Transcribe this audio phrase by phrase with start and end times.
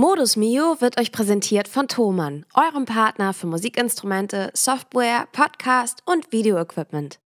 [0.00, 7.20] Modus Mio wird euch präsentiert von Thomann, eurem Partner für Musikinstrumente, Software, Podcast und Videoequipment.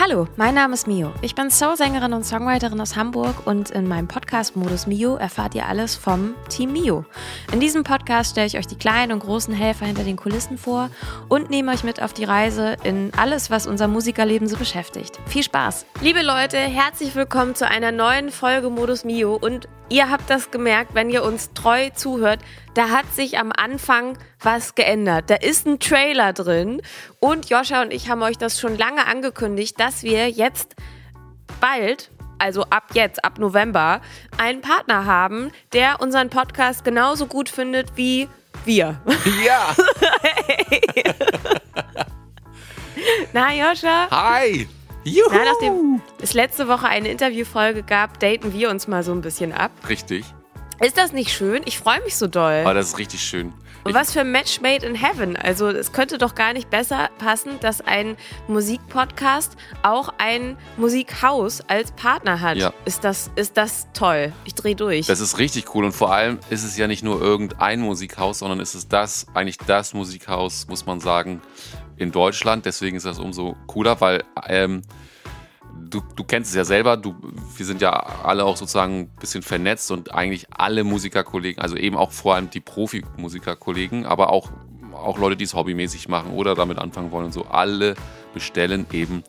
[0.00, 1.12] Hallo, mein Name ist Mio.
[1.22, 5.66] Ich bin Soul-Sängerin und Songwriterin aus Hamburg und in meinem Podcast Modus Mio erfahrt ihr
[5.66, 7.04] alles vom Team Mio.
[7.52, 10.88] In diesem Podcast stelle ich euch die kleinen und großen Helfer hinter den Kulissen vor
[11.28, 15.18] und nehme euch mit auf die Reise in alles, was unser Musikerleben so beschäftigt.
[15.26, 15.84] Viel Spaß!
[16.00, 20.94] Liebe Leute, herzlich willkommen zu einer neuen Folge Modus Mio und ihr habt das gemerkt,
[20.94, 22.38] wenn ihr uns treu zuhört,
[22.78, 25.30] da hat sich am Anfang was geändert.
[25.30, 26.80] Da ist ein Trailer drin
[27.18, 30.76] und Joscha und ich haben euch das schon lange angekündigt, dass wir jetzt
[31.60, 34.00] bald also ab jetzt, ab November,
[34.36, 38.28] einen Partner haben, der unseren Podcast genauso gut findet wie
[38.64, 39.00] wir.
[39.44, 39.74] Ja.
[40.22, 40.80] hey.
[43.32, 44.06] Na, Joscha?
[44.08, 44.68] Hi.
[45.02, 45.30] Juhu.
[45.32, 49.52] Na, nachdem es letzte Woche eine Interviewfolge gab, daten wir uns mal so ein bisschen
[49.52, 49.72] ab.
[49.88, 50.24] Richtig.
[50.80, 51.62] Ist das nicht schön?
[51.64, 52.60] Ich freue mich so doll.
[52.62, 53.52] Aber das ist richtig schön.
[53.82, 55.36] Und was für ein Match made in heaven.
[55.36, 58.16] Also es könnte doch gar nicht besser passen, dass ein
[58.46, 62.58] Musikpodcast auch ein Musikhaus als Partner hat.
[62.58, 62.72] Ja.
[62.84, 64.32] Ist, das, ist das toll?
[64.44, 65.06] Ich drehe durch.
[65.06, 68.60] Das ist richtig cool und vor allem ist es ja nicht nur irgendein Musikhaus, sondern
[68.60, 71.40] ist es das, eigentlich das Musikhaus, muss man sagen,
[71.96, 72.66] in Deutschland.
[72.66, 74.82] Deswegen ist das umso cooler, weil ähm,
[75.88, 77.14] du, du kennst es ja selber, du,
[77.56, 81.96] wir sind ja alle auch sozusagen ein bisschen vernetzt und eigentlich alle Musikerkollegen, also eben
[81.96, 84.50] auch vor allem die Profi-Musikerkollegen, aber auch,
[84.92, 87.94] auch Leute, die es hobbymäßig machen oder damit anfangen wollen und so, alle
[88.34, 89.24] bestellen eben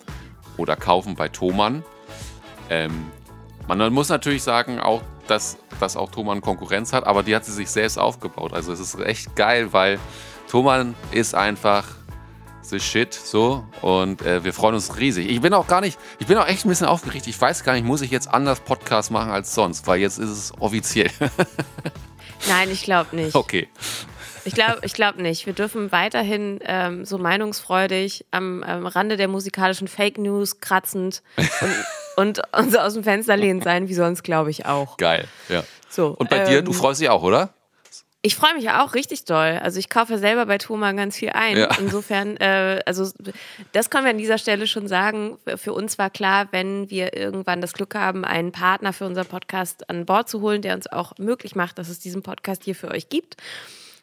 [0.57, 1.83] oder kaufen bei Thomann.
[2.69, 3.07] Ähm,
[3.67, 7.51] man muss natürlich sagen, auch, dass, dass auch Thomann Konkurrenz hat, aber die hat sie
[7.51, 8.53] sich selbst aufgebaut.
[8.53, 9.99] Also es ist echt geil, weil
[10.49, 11.98] Thomann ist einfach
[12.69, 15.29] the shit so und äh, wir freuen uns riesig.
[15.29, 17.27] Ich bin auch gar nicht, ich bin auch echt ein bisschen aufgeregt.
[17.27, 20.29] Ich weiß gar nicht, muss ich jetzt anders Podcast machen als sonst, weil jetzt ist
[20.29, 21.09] es offiziell.
[22.47, 23.35] Nein, ich glaube nicht.
[23.35, 23.67] Okay.
[24.45, 25.45] Ich glaube ich glaub nicht.
[25.45, 31.21] Wir dürfen weiterhin ähm, so meinungsfreudig am, am Rande der musikalischen Fake News kratzend
[32.15, 34.97] und, und uns aus dem Fenster lehnen sein, wie sonst, glaube ich, auch.
[34.97, 35.63] Geil, ja.
[35.89, 37.53] So, Und bei dir, du ähm, freust dich auch, oder?
[38.21, 39.59] Ich freue mich ja auch richtig doll.
[39.63, 41.57] Also ich kaufe selber bei Thomann ganz viel ein.
[41.57, 41.69] Ja.
[41.79, 43.09] Insofern, äh, also
[43.71, 45.37] das können wir an dieser Stelle schon sagen.
[45.55, 49.89] Für uns war klar, wenn wir irgendwann das Glück haben, einen Partner für unseren Podcast
[49.89, 52.91] an Bord zu holen, der uns auch möglich macht, dass es diesen Podcast hier für
[52.91, 53.37] euch gibt,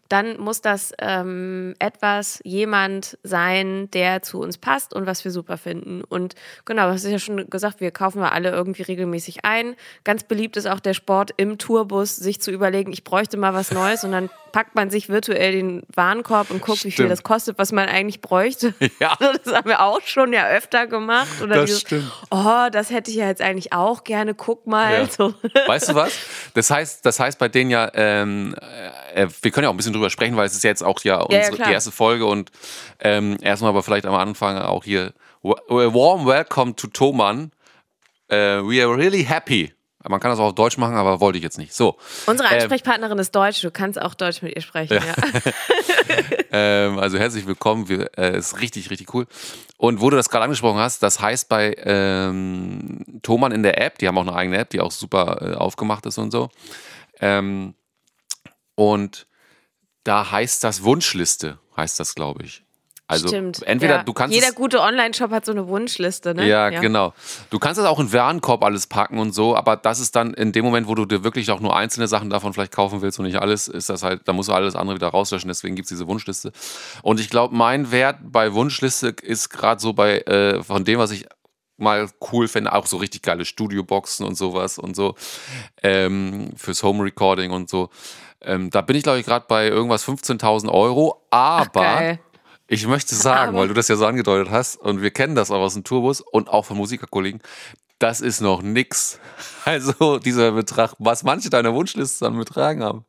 [0.08, 5.56] dann muss das ähm, etwas, jemand sein, der zu uns passt und was wir super
[5.58, 6.02] finden.
[6.04, 6.34] Und
[6.64, 9.74] genau, das ist ja schon gesagt, wir kaufen wir alle irgendwie regelmäßig ein.
[10.04, 13.72] Ganz beliebt ist auch der Sport im Tourbus, sich zu überlegen, ich bräuchte mal was
[13.72, 17.10] Neues und dann packt man sich virtuell den Warenkorb und guckt, wie viel Stimmt.
[17.10, 18.72] das kostet, was man eigentlich bräuchte.
[18.98, 19.14] Ja.
[19.18, 21.42] Das haben wir auch schon ja öfter gemacht.
[21.42, 22.10] Oder Das dieses, stimmt.
[22.30, 24.34] Oh, das hätte ich ja jetzt eigentlich auch gerne.
[24.34, 24.92] Guck mal.
[24.92, 25.06] Ja.
[25.16, 25.34] So.
[25.66, 26.12] Weißt du was?
[26.54, 28.54] Das heißt, das heißt bei denen ja, ähm,
[29.14, 31.18] äh, wir können ja auch ein bisschen drüber sprechen, weil es ist jetzt auch ja,
[31.18, 31.68] ja, unsere, klar.
[31.68, 32.50] die erste Folge und
[33.00, 35.12] ähm, erstmal aber vielleicht am Anfang auch hier
[35.42, 37.52] warm welcome to Thomann.
[38.28, 39.72] Äh, we are really happy.
[40.08, 41.74] Man kann das auch auf Deutsch machen, aber wollte ich jetzt nicht.
[41.74, 41.96] So.
[42.26, 43.62] Unsere Ähm, Ansprechpartnerin ist Deutsch.
[43.62, 44.94] Du kannst auch Deutsch mit ihr sprechen.
[44.94, 45.14] Ja.
[46.52, 47.88] Ähm, also herzlich willkommen.
[47.88, 49.26] Wir, äh, ist richtig, richtig cool.
[49.76, 53.98] Und wo du das gerade angesprochen hast, das heißt bei ähm, Thomann in der App,
[53.98, 56.48] die haben auch eine eigene App, die auch super äh, aufgemacht ist und so.
[57.20, 57.74] Ähm,
[58.74, 59.26] und
[60.06, 62.62] da heißt das Wunschliste, heißt das, glaube ich.
[63.08, 63.62] Also Stimmt.
[63.62, 64.02] entweder ja.
[64.02, 66.44] du kannst Jeder gute Online-Shop hat so eine Wunschliste, ne?
[66.48, 67.14] ja, genau.
[67.50, 70.50] Du kannst das auch in Warenkorb alles packen und so, aber das ist dann in
[70.50, 73.26] dem Moment, wo du dir wirklich auch nur einzelne Sachen davon vielleicht kaufen willst und
[73.26, 75.90] nicht alles, ist das halt, da musst du alles andere wieder rauslöschen, deswegen gibt es
[75.90, 76.50] diese Wunschliste.
[77.02, 81.12] Und ich glaube, mein Wert bei Wunschliste ist gerade so bei, äh, von dem, was
[81.12, 81.26] ich
[81.76, 85.14] mal cool finde, auch so richtig geile Studioboxen und sowas und so,
[85.82, 87.90] ähm, fürs Home Recording und so.
[88.42, 92.20] Ähm, da bin ich, glaube ich, gerade bei irgendwas 15.000 Euro, aber geil.
[92.68, 95.50] ich möchte sagen, Aber- weil du das ja so angedeutet hast und wir kennen das
[95.50, 97.40] auch aus dem Tourbus und auch von Musikerkollegen,
[97.98, 99.18] das ist noch nix.
[99.64, 103.04] Also dieser Betrag, was manche deiner Wunschliste an Betragen haben.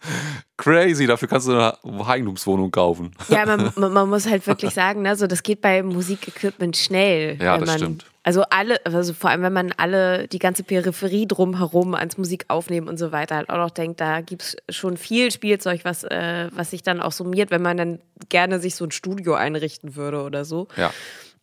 [0.57, 1.77] Crazy, dafür kannst du eine
[2.07, 3.11] Eigentumswohnung kaufen.
[3.29, 7.37] Ja, man, man, muss halt wirklich sagen, ne, so, das geht bei Musikequipment schnell.
[7.39, 8.05] Ja, das man, stimmt.
[8.27, 12.89] Also alle, also vor allem, wenn man alle, die ganze Peripherie drumherum ans Musik aufnehmen
[12.89, 16.49] und so weiter halt auch noch denkt, da gibt es schon viel Spielzeug, was, äh,
[16.51, 20.23] was sich dann auch summiert, wenn man dann gerne sich so ein Studio einrichten würde
[20.23, 20.67] oder so.
[20.75, 20.91] Ja.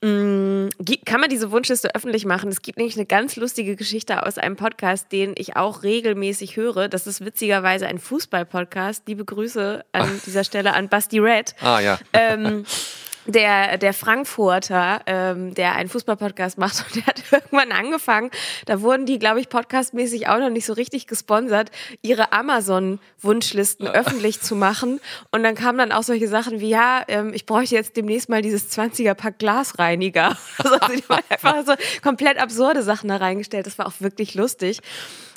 [0.02, 2.50] Gi- Kann man diese Wunschliste öffentlich machen?
[2.50, 6.88] Es gibt nämlich eine ganz lustige Geschichte aus einem Podcast, den ich auch regelmäßig höre.
[6.90, 9.04] Das ist witzigerweise ein Fußball-Podcast.
[9.08, 11.54] Liebe Grüße an dieser Stelle an Basti Red.
[11.62, 11.98] Ah ja.
[12.12, 12.66] Ähm,
[13.26, 18.30] der, der Frankfurter, ähm, der einen Fußballpodcast macht und der hat irgendwann angefangen,
[18.66, 21.70] da wurden die, glaube ich, podcastmäßig auch noch nicht so richtig gesponsert,
[22.02, 25.00] ihre Amazon-Wunschlisten öffentlich zu machen.
[25.30, 28.42] Und dann kamen dann auch solche Sachen wie, ja, ähm, ich bräuchte jetzt demnächst mal
[28.42, 30.36] dieses 20er-Pack Glasreiniger.
[30.64, 33.66] Also die haben einfach so komplett absurde Sachen da reingestellt.
[33.66, 34.80] Das war auch wirklich lustig.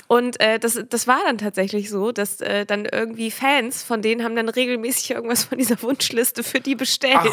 [0.07, 4.24] Und äh, das, das war dann tatsächlich so, dass äh, dann irgendwie Fans von denen
[4.24, 7.18] haben dann regelmäßig irgendwas von dieser Wunschliste für die bestellt.
[7.19, 7.25] Ach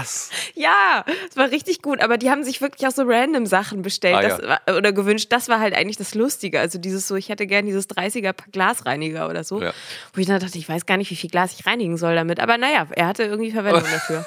[0.00, 0.30] was?
[0.54, 2.00] Ja, das war richtig gut.
[2.00, 4.76] Aber die haben sich wirklich auch so random Sachen bestellt Ah, das ja.
[4.76, 5.28] oder gewünscht.
[5.30, 6.58] Das war halt eigentlich das Lustige.
[6.58, 9.62] Also dieses so, ich hätte gern dieses 30er Pack Glasreiniger oder so.
[9.62, 9.72] Ja.
[10.12, 12.40] Wo ich dann dachte, ich weiß gar nicht, wie viel Glas ich reinigen soll damit.
[12.40, 14.24] Aber naja, er hatte irgendwie Verwendung dafür.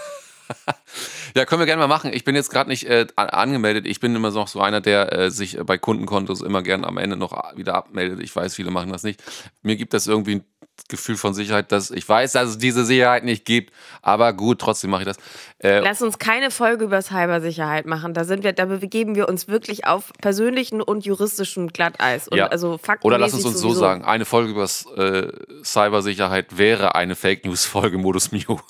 [1.36, 2.12] Ja, können wir gerne mal machen.
[2.12, 3.86] Ich bin jetzt gerade nicht äh, an- angemeldet.
[3.86, 7.16] Ich bin immer noch so einer, der äh, sich bei Kundenkontos immer gern am Ende
[7.18, 8.19] noch wieder abmeldet.
[8.19, 9.22] Ich weiß, viele machen das nicht.
[9.62, 10.44] Mir gibt das irgendwie ein
[10.87, 13.73] Gefühl von Sicherheit, dass ich weiß, dass es diese Sicherheit nicht gibt.
[14.01, 15.17] Aber gut, trotzdem mache ich das.
[15.59, 18.13] Äh, Lass uns keine Folge über Cybersicherheit machen.
[18.13, 22.27] Da sind wir, da begeben wir uns wirklich auf persönlichen und juristischen Glatteis.
[22.27, 22.47] Und ja.
[22.47, 25.27] also Oder lass uns uns so sagen: Eine Folge über äh,
[25.63, 28.59] Cybersicherheit wäre eine Fake News Folge Modus Mio.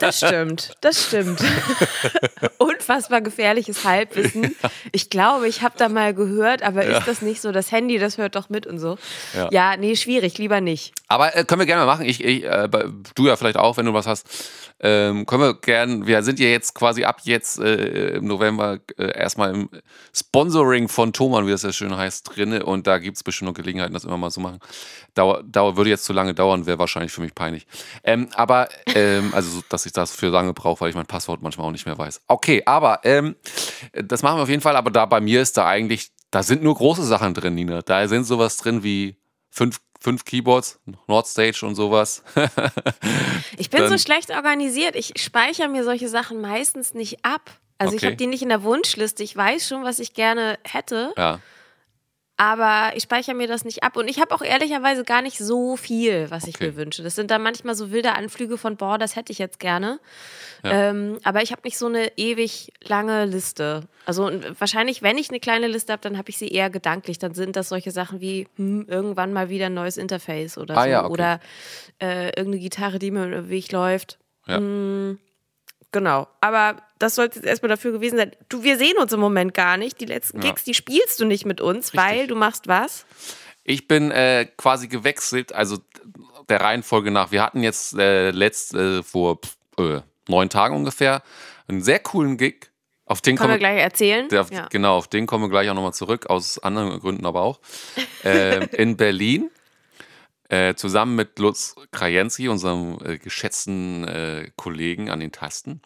[0.00, 1.40] Das stimmt, das stimmt.
[2.58, 4.54] Unfassbar gefährliches Halbwissen.
[4.92, 7.52] Ich glaube, ich habe da mal gehört, aber ist das nicht so?
[7.52, 8.98] Das Handy, das hört doch mit und so.
[9.34, 9.48] Ja.
[9.50, 10.92] Ja, nee, schwierig, lieber nicht.
[11.08, 12.06] Aber äh, können wir gerne mal machen.
[12.06, 12.68] Ich, ich, äh,
[13.14, 14.26] du ja vielleicht auch, wenn du was hast.
[14.80, 19.10] Ähm, können wir gerne, wir sind ja jetzt quasi ab jetzt äh, im November äh,
[19.18, 19.70] erstmal im
[20.14, 23.54] Sponsoring von Thomann, wie das ja schön heißt, drinne und da gibt es bestimmt noch
[23.54, 24.60] Gelegenheiten, das immer mal zu machen.
[25.14, 27.66] Dauer, Dauer, würde jetzt zu lange dauern, wäre wahrscheinlich für mich peinlich.
[28.04, 31.42] Ähm, aber, ähm, also, so, dass ich das für lange brauche, weil ich mein Passwort
[31.42, 32.20] manchmal auch nicht mehr weiß.
[32.28, 33.34] Okay, aber ähm,
[33.92, 36.62] das machen wir auf jeden Fall, aber da bei mir ist da eigentlich, da sind
[36.62, 37.82] nur große Sachen drin, Nina.
[37.82, 39.16] Da sind sowas drin wie
[39.50, 42.22] fünf, fünf Keyboards, Nordstage und sowas.
[43.56, 44.94] Ich bin so Dann- schlecht organisiert.
[44.94, 47.50] Ich speichere mir solche Sachen meistens nicht ab.
[47.78, 48.06] Also ich Okay.
[48.06, 49.22] habe die nicht in der Wunschliste.
[49.22, 51.40] Ich weiß schon, was ich gerne hätte, ja.
[52.40, 53.96] Aber ich speichere mir das nicht ab.
[53.96, 56.68] Und ich habe auch ehrlicherweise gar nicht so viel, was ich Okay.
[56.68, 57.02] mir wünsche.
[57.02, 59.98] Das sind dann manchmal so wilde Anflüge von, boah, das hätte ich jetzt gerne.
[60.62, 60.90] Ja.
[60.90, 63.82] Ähm, aber ich habe nicht so eine ewig lange Liste.
[64.06, 67.18] Also wahrscheinlich, wenn ich eine kleine Liste habe, dann habe ich sie eher gedanklich.
[67.18, 70.84] Dann sind das solche Sachen wie hm, irgendwann mal wieder ein neues Interface oder Ah,
[70.84, 70.88] so.
[70.88, 71.12] ja, okay.
[71.12, 71.40] Oder
[72.00, 74.18] äh, irgendeine Gitarre, die mir den Weg läuft.
[74.46, 74.58] Ja.
[75.92, 76.28] Genau.
[76.40, 78.32] Aber das sollte jetzt erstmal dafür gewesen sein.
[78.48, 80.00] Du, wir sehen uns im Moment gar nicht.
[80.00, 80.48] Die letzten Ja.
[80.50, 83.06] Gigs, die spielst du nicht mit uns, weil du machst was?
[83.64, 85.78] Ich bin äh, quasi gewechselt, also
[86.48, 87.30] der Reihenfolge nach.
[87.30, 91.22] Wir hatten jetzt äh, letzt äh, vor pff, äh, neun Tagen ungefähr
[91.68, 92.70] einen sehr coolen Gig.
[93.04, 94.28] Auf den Können wir gleich erzählen.
[94.28, 94.66] der, ja.
[94.70, 97.60] Genau, auf den kommen wir gleich auch nochmal zurück, aus anderen Gründen aber auch.
[98.24, 99.50] äh, in Berlin,
[100.48, 105.82] äh, zusammen mit Lutz Krajenski, unserem äh, geschätzten äh, Kollegen an den Tasten.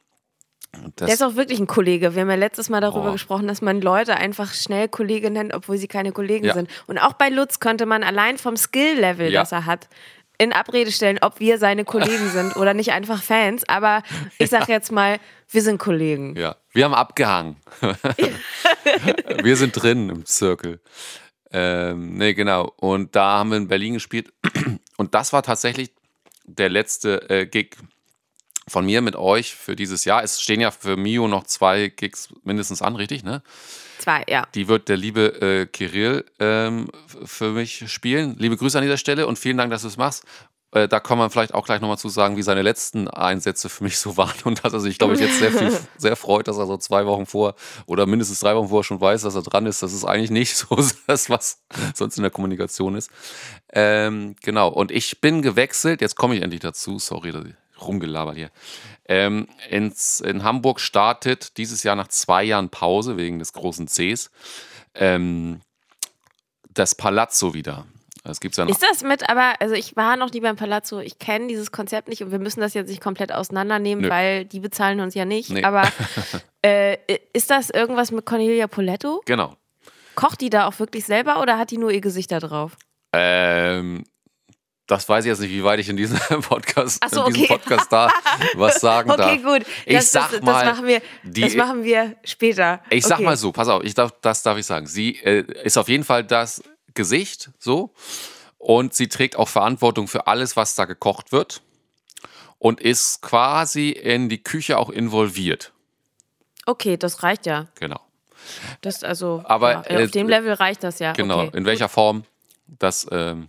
[0.96, 2.14] Das, Der ist auch wirklich ein Kollege.
[2.14, 3.12] Wir haben ja letztes Mal darüber Boah.
[3.12, 6.54] gesprochen, dass man Leute einfach schnell Kollege nennt, obwohl sie keine Kollegen Ja.
[6.54, 6.70] sind.
[6.86, 9.40] Und auch bei Lutz könnte man allein vom Skill-Level, Ja.
[9.42, 9.88] das er hat,
[10.38, 13.68] in Abrede stellen, ob wir seine Kollegen sind oder nicht einfach Fans.
[13.68, 14.02] Aber
[14.38, 15.18] ich sage jetzt mal,
[15.50, 16.34] wir sind Kollegen.
[16.36, 17.56] Ja, wir haben abgehangen.
[19.42, 20.80] wir sind drin im Zirkel.
[21.52, 22.72] Ähm, nee, genau.
[22.76, 24.32] Und da haben wir in Berlin gespielt.
[24.96, 25.90] Und das war tatsächlich
[26.44, 27.76] der letzte äh, Gig
[28.68, 30.22] von mir mit euch für dieses Jahr.
[30.22, 33.42] Es stehen ja für Mio noch zwei Gigs mindestens an, richtig, ne?
[33.98, 34.46] Zwei, ja.
[34.54, 36.88] Die wird der liebe äh, Kirill ähm,
[37.24, 38.36] für mich spielen.
[38.38, 40.24] Liebe Grüße an dieser Stelle und vielen Dank, dass du es machst.
[40.72, 43.84] Äh, da kann man vielleicht auch gleich nochmal zu sagen, wie seine letzten Einsätze für
[43.84, 46.58] mich so waren und dass er sich, glaube ich, jetzt sehr viel sehr freut, dass
[46.58, 47.54] er so zwei Wochen vor
[47.86, 49.82] oder mindestens drei Wochen vorher schon weiß, dass er dran ist.
[49.82, 50.76] Das ist eigentlich nicht so
[51.06, 51.62] das, was
[51.94, 53.10] sonst in der Kommunikation ist.
[53.72, 58.36] Ähm, genau, und ich bin gewechselt, jetzt komme ich endlich dazu, sorry, dass ich rumgelabert
[58.36, 58.50] hier.
[59.06, 64.30] Ähm, ins, in Hamburg startet dieses Jahr nach zwei Jahren Pause wegen des großen Cs
[64.94, 65.60] ähm,
[66.70, 67.86] das Palazzo wieder.
[68.24, 71.00] Es gibt ja noch, Ist das mit, aber, also ich war noch nie beim Palazzo,
[71.00, 74.10] ich kenne dieses Konzept nicht und wir müssen das jetzt nicht komplett auseinandernehmen, Nö.
[74.10, 75.50] weil die bezahlen uns ja nicht.
[75.50, 75.64] Nee.
[75.64, 75.82] Aber
[76.64, 76.98] äh,
[77.32, 79.20] ist das irgendwas mit Cornelia Poletto?
[79.26, 79.56] genau.
[80.14, 82.76] Kocht die da auch wirklich selber oder hat die nur ihr Gesicht da drauf?
[83.14, 84.04] Ähm,
[84.86, 87.58] das weiß ich jetzt nicht, wie weit ich in diesem Podcast, so, in diesem okay.
[87.64, 88.10] Podcast da
[88.54, 89.42] was sagen Okay, darf.
[89.42, 89.66] gut.
[89.86, 92.80] Ich Das, sag das, mal, das, machen wir, die- das machen wir später.
[92.90, 93.24] Ich sag okay.
[93.24, 94.86] mal so, pass auf, ich darf, das darf ich sagen.
[94.86, 96.62] Sie äh, ist auf jeden Fall das
[96.94, 97.92] Gesicht, so.
[98.58, 101.62] Und sie trägt auch Verantwortung für alles, was da gekocht wird.
[102.58, 105.72] Und ist quasi in die Küche auch involviert.
[106.64, 107.66] Okay, das reicht ja.
[107.80, 108.00] Genau.
[108.80, 111.12] Das also, Aber, ja, äh, auf dem Level reicht das ja.
[111.12, 111.44] Genau.
[111.44, 111.56] Okay.
[111.56, 112.24] In welcher Form,
[112.66, 113.48] das ähm,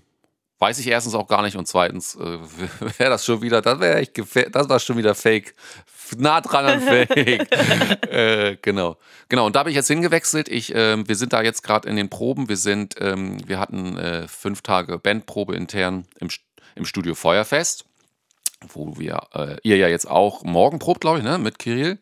[0.60, 2.20] weiß ich erstens auch gar nicht und zweitens äh,
[2.98, 4.18] wäre das schon wieder, das wäre echt
[4.56, 5.56] das war schon wieder Fake.
[6.18, 7.18] Nah dran an Fake.
[8.12, 8.98] äh, genau.
[9.30, 10.48] Genau, und da bin ich jetzt hingewechselt.
[10.48, 12.50] Ich, äh, wir sind da jetzt gerade in den Proben.
[12.50, 16.30] Wir sind, ähm, wir hatten äh, fünf Tage Bandprobe intern im,
[16.76, 17.86] im Studio Feuerfest,
[18.74, 21.38] wo wir, äh, ihr ja jetzt auch morgen probt, glaube ich, ne?
[21.38, 21.98] Mit Kirill.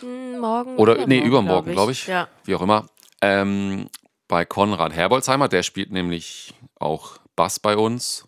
[0.00, 0.76] Hm, morgen.
[0.76, 2.04] Oder, nee, übermorgen, glaube ich.
[2.06, 2.28] Glaub ich.
[2.28, 2.28] Ja.
[2.44, 2.86] Wie auch immer.
[3.20, 3.88] Ähm,
[4.28, 8.26] bei Konrad Herbolzheimer, der spielt nämlich auch Bass bei uns.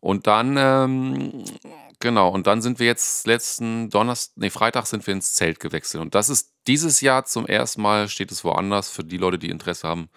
[0.00, 1.44] Und dann, ähm,
[2.00, 6.02] genau, und dann sind wir jetzt letzten Donnerstag, nee, Freitag sind wir ins Zelt gewechselt.
[6.02, 9.50] Und das ist dieses Jahr zum ersten Mal, steht es woanders, für die Leute, die
[9.50, 10.08] Interesse haben,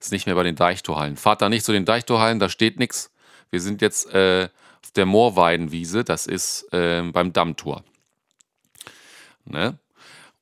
[0.00, 1.16] ist nicht mehr bei den Deichtorhallen.
[1.16, 3.10] Fahrt da nicht zu den Deichtorhallen, da steht nichts.
[3.50, 4.48] Wir sind jetzt äh,
[4.82, 7.82] auf der Moorweidenwiese, das ist äh, beim Dammtor.
[9.44, 9.78] Ne?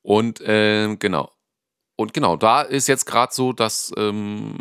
[0.01, 1.31] Und äh, genau.
[1.95, 4.55] Und genau, da ist jetzt gerade so, dass ähm,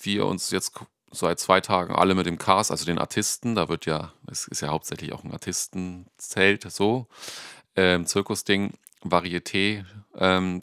[0.00, 0.72] wir uns jetzt
[1.14, 4.60] seit zwei Tagen alle mit dem Cast, also den Artisten, da wird ja, es ist
[4.60, 7.06] ja hauptsächlich auch ein Artistenzelt so,
[7.76, 9.84] ähm, Zirkusding, Varieté,
[10.16, 10.62] ähm,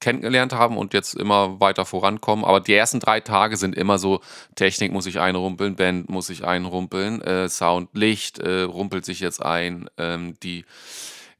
[0.00, 2.44] kennengelernt haben und jetzt immer weiter vorankommen.
[2.44, 4.20] Aber die ersten drei Tage sind immer so,
[4.54, 9.42] Technik muss ich einrumpeln, Band muss ich einrumpeln, äh, Sound, Licht äh, rumpelt sich jetzt
[9.42, 10.64] ein, ähm, die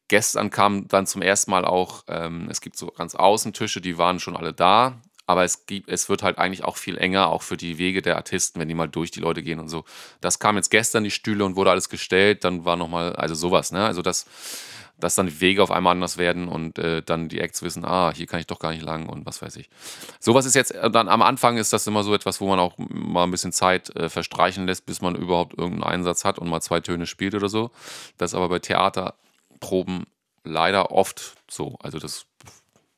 [0.08, 4.20] Gestern kam dann zum ersten Mal auch, ähm, es gibt so ganz Außentische, die waren
[4.20, 7.56] schon alle da, aber es, gibt, es wird halt eigentlich auch viel enger, auch für
[7.56, 9.84] die Wege der Artisten, wenn die mal durch die Leute gehen und so.
[10.20, 13.72] Das kam jetzt gestern, die Stühle, und wurde alles gestellt, dann war nochmal, also sowas,
[13.72, 13.84] ne?
[13.84, 14.26] Also das,
[14.98, 18.12] dass dann die Wege auf einmal anders werden und äh, dann die Acts wissen, ah,
[18.14, 19.68] hier kann ich doch gar nicht lang und was weiß ich.
[20.20, 22.74] Sowas ist jetzt, äh, dann am Anfang ist das immer so etwas, wo man auch
[22.78, 26.60] mal ein bisschen Zeit äh, verstreichen lässt, bis man überhaupt irgendeinen Einsatz hat und mal
[26.60, 27.70] zwei Töne spielt oder so.
[28.16, 30.06] Das ist aber bei Theaterproben
[30.44, 31.76] leider oft so.
[31.80, 32.26] Also das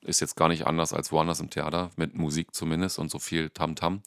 [0.09, 3.51] ist jetzt gar nicht anders als woanders im Theater, mit Musik zumindest und so viel
[3.51, 3.95] Tamtam.
[3.95, 4.03] -Tam.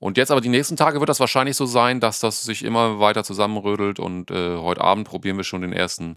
[0.00, 3.00] Und jetzt aber die nächsten Tage wird das wahrscheinlich so sein, dass das sich immer
[3.00, 6.16] weiter zusammenrödelt und äh, heute Abend probieren wir schon den ersten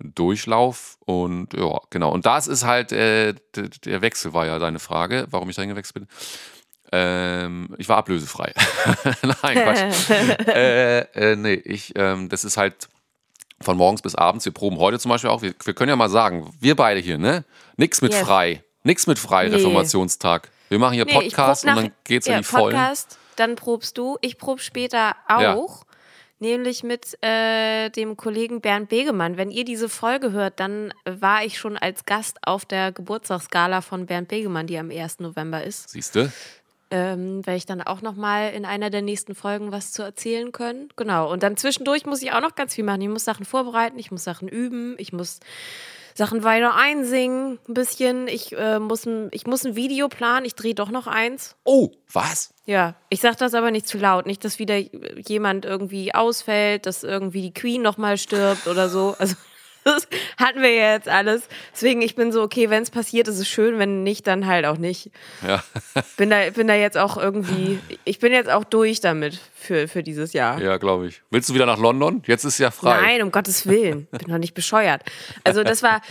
[0.00, 2.10] Durchlauf und ja, genau.
[2.10, 5.94] Und das ist halt, äh, der Wechsel war ja deine Frage, warum ich dahin gewechselt
[5.94, 6.08] bin.
[6.90, 8.52] Ähm, ich war ablösefrei.
[9.22, 10.10] Nein, Quatsch.
[10.48, 10.98] äh,
[11.32, 12.88] äh, nee, ich, ähm, das ist halt
[13.60, 14.44] von morgens bis abends.
[14.44, 15.42] Wir proben heute zum Beispiel auch.
[15.42, 17.44] Wir, wir können ja mal sagen, wir beide hier, ne?
[17.76, 18.22] Nix mit yes.
[18.22, 18.62] frei.
[18.82, 19.56] Nix mit frei, nee.
[19.56, 20.50] Reformationstag.
[20.68, 22.76] Wir machen hier nee, Podcast und dann geht's ja, in die Vollen.
[22.76, 24.18] Podcast, dann probst du.
[24.20, 25.40] Ich prob später auch.
[25.40, 25.86] Ja.
[26.40, 29.36] Nämlich mit äh, dem Kollegen Bernd Begemann.
[29.36, 34.06] Wenn ihr diese Folge hört, dann war ich schon als Gast auf der Geburtstagsgala von
[34.06, 35.20] Bernd Begemann, die am 1.
[35.20, 35.88] November ist.
[35.90, 36.30] Siehst du?
[36.94, 40.52] Ähm, werde ich dann auch noch mal in einer der nächsten Folgen was zu erzählen
[40.52, 40.88] können.
[40.94, 41.30] Genau.
[41.30, 43.00] Und dann zwischendurch muss ich auch noch ganz viel machen.
[43.00, 45.40] Ich muss Sachen vorbereiten, ich muss Sachen üben, ich muss
[46.14, 48.28] Sachen weiter einsingen, ein bisschen.
[48.28, 50.46] Ich, äh, muss, ein, ich muss ein Video planen.
[50.46, 51.56] Ich drehe doch noch eins.
[51.64, 52.54] Oh, was?
[52.64, 54.24] Ja, ich sage das aber nicht zu laut.
[54.24, 59.16] Nicht, dass wieder jemand irgendwie ausfällt, dass irgendwie die Queen noch mal stirbt oder so.
[59.18, 59.34] Also
[59.84, 61.48] das hatten wir ja jetzt alles.
[61.72, 64.66] Deswegen, ich bin so, okay, wenn es passiert, ist es schön, wenn nicht, dann halt
[64.66, 65.10] auch nicht.
[65.46, 65.62] Ja.
[66.16, 70.02] Bin da, bin da jetzt auch irgendwie, ich bin jetzt auch durch damit für, für
[70.02, 70.60] dieses Jahr.
[70.60, 71.22] Ja, glaube ich.
[71.30, 72.22] Willst du wieder nach London?
[72.26, 73.00] Jetzt ist ja frei.
[73.00, 74.06] Nein, um Gottes Willen.
[74.10, 75.02] Bin noch nicht bescheuert.
[75.42, 76.02] Also, das war,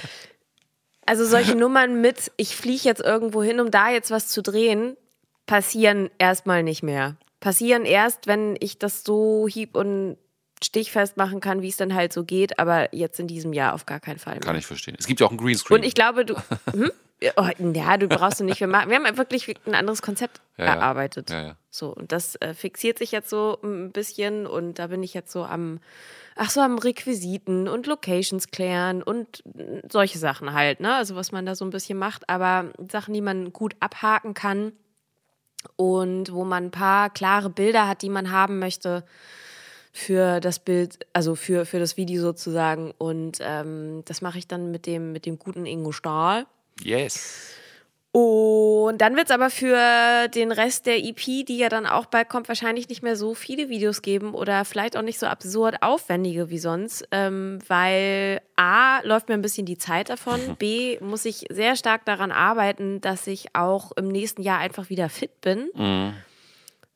[1.05, 4.97] also solche Nummern mit, ich fliege jetzt irgendwo hin, um da jetzt was zu drehen,
[5.45, 7.15] passieren erstmal nicht mehr.
[7.39, 10.17] Passieren erst, wenn ich das so hieb und
[10.65, 13.85] stichfest machen kann, wie es dann halt so geht, aber jetzt in diesem Jahr auf
[13.85, 14.33] gar keinen Fall.
[14.33, 14.41] Mehr.
[14.41, 14.95] Kann ich verstehen.
[14.99, 15.79] Es gibt ja auch ein Greenscreen.
[15.79, 16.35] Und ich glaube, du.
[16.71, 16.91] Hm?
[17.37, 18.59] Oh, ja, du brauchst du nicht.
[18.59, 21.29] Wir, machen, wir haben wirklich ein anderes Konzept ja, erarbeitet.
[21.29, 21.55] Ja, ja.
[21.69, 25.31] So, und das äh, fixiert sich jetzt so ein bisschen und da bin ich jetzt
[25.31, 25.79] so am,
[26.35, 29.41] ach so, am Requisiten und Locations klären und
[29.89, 30.95] solche Sachen halt, ne?
[30.95, 34.73] Also was man da so ein bisschen macht, aber Sachen, die man gut abhaken kann
[35.77, 39.05] und wo man ein paar klare Bilder hat, die man haben möchte
[39.93, 42.91] für das Bild, also für, für das Video sozusagen.
[42.97, 46.47] Und ähm, das mache ich dann mit dem, mit dem guten Ingo Stahl.
[46.81, 47.55] Yes.
[48.11, 52.29] Und dann wird es aber für den Rest der EP, die ja dann auch bald
[52.29, 56.51] kommt, wahrscheinlich nicht mehr so viele Videos geben oder vielleicht auch nicht so absurd aufwendige
[56.51, 61.45] wie sonst, ähm, weil A, läuft mir ein bisschen die Zeit davon, B, muss ich
[61.49, 65.69] sehr stark daran arbeiten, dass ich auch im nächsten Jahr einfach wieder fit bin.
[65.73, 66.13] Mhm.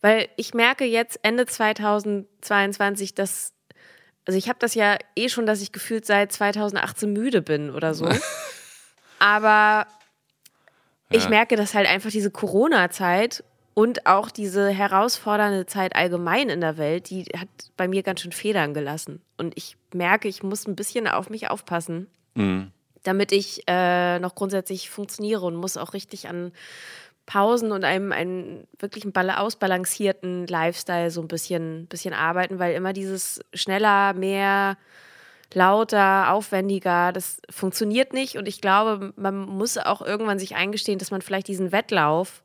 [0.02, 3.54] Weil ich merke jetzt Ende 2022, dass,
[4.26, 7.94] also ich habe das ja eh schon, dass ich gefühlt seit 2018 müde bin oder
[7.94, 8.10] so.
[9.20, 9.88] Aber
[11.10, 11.30] ich ja.
[11.30, 17.10] merke, dass halt einfach diese Corona-Zeit und auch diese herausfordernde Zeit allgemein in der Welt,
[17.10, 19.22] die hat bei mir ganz schön Federn gelassen.
[19.38, 22.72] Und ich merke, ich muss ein bisschen auf mich aufpassen, mhm.
[23.04, 26.52] damit ich äh, noch grundsätzlich funktioniere und muss auch richtig an
[27.28, 32.94] Pausen und einem einen wirklich einen ausbalancierten Lifestyle so ein bisschen, bisschen arbeiten, weil immer
[32.94, 34.78] dieses schneller, mehr,
[35.54, 38.38] lauter, aufwendiger, das funktioniert nicht.
[38.38, 42.42] Und ich glaube, man muss auch irgendwann sich eingestehen, dass man vielleicht diesen Wettlauf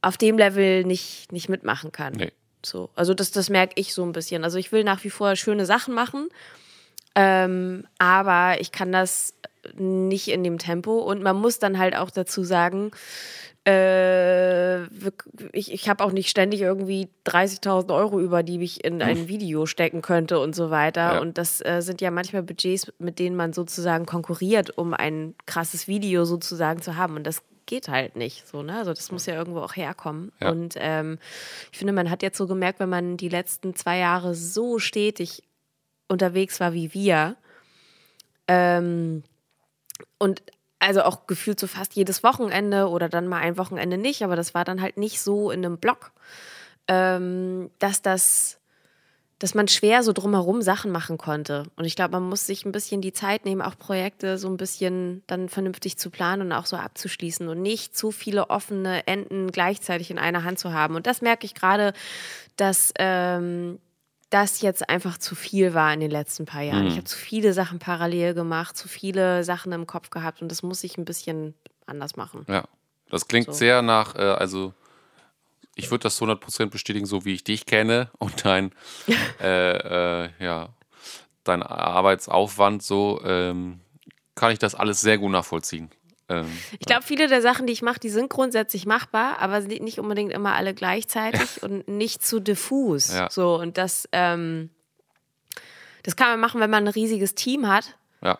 [0.00, 2.14] auf dem Level nicht, nicht mitmachen kann.
[2.14, 2.32] Nee.
[2.64, 2.88] So.
[2.94, 4.42] Also das, das merke ich so ein bisschen.
[4.42, 6.28] Also ich will nach wie vor schöne Sachen machen,
[7.14, 9.34] ähm, aber ich kann das
[9.74, 10.98] nicht in dem Tempo.
[10.98, 12.92] Und man muss dann halt auch dazu sagen,
[13.66, 14.84] äh,
[15.52, 19.66] ich, ich habe auch nicht ständig irgendwie 30.000 Euro über, die ich in ein Video
[19.66, 21.14] stecken könnte und so weiter.
[21.14, 21.20] Ja.
[21.20, 25.88] Und das äh, sind ja manchmal Budgets, mit denen man sozusagen konkurriert, um ein krasses
[25.88, 27.16] Video sozusagen zu haben.
[27.16, 28.78] Und das geht halt nicht so, ne?
[28.78, 30.30] Also das muss ja irgendwo auch herkommen.
[30.40, 30.50] Ja.
[30.50, 31.18] Und ähm,
[31.72, 35.42] ich finde, man hat jetzt so gemerkt, wenn man die letzten zwei Jahre so stetig
[36.08, 37.36] unterwegs war wie wir,
[38.48, 39.22] ähm,
[40.18, 40.42] und
[40.78, 44.54] also auch gefühlt so fast jedes Wochenende oder dann mal ein Wochenende nicht, aber das
[44.54, 46.12] war dann halt nicht so in einem Block,
[46.88, 48.58] ähm, dass das,
[49.38, 51.64] dass man schwer so drumherum Sachen machen konnte.
[51.76, 54.56] Und ich glaube, man muss sich ein bisschen die Zeit nehmen, auch Projekte so ein
[54.56, 59.50] bisschen dann vernünftig zu planen und auch so abzuschließen und nicht zu viele offene Enden
[59.50, 60.94] gleichzeitig in einer Hand zu haben.
[60.94, 61.94] Und das merke ich gerade,
[62.56, 63.78] dass ähm,
[64.30, 66.82] das jetzt einfach zu viel war in den letzten paar Jahren.
[66.82, 66.88] Mhm.
[66.88, 70.62] Ich habe zu viele Sachen parallel gemacht, zu viele Sachen im Kopf gehabt und das
[70.62, 71.54] muss ich ein bisschen
[71.86, 72.44] anders machen.
[72.48, 72.64] Ja,
[73.10, 73.52] das klingt so.
[73.52, 74.74] sehr nach, äh, also
[75.76, 78.72] ich würde das 100% bestätigen, so wie ich dich kenne und dein,
[79.40, 80.70] äh, äh, ja,
[81.44, 83.80] dein Arbeitsaufwand, so ähm,
[84.34, 85.90] kann ich das alles sehr gut nachvollziehen.
[86.28, 86.46] Ähm,
[86.78, 89.98] ich glaube, viele der Sachen, die ich mache, die sind grundsätzlich machbar, aber sind nicht
[89.98, 93.12] unbedingt immer alle gleichzeitig und nicht zu diffus.
[93.12, 93.28] Ja.
[93.30, 94.70] So, und das, ähm,
[96.02, 97.96] das kann man machen, wenn man ein riesiges Team hat.
[98.22, 98.38] Ja.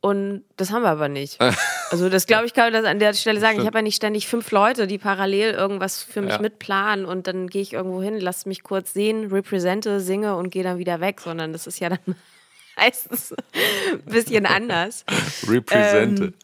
[0.00, 1.38] Und das haben wir aber nicht.
[1.92, 3.60] Also das glaube ich, kann ich das an der Stelle sagen.
[3.60, 6.40] Ich habe ja nicht ständig fünf Leute, die parallel irgendwas für mich ja.
[6.40, 10.62] mitplanen und dann gehe ich irgendwo hin, lasse mich kurz sehen, represente, singe und gehe
[10.62, 11.98] dann wieder weg, sondern das ist ja dann
[12.78, 13.34] meistens
[13.92, 15.04] ein bisschen anders.
[15.46, 16.24] Represente.
[16.24, 16.34] Ähm,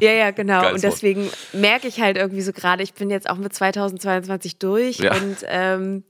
[0.00, 0.62] ja, ja, genau.
[0.62, 4.58] Geiles und deswegen merke ich halt irgendwie so gerade, ich bin jetzt auch mit 2022
[4.58, 5.14] durch ja.
[5.14, 6.04] und ähm,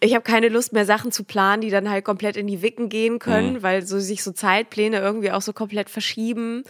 [0.00, 2.88] ich habe keine Lust mehr, Sachen zu planen, die dann halt komplett in die Wicken
[2.88, 3.62] gehen können, mhm.
[3.62, 6.64] weil so sich so Zeitpläne irgendwie auch so komplett verschieben.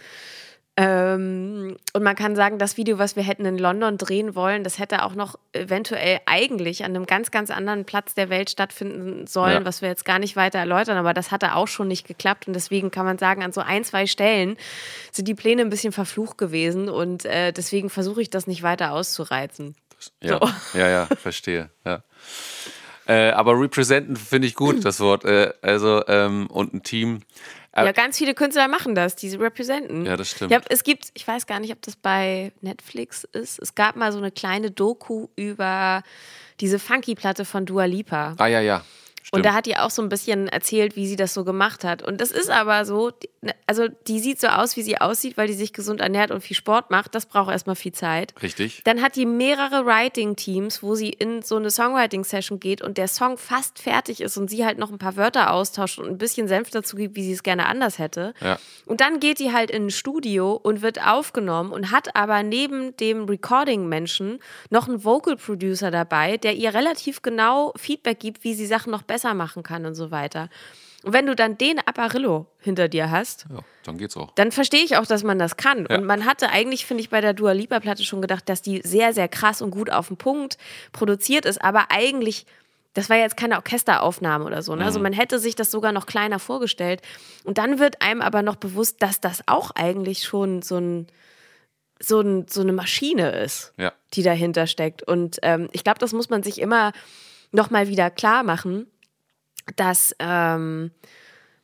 [0.75, 4.79] Ähm, und man kann sagen, das Video, was wir hätten in London drehen wollen, das
[4.79, 9.59] hätte auch noch eventuell eigentlich an einem ganz, ganz anderen Platz der Welt stattfinden sollen,
[9.59, 9.65] ja.
[9.65, 12.53] was wir jetzt gar nicht weiter erläutern, aber das hatte auch schon nicht geklappt und
[12.53, 14.57] deswegen kann man sagen, an so ein, zwei Stellen
[15.11, 18.93] sind die Pläne ein bisschen verflucht gewesen und äh, deswegen versuche ich das nicht weiter
[18.93, 19.75] auszureizen.
[20.21, 20.49] Ja, so.
[20.79, 21.69] ja, ja, verstehe.
[21.85, 22.03] Ja.
[23.05, 25.25] Äh, aber representen finde ich gut, das Wort.
[25.25, 27.21] Äh, also, ähm, und ein Team.
[27.75, 30.05] Ja, ganz viele Künstler machen das, diese representen.
[30.05, 30.53] Ja, das stimmt.
[30.53, 33.59] Hab, es gibt, ich weiß gar nicht, ob das bei Netflix ist.
[33.59, 36.03] Es gab mal so eine kleine Doku über
[36.59, 38.35] diese Funky-Platte von Dua Lipa.
[38.37, 38.83] Ah, ja, ja.
[39.33, 39.47] Stimmt.
[39.47, 42.03] Und da hat die auch so ein bisschen erzählt, wie sie das so gemacht hat.
[42.03, 45.47] Und das ist aber so, ne, also die sieht so aus, wie sie aussieht, weil
[45.47, 47.15] die sich gesund ernährt und viel Sport macht.
[47.15, 48.35] Das braucht erstmal viel Zeit.
[48.43, 48.81] Richtig.
[48.83, 53.39] Dann hat die mehrere Writing-Teams, wo sie in so eine Songwriting-Session geht und der Song
[53.39, 56.69] fast fertig ist und sie halt noch ein paar Wörter austauscht und ein bisschen Senf
[56.69, 58.35] dazu gibt, wie sie es gerne anders hätte.
[58.39, 58.59] Ja.
[58.85, 62.95] Und dann geht die halt in ein Studio und wird aufgenommen und hat aber neben
[62.97, 64.37] dem Recording-Menschen
[64.69, 69.22] noch einen Vocal-Producer dabei, der ihr relativ genau Feedback gibt, wie sie Sachen noch besser
[69.23, 70.49] besser machen kann und so weiter.
[71.03, 74.31] Und wenn du dann den Apparillo hinter dir hast, ja, dann geht's auch.
[74.35, 75.85] Dann verstehe ich auch, dass man das kann.
[75.89, 75.97] Ja.
[75.97, 78.81] Und man hatte eigentlich, finde ich, bei der Dua Lipa Platte schon gedacht, dass die
[78.83, 80.57] sehr, sehr krass und gut auf den Punkt
[80.91, 82.45] produziert ist, aber eigentlich
[82.95, 84.75] das war jetzt keine Orchesteraufnahme oder so.
[84.75, 84.85] Ne?
[84.85, 85.03] Also mhm.
[85.03, 87.01] man hätte sich das sogar noch kleiner vorgestellt.
[87.43, 91.07] Und dann wird einem aber noch bewusst, dass das auch eigentlich schon so, ein,
[91.99, 93.93] so, ein, so eine Maschine ist, ja.
[94.13, 95.01] die dahinter steckt.
[95.01, 96.91] Und ähm, ich glaube, das muss man sich immer
[97.51, 98.85] noch mal wieder klar machen
[99.75, 100.91] dass ähm,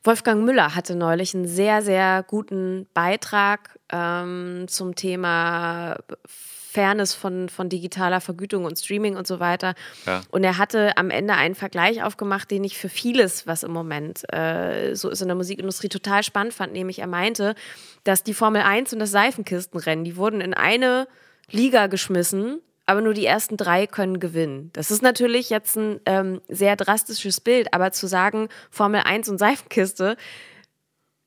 [0.04, 7.68] Wolfgang Müller hatte neulich einen sehr, sehr guten Beitrag ähm, zum Thema Fairness von, von
[7.68, 9.74] digitaler Vergütung und Streaming und so weiter.
[10.06, 10.22] Ja.
[10.30, 14.32] Und er hatte am Ende einen Vergleich aufgemacht, den ich für vieles, was im Moment
[14.34, 16.72] äh, so ist in der Musikindustrie, total spannend fand.
[16.72, 17.56] Nämlich er meinte,
[18.04, 21.08] dass die Formel 1 und das Seifenkistenrennen, die wurden in eine
[21.50, 24.72] Liga geschmissen aber nur die ersten drei können gewinnen.
[24.74, 29.38] Das ist natürlich jetzt ein ähm, sehr drastisches Bild, aber zu sagen, Formel 1 und
[29.38, 30.18] Seifenkiste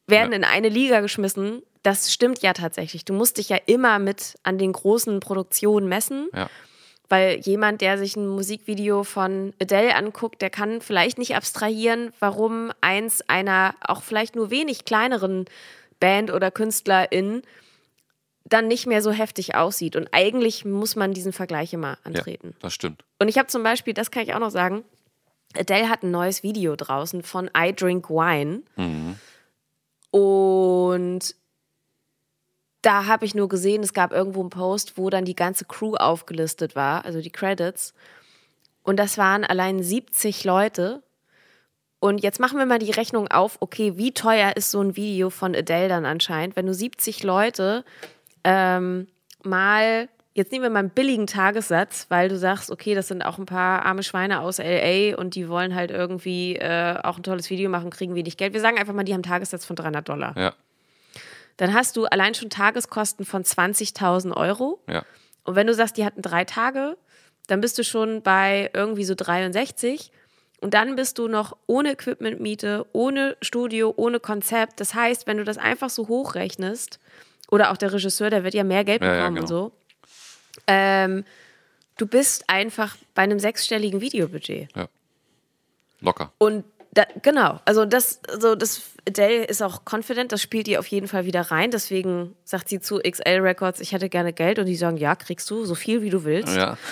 [0.08, 0.38] werden ja.
[0.38, 3.04] in eine Liga geschmissen, das stimmt ja tatsächlich.
[3.04, 6.28] Du musst dich ja immer mit an den großen Produktionen messen.
[6.34, 6.50] Ja.
[7.08, 12.72] Weil jemand, der sich ein Musikvideo von Adele anguckt, der kann vielleicht nicht abstrahieren, warum
[12.80, 15.44] eins einer auch vielleicht nur wenig kleineren
[16.00, 17.42] Band oder KünstlerInnen
[18.44, 19.96] dann nicht mehr so heftig aussieht.
[19.96, 22.48] Und eigentlich muss man diesen Vergleich immer antreten.
[22.48, 23.04] Ja, das stimmt.
[23.18, 24.84] Und ich habe zum Beispiel, das kann ich auch noch sagen,
[25.56, 28.62] Adele hat ein neues Video draußen von I Drink Wine.
[28.76, 29.18] Mhm.
[30.10, 31.34] Und
[32.82, 35.94] da habe ich nur gesehen, es gab irgendwo einen Post, wo dann die ganze Crew
[35.94, 37.94] aufgelistet war, also die Credits.
[38.82, 41.02] Und das waren allein 70 Leute.
[42.00, 45.30] Und jetzt machen wir mal die Rechnung auf, okay, wie teuer ist so ein Video
[45.30, 47.84] von Adele dann anscheinend, wenn du 70 Leute
[48.44, 49.08] ähm,
[49.44, 53.38] mal, jetzt nehmen wir mal einen billigen Tagessatz, weil du sagst, okay, das sind auch
[53.38, 57.50] ein paar arme Schweine aus LA und die wollen halt irgendwie äh, auch ein tolles
[57.50, 58.52] Video machen, kriegen wenig Geld.
[58.52, 60.34] Wir sagen einfach mal, die haben einen Tagessatz von 300 Dollar.
[60.36, 60.54] Ja,
[61.56, 64.80] Dann hast du allein schon Tageskosten von 20.000 Euro.
[64.88, 65.04] ja.
[65.44, 66.96] Und wenn du sagst, die hatten drei Tage,
[67.48, 70.12] dann bist du schon bei irgendwie so 63.
[70.60, 74.78] Und dann bist du noch ohne Equipmentmiete, ohne Studio, ohne Konzept.
[74.78, 77.00] Das heißt, wenn du das einfach so hochrechnest,
[77.52, 79.46] oder auch der Regisseur, der wird ja mehr Geld Ja, ja, bekommen und genau.
[79.46, 79.72] so,
[80.66, 81.24] ähm,
[81.98, 84.70] du bist einfach bei einem sechsstelligen Videobudget.
[86.00, 86.32] Locker.
[86.38, 90.86] Und da, genau, also das, also das, Adele ist auch confident, das spielt ihr auf
[90.86, 91.70] jeden Fall wieder rein.
[91.70, 95.50] Deswegen sagt sie zu XL Records, ich hätte gerne Geld und die sagen, ja, kriegst
[95.50, 96.56] du so viel wie du willst.
[96.56, 96.76] Ja.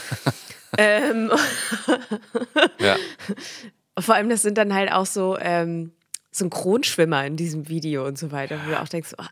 [0.79, 1.33] Ähm,
[2.79, 2.95] ja.
[3.99, 5.91] vor allem, das sind dann halt auch so ähm,
[6.33, 9.25] Synchronschwimmer in diesem Video und so weiter, wo du auch denkst, oh,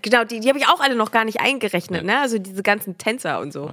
[0.00, 2.20] genau, die, die habe ich auch alle noch gar nicht eingerechnet, ne?
[2.20, 3.70] Also diese ganzen Tänzer und so.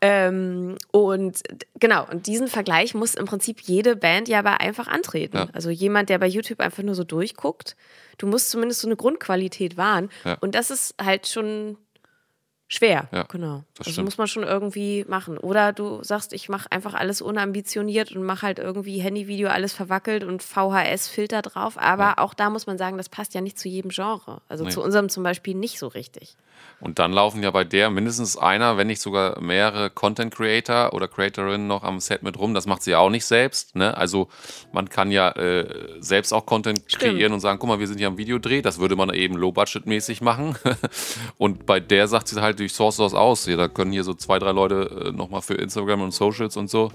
[0.00, 1.42] Ähm, und
[1.80, 5.36] genau, und diesen Vergleich muss im Prinzip jede Band ja aber einfach antreten.
[5.36, 5.48] Ja.
[5.52, 7.76] Also jemand, der bei YouTube einfach nur so durchguckt,
[8.18, 10.10] du musst zumindest so eine Grundqualität wahren.
[10.24, 10.36] Ja.
[10.40, 11.76] Und das ist halt schon
[12.72, 13.08] schwer.
[13.12, 13.64] Ja, genau.
[13.76, 15.36] das Also muss man schon irgendwie machen.
[15.36, 20.22] Oder du sagst, ich mache einfach alles unambitioniert und mache halt irgendwie Handyvideo alles verwackelt
[20.22, 21.76] und VHS-Filter drauf.
[21.76, 24.40] Aber auch da muss man sagen, das passt ja nicht zu jedem Genre.
[24.48, 24.70] Also Nee.
[24.70, 26.36] zu unserem zum Beispiel nicht so richtig.
[26.80, 31.08] Und dann laufen ja bei der mindestens einer, wenn nicht sogar mehrere Content Creator oder
[31.08, 32.54] Creatorinnen noch am Set mit rum.
[32.54, 33.74] Das macht sie ja auch nicht selbst.
[33.76, 33.96] Ne?
[33.96, 34.28] Also
[34.72, 37.14] man kann ja äh, selbst auch Content Stimmt.
[37.14, 38.60] kreieren und sagen, guck mal, wir sind hier am Videodreh.
[38.62, 40.56] Das würde man eben low-budget-mäßig machen.
[41.38, 43.46] und bei der sagt sie halt, ich source das aus.
[43.46, 46.68] Ja, da können hier so zwei, drei Leute äh, nochmal für Instagram und Socials und
[46.70, 46.90] so.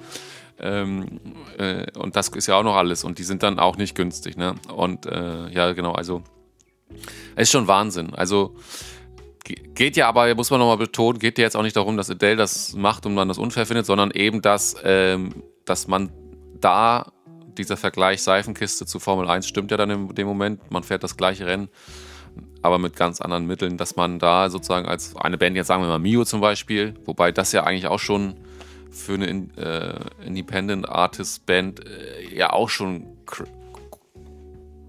[0.59, 1.19] Ähm,
[1.57, 3.03] äh, und das ist ja auch noch alles.
[3.03, 4.37] Und die sind dann auch nicht günstig.
[4.37, 4.55] Ne?
[4.73, 6.21] Und äh, ja, genau, also
[7.35, 8.13] es ist schon Wahnsinn.
[8.13, 8.55] Also
[9.43, 12.09] Ge- Geht ja aber, muss man nochmal betonen, geht ja jetzt auch nicht darum, dass
[12.09, 16.11] Adele das macht und man das unfair findet, sondern eben, dass, ähm, dass man
[16.59, 17.11] da,
[17.57, 21.15] dieser Vergleich Seifenkiste zu Formel 1 stimmt ja dann in dem Moment, man fährt das
[21.15, 21.69] gleiche Rennen,
[22.65, 25.87] aber mit ganz anderen Mitteln, dass man da sozusagen als eine Band, jetzt sagen wir
[25.87, 28.35] mal Mio zum Beispiel, wobei das ja eigentlich auch schon
[28.91, 33.45] für eine In- äh, Independent Artist Band äh, ja auch schon cr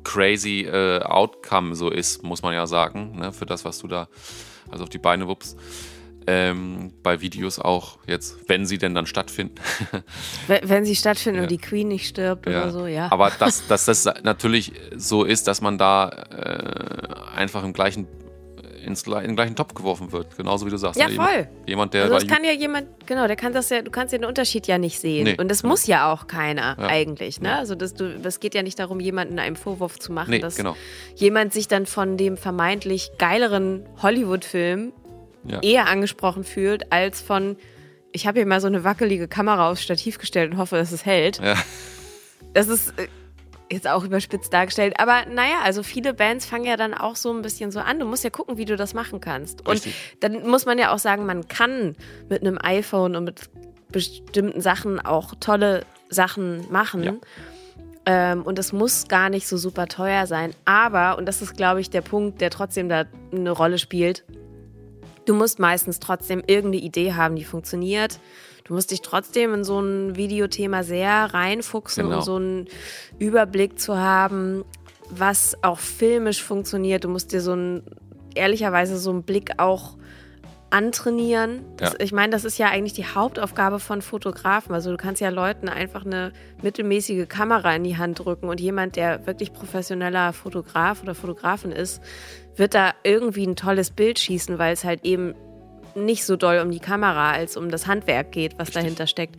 [0.04, 4.06] crazy äh, Outcome so ist, muss man ja sagen, ne, für das, was du da
[4.70, 5.58] also auf die Beine wuppst.
[6.28, 9.54] Ähm, bei Videos auch jetzt, wenn sie denn dann stattfinden.
[10.48, 11.42] Wenn wenn sie stattfinden Ja.
[11.44, 13.12] und die Queen nicht stirbt oder so, ja.
[13.12, 18.08] Aber dass, dass das natürlich so ist, dass man da äh, einfach im gleichen,
[18.84, 20.36] ins, in den gleichen Topf geworfen wird.
[20.36, 20.98] Genauso wie du sagst.
[21.00, 21.14] Ja, ne?
[21.14, 21.48] voll.
[21.66, 24.18] Jemand, der Also das kann ja jemand, genau, der kann das ja, du kannst ja
[24.18, 25.24] den Unterschied ja nicht sehen.
[25.24, 25.36] Nee.
[25.38, 26.86] Und das muss ja auch keiner Ja.
[26.88, 27.56] eigentlich, ne?
[27.56, 30.56] Also das, du, das geht ja nicht darum, jemanden einem Vorwurf zu machen, Nee, dass
[30.56, 30.76] genau.
[31.14, 34.92] jemand sich dann von dem vermeintlich geileren Hollywood-Film
[35.48, 35.60] Ja.
[35.60, 37.56] eher angesprochen fühlt, als von,
[38.12, 41.04] ich habe hier mal so eine wackelige Kamera aufs Stativ gestellt und hoffe, dass es
[41.04, 41.40] hält.
[41.40, 41.56] Ja.
[42.54, 43.08] Das ist äh,
[43.70, 44.94] jetzt auch überspitzt dargestellt.
[44.98, 47.98] Aber naja, also viele Bands fangen ja dann auch so ein bisschen so an.
[47.98, 49.60] Du musst ja gucken, wie du das machen kannst.
[49.60, 49.94] Und Richtig.
[50.20, 51.96] dann muss man ja auch sagen, man kann
[52.28, 53.50] mit einem iPhone und mit
[53.90, 57.02] bestimmten Sachen auch tolle Sachen machen.
[57.02, 57.14] Ja.
[58.08, 60.54] Ähm, und es muss gar nicht so super teuer sein.
[60.64, 64.24] Aber, und das ist, glaube ich, der Punkt, der trotzdem da eine Rolle spielt,
[65.26, 68.18] du musst meistens trotzdem irgendeine Idee haben, die funktioniert.
[68.64, 72.18] Du musst dich trotzdem in so ein Videothema sehr reinfuchsen, Genau.
[72.18, 72.66] um so einen
[73.18, 74.64] Überblick zu haben,
[75.08, 77.04] was auch filmisch funktioniert.
[77.04, 77.82] Du musst dir so ein,
[78.34, 79.96] ehrlicherweise so einen Blick auch
[80.70, 81.64] antrainieren.
[81.76, 82.00] Das, Ja.
[82.00, 84.74] Ich meine, das ist ja eigentlich die Hauptaufgabe von Fotografen.
[84.74, 88.96] Also du kannst ja Leuten einfach eine mittelmäßige Kamera in die Hand drücken und jemand,
[88.96, 92.02] der wirklich professioneller Fotograf oder Fotografin ist,
[92.56, 95.34] wird da irgendwie ein tolles Bild schießen, weil es halt eben
[95.94, 99.36] nicht so doll um die Kamera als um das Handwerk geht, was dahinter steckt.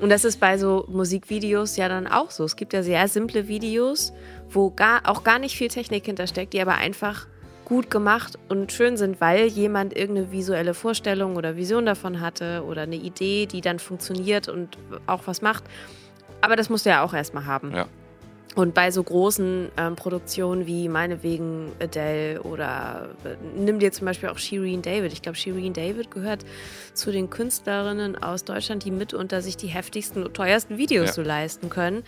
[0.00, 2.44] Und das ist bei so Musikvideos ja dann auch so.
[2.44, 4.12] Es gibt ja sehr simple Videos,
[4.50, 7.26] wo gar, auch gar nicht viel Technik hintersteckt, die aber einfach
[7.64, 12.82] gut gemacht und schön sind, weil jemand irgendeine visuelle Vorstellung oder Vision davon hatte oder
[12.82, 15.64] eine Idee, die dann funktioniert und auch was macht.
[16.40, 17.72] Aber das musst du ja auch erstmal haben.
[17.74, 17.86] Ja.
[18.54, 24.28] Und bei so großen ähm, Produktionen wie meinetwegen Adele oder äh, nimm dir zum Beispiel
[24.28, 25.12] auch Shireen David.
[25.12, 26.44] Ich glaube, Shireen David gehört
[26.92, 31.12] zu den Künstlerinnen aus Deutschland, die mitunter sich die heftigsten und teuersten Videos ja.
[31.14, 32.04] so leisten können.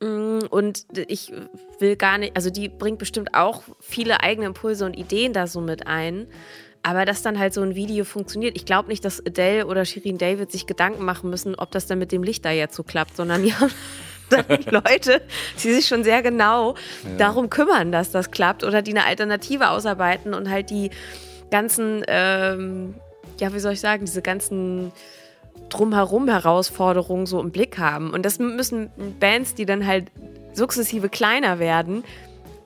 [0.00, 1.32] Mm, und ich
[1.78, 5.60] will gar nicht, also die bringt bestimmt auch viele eigene Impulse und Ideen da so
[5.60, 6.26] mit ein.
[6.82, 10.16] Aber dass dann halt so ein Video funktioniert, ich glaube nicht, dass Adele oder Shirin
[10.16, 13.16] David sich Gedanken machen müssen, ob das dann mit dem Licht da jetzt so klappt,
[13.16, 13.72] sondern die haben
[14.30, 15.22] dann Leute,
[15.62, 17.16] die sich schon sehr genau ja.
[17.18, 20.90] darum kümmern, dass das klappt oder die eine Alternative ausarbeiten und halt die
[21.50, 22.94] ganzen, ähm,
[23.40, 24.92] ja, wie soll ich sagen, diese ganzen
[25.68, 28.10] drumherum Herausforderungen so im Blick haben.
[28.10, 30.10] Und das müssen Bands, die dann halt
[30.54, 32.04] sukzessive kleiner werden,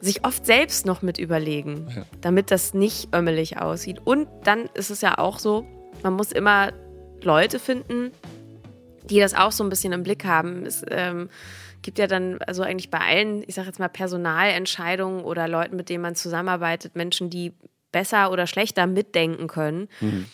[0.00, 2.04] sich oft selbst noch mit überlegen, ja.
[2.20, 4.00] damit das nicht ömmelig aussieht.
[4.04, 5.64] Und dann ist es ja auch so,
[6.02, 6.72] man muss immer
[7.22, 8.10] Leute finden,
[9.08, 10.66] die das auch so ein bisschen im Blick haben.
[10.66, 11.28] Es ähm,
[11.82, 15.88] gibt ja dann also eigentlich bei allen, ich sage jetzt mal Personalentscheidungen oder Leuten, mit
[15.88, 17.52] denen man zusammenarbeitet, Menschen, die
[17.92, 19.88] besser oder schlechter mitdenken können.
[20.00, 20.26] Mhm.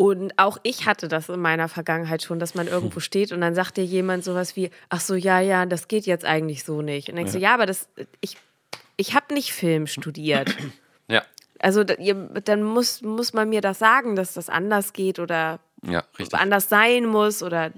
[0.00, 3.56] Und auch ich hatte das in meiner Vergangenheit schon, dass man irgendwo steht und dann
[3.56, 7.08] sagt dir jemand sowas wie, ach so, ja, ja, das geht jetzt eigentlich so nicht.
[7.08, 7.38] Und denkst ja.
[7.38, 7.88] du, ja, aber das,
[8.20, 8.36] ich
[8.98, 10.54] ich habe nicht Film studiert.
[11.10, 11.22] Ja.
[11.58, 16.68] Also dann muss, muss man mir das sagen, dass das anders geht oder ja, anders
[16.68, 17.72] sein muss oder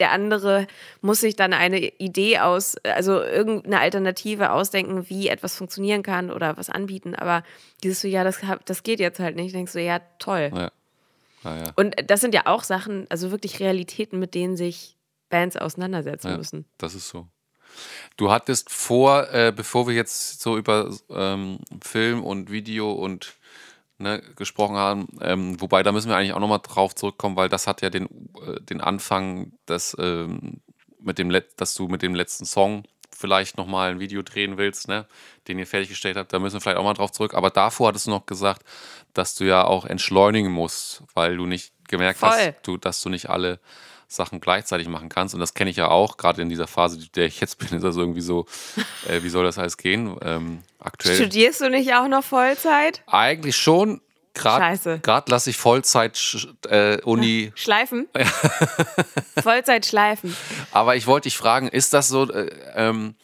[0.00, 0.66] der andere
[1.00, 6.56] muss sich dann eine Idee aus, also irgendeine Alternative ausdenken, wie etwas funktionieren kann oder
[6.56, 7.14] was anbieten.
[7.14, 7.44] Aber
[7.84, 9.54] dieses so, ja, das, das geht jetzt halt nicht.
[9.54, 10.50] Denkst du, ja, toll.
[10.52, 10.72] Ja.
[11.44, 11.72] Ah, ja.
[11.76, 14.96] Und das sind ja auch Sachen, also wirklich Realitäten, mit denen sich
[15.28, 16.64] Bands auseinandersetzen ja, müssen.
[16.78, 17.28] Das ist so.
[18.16, 23.36] Du hattest vor, äh, bevor wir jetzt so über ähm, Film und Video und
[23.98, 27.66] ne, gesprochen haben, ähm, wobei da müssen wir eigentlich auch nochmal drauf zurückkommen, weil das
[27.66, 28.06] hat ja den,
[28.46, 30.60] äh, den Anfang, dass, ähm,
[31.00, 32.84] mit dem dass du mit dem letzten Song
[33.16, 35.06] vielleicht nochmal ein Video drehen willst, ne,
[35.48, 37.34] den ihr fertiggestellt habt, da müssen wir vielleicht auch mal drauf zurück.
[37.34, 38.62] Aber davor hattest du noch gesagt,
[39.14, 42.30] dass du ja auch entschleunigen musst, weil du nicht gemerkt Voll.
[42.30, 43.58] hast, du, dass du nicht alle
[44.08, 45.34] Sachen gleichzeitig machen kannst.
[45.34, 47.68] Und das kenne ich ja auch, gerade in dieser Phase, in der ich jetzt bin,
[47.68, 48.46] ist das irgendwie so,
[49.06, 50.16] äh, wie soll das alles gehen?
[50.22, 51.16] Ähm, aktuell.
[51.16, 53.02] Studierst du nicht auch noch Vollzeit?
[53.06, 54.00] Eigentlich schon.
[55.02, 56.18] Gerade lasse ich Vollzeit
[56.68, 57.52] äh, Uni.
[57.54, 58.08] Schleifen?
[59.42, 60.36] Vollzeit schleifen.
[60.72, 63.14] Aber ich wollte dich fragen, ist das so, äh, ähm,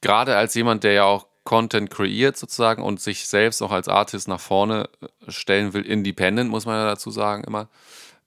[0.00, 4.28] gerade als jemand, der ja auch Content kreiert sozusagen und sich selbst auch als Artist
[4.28, 7.68] nach vorne äh, stellen will, independent, muss man ja dazu sagen immer.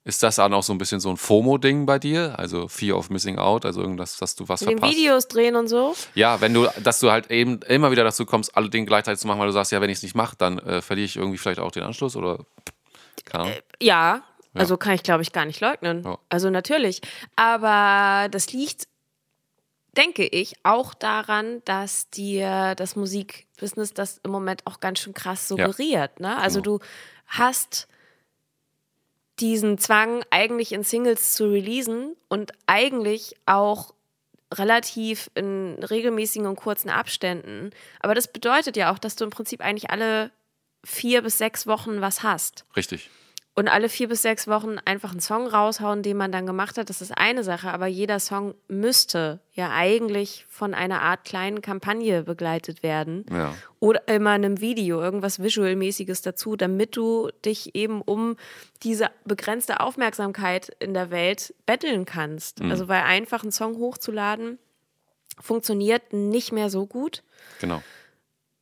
[0.06, 2.38] Ist das dann auch so ein bisschen so ein FOMO-Ding bei dir?
[2.38, 4.92] Also Fear of Missing Out, also irgendwas, dass du was Mit verpasst?
[4.92, 5.96] Videos drehen und so?
[6.14, 9.26] Ja, wenn du, dass du halt eben immer wieder dazu kommst, alle Dinge gleichzeitig zu
[9.26, 11.38] machen, weil du sagst, ja, wenn ich es nicht mache, dann äh, verliere ich irgendwie
[11.38, 12.40] vielleicht auch den Anschluss oder
[13.24, 13.56] keine Ahnung.
[13.56, 16.04] Äh, ja, also kann ich, glaube ich, gar nicht leugnen.
[16.04, 16.18] Ja.
[16.28, 17.00] Also natürlich.
[17.34, 18.86] Aber das liegt,
[19.96, 25.48] denke ich, auch daran, dass dir das Musikbusiness das im Moment auch ganz schön krass
[25.48, 26.12] suggeriert.
[26.20, 26.28] Ja.
[26.28, 26.36] Ne?
[26.38, 26.78] Also genau.
[26.78, 26.84] du
[27.26, 27.88] hast
[29.40, 33.94] diesen Zwang, eigentlich in Singles zu releasen und eigentlich auch
[34.52, 37.70] relativ in regelmäßigen und kurzen Abständen.
[38.00, 40.30] Aber das bedeutet ja auch, dass du im Prinzip eigentlich alle
[40.84, 42.64] vier bis sechs Wochen was hast.
[42.76, 43.10] Richtig.
[43.56, 46.90] Und alle vier bis sechs Wochen einfach einen Song raushauen, den man dann gemacht hat,
[46.90, 47.70] das ist eine Sache.
[47.70, 53.24] Aber jeder Song müsste ja eigentlich von einer Art kleinen Kampagne begleitet werden.
[53.30, 53.54] Ja.
[53.78, 58.36] Oder immer einem Video, irgendwas Visual-mäßiges dazu, damit du dich eben um
[58.82, 62.58] diese begrenzte Aufmerksamkeit in der Welt betteln kannst.
[62.58, 62.72] Mhm.
[62.72, 64.58] Also, weil einfach einen Song hochzuladen
[65.40, 67.22] funktioniert nicht mehr so gut.
[67.60, 67.82] Genau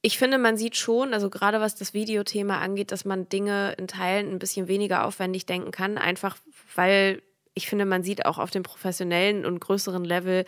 [0.02, 3.86] ich finde, man sieht schon, also gerade was das Videothema angeht, dass man Dinge in
[3.86, 6.36] Teilen ein bisschen weniger aufwendig denken kann, einfach
[6.74, 7.22] weil
[7.54, 10.44] ich finde, man sieht auch auf dem professionellen und größeren Level,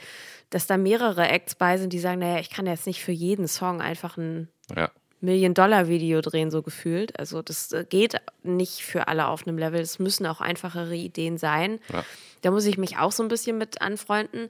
[0.51, 3.47] dass da mehrere Acts bei sind, die sagen, naja, ich kann jetzt nicht für jeden
[3.47, 4.91] Song einfach ein ja.
[5.21, 7.19] Million-Dollar-Video drehen, so gefühlt.
[7.19, 9.81] Also das äh, geht nicht für alle auf einem Level.
[9.81, 11.79] Es müssen auch einfachere Ideen sein.
[11.93, 12.05] Ja.
[12.41, 14.49] Da muss ich mich auch so ein bisschen mit anfreunden.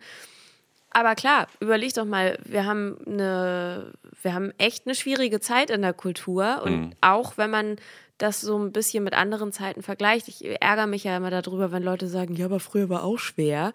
[0.95, 5.83] Aber klar, überleg doch mal, wir haben eine, wir haben echt eine schwierige Zeit in
[5.83, 6.91] der Kultur und mhm.
[7.01, 7.77] auch wenn man
[8.17, 10.29] das so ein bisschen mit anderen Zeiten vergleicht.
[10.29, 13.73] Ich ärgere mich ja immer darüber, wenn Leute sagen, ja, aber früher war auch schwer.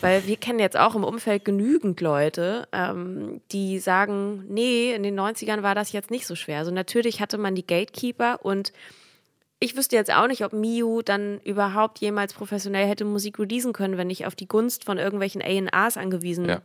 [0.00, 5.20] Weil wir kennen jetzt auch im Umfeld genügend Leute, ähm, die sagen, nee, in den
[5.20, 6.58] 90ern war das jetzt nicht so schwer.
[6.58, 8.72] Also natürlich hatte man die Gatekeeper und
[9.64, 13.96] ich wüsste jetzt auch nicht, ob Miu dann überhaupt jemals professionell hätte Musik releasen können,
[13.96, 16.62] wenn ich auf die Gunst von irgendwelchen A&Rs angewiesen ja.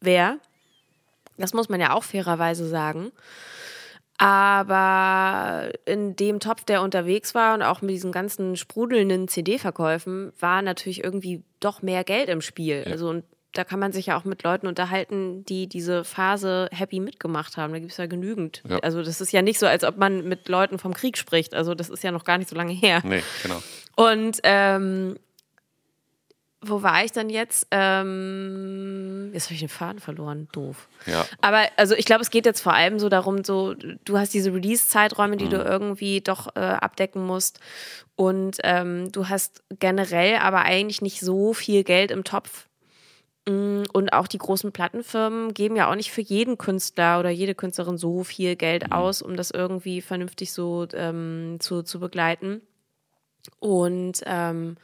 [0.00, 0.38] wäre.
[1.38, 3.12] Das muss man ja auch fairerweise sagen.
[4.18, 10.62] Aber in dem Topf, der unterwegs war und auch mit diesen ganzen sprudelnden CD-Verkäufen, war
[10.62, 12.82] natürlich irgendwie doch mehr Geld im Spiel.
[12.86, 12.92] Ja.
[12.92, 17.00] Also und da kann man sich ja auch mit Leuten unterhalten, die diese Phase happy
[17.00, 17.72] mitgemacht haben.
[17.72, 18.62] Da gibt es ja genügend.
[18.68, 18.78] Ja.
[18.80, 21.54] Also das ist ja nicht so, als ob man mit Leuten vom Krieg spricht.
[21.54, 23.02] Also das ist ja noch gar nicht so lange her.
[23.04, 23.62] Nee, genau.
[23.96, 25.16] Und ähm,
[26.68, 27.66] wo war ich dann jetzt?
[27.70, 30.48] Ähm, jetzt habe ich den Faden verloren.
[30.52, 30.88] Doof.
[31.06, 31.24] Ja.
[31.40, 34.52] Aber also ich glaube, es geht jetzt vor allem so darum, so du hast diese
[34.52, 35.50] Release-Zeiträume, die mhm.
[35.50, 37.60] du irgendwie doch äh, abdecken musst.
[38.16, 42.66] Und ähm, du hast generell aber eigentlich nicht so viel Geld im Topf.
[43.48, 47.54] Mm, und auch die großen Plattenfirmen geben ja auch nicht für jeden Künstler oder jede
[47.54, 48.92] Künstlerin so viel Geld mhm.
[48.92, 52.60] aus, um das irgendwie vernünftig so ähm, zu, zu begleiten.
[53.60, 54.76] Und ähm,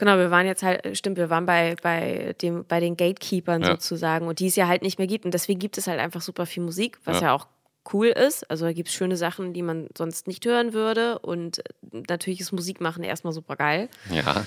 [0.00, 3.72] Genau, wir waren jetzt halt, stimmt, wir waren bei, bei, dem, bei den Gatekeepern ja.
[3.72, 5.26] sozusagen und die es ja halt nicht mehr gibt.
[5.26, 7.46] Und deswegen gibt es halt einfach super viel Musik, was ja, ja auch
[7.92, 8.50] cool ist.
[8.50, 11.18] Also da gibt es schöne Sachen, die man sonst nicht hören würde.
[11.18, 13.90] Und natürlich ist Musikmachen erstmal super geil.
[14.10, 14.46] Ja.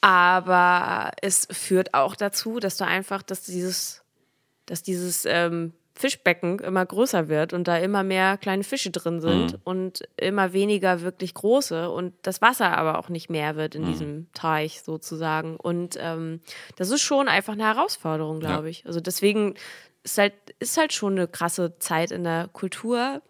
[0.00, 4.02] Aber es führt auch dazu, dass du einfach, dass dieses,
[4.66, 9.54] dass dieses ähm, Fischbecken immer größer wird und da immer mehr kleine Fische drin sind
[9.54, 9.60] mhm.
[9.64, 13.86] und immer weniger wirklich große und das Wasser aber auch nicht mehr wird in mhm.
[13.86, 15.56] diesem Teich sozusagen.
[15.56, 16.40] Und ähm,
[16.76, 18.70] das ist schon einfach eine Herausforderung, glaube ja.
[18.70, 18.86] ich.
[18.86, 19.54] Also deswegen
[20.04, 23.20] ist halt, ist halt schon eine krasse Zeit in der Kultur.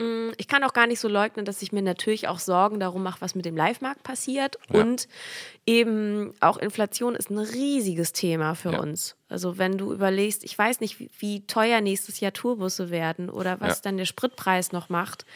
[0.00, 3.02] Mm, ich kann auch gar nicht so leugnen, dass ich mir natürlich auch Sorgen darum
[3.02, 4.58] mache, was mit dem Live-Markt passiert.
[4.72, 4.80] Ja.
[4.80, 5.08] Und
[5.66, 8.80] eben auch Inflation ist ein riesiges Thema für ja.
[8.80, 9.14] uns.
[9.28, 13.60] Also wenn du überlegst, ich weiß nicht, wie, wie teuer nächstes Jahr Tourbusse werden oder
[13.60, 13.82] was ja.
[13.84, 15.26] dann der Spritpreis noch macht.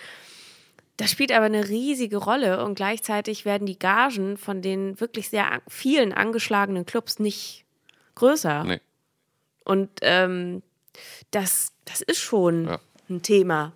[0.97, 5.61] Das spielt aber eine riesige Rolle und gleichzeitig werden die Gagen von den wirklich sehr
[5.69, 7.65] vielen angeschlagenen Clubs nicht
[8.15, 8.65] größer.
[8.65, 8.81] Nee.
[9.65, 10.63] Und ähm,
[11.33, 12.79] das, das ist schon
[13.11, 13.73] ein Thema.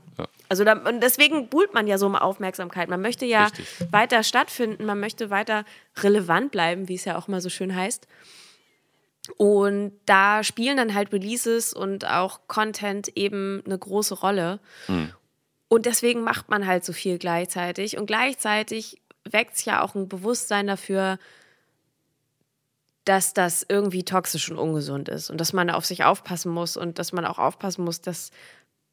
[0.48, 2.88] Also da, und deswegen buhlt man ja so um Aufmerksamkeit.
[2.88, 3.66] Man möchte ja Richtig.
[3.90, 5.64] weiter stattfinden, man möchte weiter
[5.98, 8.06] relevant bleiben, wie es ja auch mal so schön heißt.
[9.37, 14.58] Und da spielen dann halt Releases und auch Content eben eine große Rolle.
[14.87, 15.12] Mhm.
[15.68, 17.98] Und deswegen macht man halt so viel gleichzeitig.
[17.98, 21.18] Und gleichzeitig weckt es ja auch ein Bewusstsein dafür,
[23.04, 26.98] dass das irgendwie toxisch und ungesund ist und dass man auf sich aufpassen muss und
[26.98, 28.30] dass man auch aufpassen muss, dass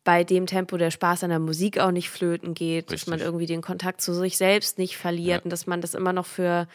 [0.05, 3.01] bei dem Tempo der Spaß an der Musik auch nicht flöten geht, Richtig.
[3.01, 5.43] dass man irgendwie den Kontakt zu sich selbst nicht verliert ja.
[5.43, 6.67] und dass man das immer noch für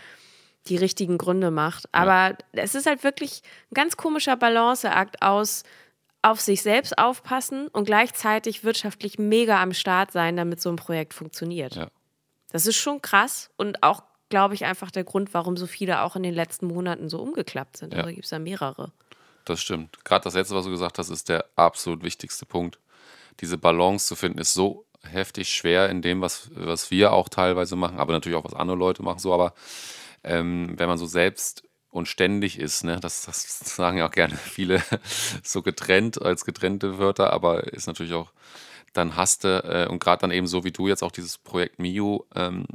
[0.66, 1.88] die richtigen Gründe macht.
[1.92, 2.36] Aber ja.
[2.52, 5.62] es ist halt wirklich ein ganz komischer Balanceakt aus
[6.22, 11.14] auf sich selbst aufpassen und gleichzeitig wirtschaftlich mega am Start sein, damit so ein Projekt
[11.14, 11.76] funktioniert.
[11.76, 11.88] Ja.
[12.50, 16.16] Das ist schon krass und auch, glaube ich, einfach der Grund, warum so viele auch
[16.16, 17.94] in den letzten Monaten so umgeklappt sind.
[17.94, 18.00] Ja.
[18.00, 18.92] Also gibt es da mehrere.
[19.44, 20.04] Das stimmt.
[20.04, 22.78] Gerade das letzte, was du gesagt hast, ist der absolut wichtigste Punkt
[23.40, 27.76] diese Balance zu finden, ist so heftig schwer in dem, was, was wir auch teilweise
[27.76, 29.32] machen, aber natürlich auch was andere Leute machen so.
[29.32, 29.54] Aber
[30.24, 34.36] ähm, wenn man so selbst und ständig ist, ne, das, das sagen ja auch gerne
[34.36, 34.82] viele
[35.42, 38.32] so getrennt als getrennte Wörter, aber ist natürlich auch,
[38.92, 41.78] dann hast du, äh, und gerade dann eben so wie du jetzt auch dieses Projekt
[41.78, 42.66] Mio ähm,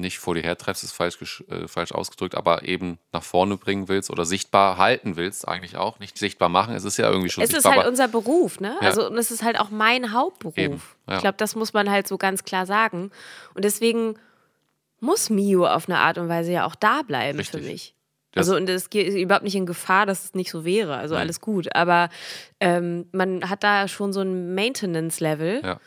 [0.00, 4.10] nicht vor dir hertreffst, ist falsch, äh, falsch ausgedrückt, aber eben nach vorne bringen willst
[4.10, 5.98] oder sichtbar halten willst, eigentlich auch.
[5.98, 7.72] Nicht sichtbar machen, es ist ja irgendwie schon es sichtbar.
[7.72, 8.76] Es ist halt unser Beruf, ne?
[8.80, 8.88] Ja.
[8.88, 10.58] Also, und es ist halt auch mein Hauptberuf.
[10.58, 11.16] Eben, ja.
[11.16, 13.10] Ich glaube, das muss man halt so ganz klar sagen.
[13.54, 14.16] Und deswegen
[15.00, 17.60] muss Mio auf eine Art und Weise ja auch da bleiben Richtig.
[17.60, 17.94] für mich.
[18.32, 20.96] Das also und es ist überhaupt nicht in Gefahr, dass es nicht so wäre.
[20.96, 21.22] Also Nein.
[21.22, 21.74] alles gut.
[21.74, 22.08] Aber
[22.60, 25.56] ähm, man hat da schon so ein Maintenance-Level.
[25.56, 25.78] Ja, genau.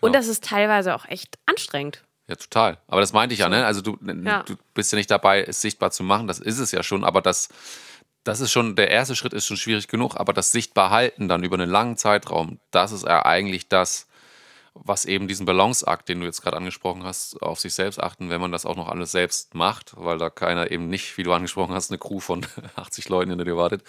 [0.00, 2.03] Und das ist teilweise auch echt anstrengend.
[2.28, 2.78] Ja, total.
[2.86, 3.66] Aber das meinte ich ja, ne?
[3.66, 4.42] Also du, ja.
[4.44, 7.20] du bist ja nicht dabei, es sichtbar zu machen, das ist es ja schon, aber
[7.20, 7.48] das,
[8.24, 11.44] das ist schon, der erste Schritt ist schon schwierig genug, aber das sichtbar halten dann
[11.44, 14.08] über einen langen Zeitraum, das ist ja eigentlich das,
[14.74, 18.40] was eben diesen Balanceakt, den du jetzt gerade angesprochen hast, auf sich selbst achten, wenn
[18.40, 21.74] man das auch noch alles selbst macht, weil da keiner eben nicht, wie du angesprochen
[21.74, 23.84] hast, eine Crew von 80 Leuten hinter dir wartet,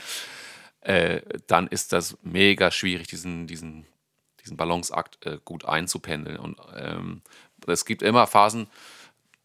[0.82, 3.88] äh, dann ist das mega schwierig, diesen, diesen,
[4.44, 6.38] diesen Balanceakt äh, gut einzupendeln.
[6.38, 7.24] Und ähm,
[7.68, 8.68] es gibt immer Phasen,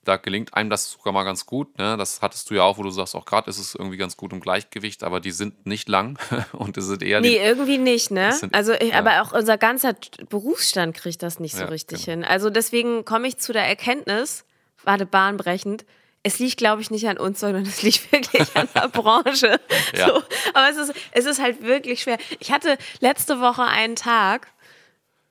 [0.05, 1.79] da gelingt einem das sogar mal ganz gut.
[1.79, 1.97] Ne?
[1.99, 4.33] Das hattest du ja auch, wo du sagst, auch gerade ist es irgendwie ganz gut
[4.33, 6.19] im Gleichgewicht, aber die sind nicht lang
[6.53, 7.21] und es sind eher.
[7.21, 8.33] Nee, die, irgendwie nicht, ne?
[8.33, 8.99] Sind, also, ich, ja.
[8.99, 9.95] aber auch unser ganzer
[10.29, 12.23] Berufsstand kriegt das nicht so ja, richtig genau.
[12.23, 12.25] hin.
[12.25, 14.45] Also, deswegen komme ich zu der Erkenntnis,
[14.85, 15.85] warte, bahnbrechend,
[16.23, 19.61] es liegt, glaube ich, nicht an uns, sondern es liegt wirklich an der Branche.
[19.97, 20.09] Ja.
[20.09, 20.23] So.
[20.55, 22.19] Aber es ist, es ist halt wirklich schwer.
[22.39, 24.49] Ich hatte letzte Woche einen Tag,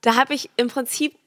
[0.02, 1.19] da habe ich im Prinzip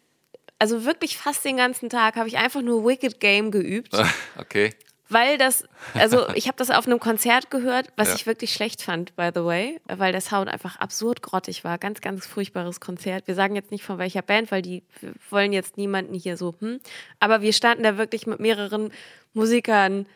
[0.63, 3.93] also wirklich fast den ganzen Tag habe ich einfach nur Wicked Game geübt.
[4.39, 4.73] Okay.
[5.09, 8.15] Weil das, also ich habe das auf einem Konzert gehört, was ja.
[8.15, 11.79] ich wirklich schlecht fand, by the way, weil der Sound einfach absurd grottig war.
[11.79, 13.27] Ganz, ganz furchtbares Konzert.
[13.27, 14.85] Wir sagen jetzt nicht von welcher Band, weil die
[15.31, 16.79] wollen jetzt niemanden hier so, hm.
[17.19, 18.93] Aber wir standen da wirklich mit mehreren
[19.35, 20.07] Musikern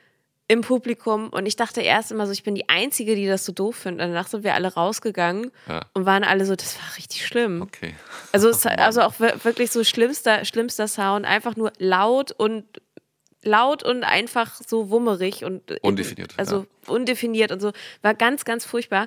[0.49, 3.53] im Publikum und ich dachte erst immer so, ich bin die Einzige, die das so
[3.53, 4.07] doof findet.
[4.07, 5.81] Und danach sind wir alle rausgegangen Ja.
[5.93, 7.63] und waren alle so, das war richtig schlimm.
[7.63, 7.95] Okay.
[8.33, 12.65] Also, es, also auch wir- wirklich so schlimmster, schlimmster Sound, einfach nur laut und
[13.43, 17.73] laut und einfach so wummerig und Undefiniert, Also undefiniert und so.
[18.03, 19.07] War ganz, ganz furchtbar.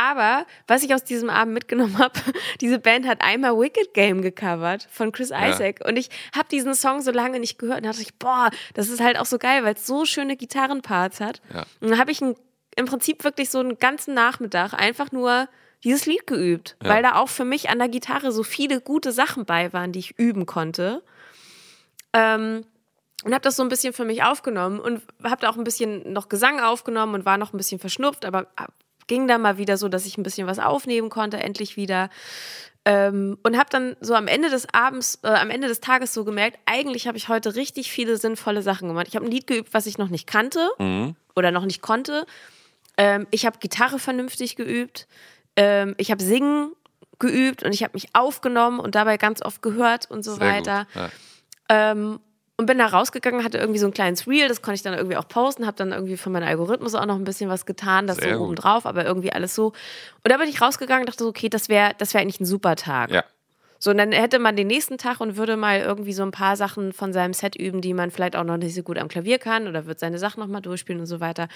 [0.00, 2.12] Aber was ich aus diesem Abend mitgenommen habe,
[2.60, 5.80] diese Band hat einmal Wicked Game gecovert von Chris Isaac.
[5.84, 9.00] Und ich habe diesen Song so lange nicht gehört und dachte ich, boah, das ist
[9.00, 11.42] halt auch so geil, weil es so schöne Gitarrenparts hat.
[11.52, 11.64] Ja.
[11.80, 12.36] Und dann habe ich ein,
[12.76, 15.48] im Prinzip wirklich so einen ganzen Nachmittag einfach nur
[15.82, 16.90] dieses Lied geübt, Ja.
[16.90, 19.98] weil da auch für mich an der Gitarre so viele gute Sachen bei waren, die
[19.98, 21.02] ich üben konnte.
[22.12, 22.64] Ähm,
[23.24, 26.12] und habe das so ein bisschen für mich aufgenommen und habe da auch ein bisschen
[26.12, 28.46] noch Gesang aufgenommen und war noch ein bisschen verschnupft, aber
[29.08, 32.08] ging dann mal wieder so, dass ich ein bisschen was aufnehmen konnte, endlich wieder.
[32.84, 36.24] Ähm, und habe dann so am Ende des Abends, äh, am Ende des Tages so
[36.24, 39.08] gemerkt, eigentlich habe ich heute richtig viele sinnvolle Sachen gemacht.
[39.08, 41.16] Ich habe ein Lied geübt, was ich noch nicht kannte Mhm.
[41.34, 42.24] oder noch nicht konnte.
[42.96, 45.06] Ähm, ich habe Gitarre vernünftig geübt.
[45.56, 46.72] Ähm, ich habe Singen
[47.18, 50.86] geübt und ich habe mich aufgenommen und dabei ganz oft gehört und so Sehr weiter.
[50.94, 51.10] Ja.
[51.68, 52.20] Ähm,
[52.58, 55.16] und bin da rausgegangen, hatte irgendwie so ein kleines Reel, das konnte ich dann irgendwie
[55.16, 58.18] auch posten, habe dann irgendwie für meinen Algorithmus auch noch ein bisschen was getan, das
[58.18, 59.68] Sehr so oben drauf, aber irgendwie alles so.
[59.68, 62.46] Und da bin ich rausgegangen und dachte so, okay, das wäre das wär eigentlich ein
[62.46, 63.10] super Tag.
[63.10, 63.24] ja.
[63.80, 66.56] So, und dann hätte man den nächsten Tag und würde mal irgendwie so ein paar
[66.56, 69.38] Sachen von seinem Set üben, die man vielleicht auch noch nicht so gut am Klavier
[69.38, 71.46] kann oder wird seine Sachen nochmal durchspielen und so weiter.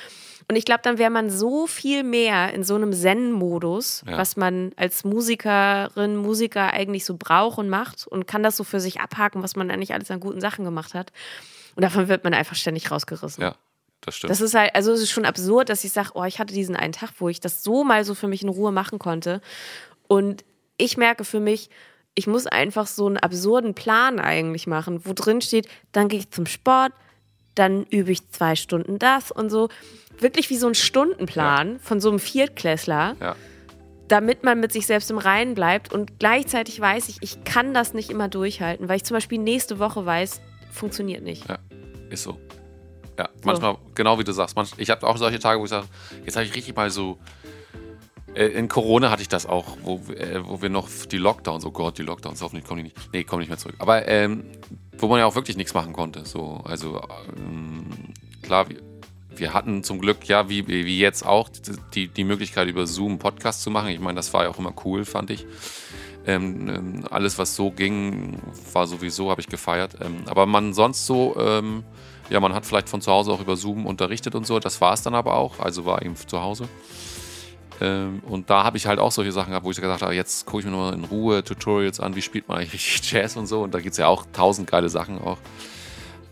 [0.49, 4.19] Und ich glaube, dann wäre man so viel mehr in so einem Zen-Modus, Ja.
[4.19, 8.79] was man als Musikerin, Musiker eigentlich so braucht und macht und kann das so für
[8.81, 11.13] sich abhaken, was man eigentlich alles an guten Sachen gemacht hat.
[11.75, 13.43] Und davon wird man einfach ständig rausgerissen.
[13.43, 13.57] ja,
[14.03, 14.31] das stimmt.
[14.31, 16.77] Das ist halt, also es ist schon absurd, dass ich sage, oh, ich hatte diesen
[16.77, 19.41] einen Tag, wo ich das so mal so für mich in Ruhe machen konnte.
[20.07, 20.45] Und
[20.77, 21.71] ich merke für mich,
[22.15, 26.31] ich muss einfach so einen absurden Plan eigentlich machen, wo drin steht, dann gehe ich
[26.31, 26.93] zum Sport,
[27.55, 29.69] dann übe ich zwei Stunden das und so.
[30.19, 33.37] Wirklich wie so ein Stundenplan von so einem Viertklässler, ja.
[34.09, 35.93] damit man mit sich selbst im Reinen bleibt.
[35.93, 39.79] Und gleichzeitig weiß ich, ich kann das nicht immer durchhalten, weil ich zum Beispiel nächste
[39.79, 40.41] Woche weiß,
[40.71, 41.49] funktioniert nicht.
[41.49, 41.59] Ja,
[42.11, 42.39] ist so.
[43.19, 45.87] Ja, manchmal, genau wie du sagst, manch, ich habe auch solche Tage, wo ich sage,
[46.25, 47.19] jetzt habe ich richtig mal so.
[48.35, 51.71] Äh, in Corona hatte ich das auch, wo, äh, wo wir noch die Lockdowns, oh
[51.71, 52.97] Gott, die Lockdowns, hoffentlich kommen die nicht.
[53.13, 53.77] Nee, kommen nicht mehr zurück.
[53.79, 54.45] Aber ähm,
[54.99, 56.25] wo man ja auch wirklich nichts machen konnte.
[56.25, 57.03] So, also
[57.37, 57.87] ähm,
[58.43, 58.77] klar, wir,
[59.37, 61.49] wir hatten zum Glück, ja, wie, wie jetzt auch,
[61.95, 63.89] die, die Möglichkeit, über Zoom Podcast zu machen.
[63.89, 65.47] Ich meine, das war ja auch immer cool, fand ich.
[66.27, 68.39] Ähm, ähm, alles, was so ging,
[68.73, 69.97] war sowieso, habe ich gefeiert.
[70.01, 71.83] Ähm, aber man sonst so, ähm,
[72.31, 74.61] ja, man hat vielleicht von zu Hause auch über Zoom unterrichtet und so.
[74.61, 75.59] Das war es dann aber auch.
[75.59, 76.69] Also war eben zu Hause.
[77.83, 80.47] Ähm, und da habe ich halt auch solche Sachen gehabt, wo ich gesagt habe, jetzt
[80.47, 83.49] gucke ich mir nochmal in Ruhe Tutorials an, wie spielt man eigentlich richtig Jazz und
[83.49, 83.63] so.
[83.63, 85.39] Und da gibt es ja auch tausend geile Sachen auch.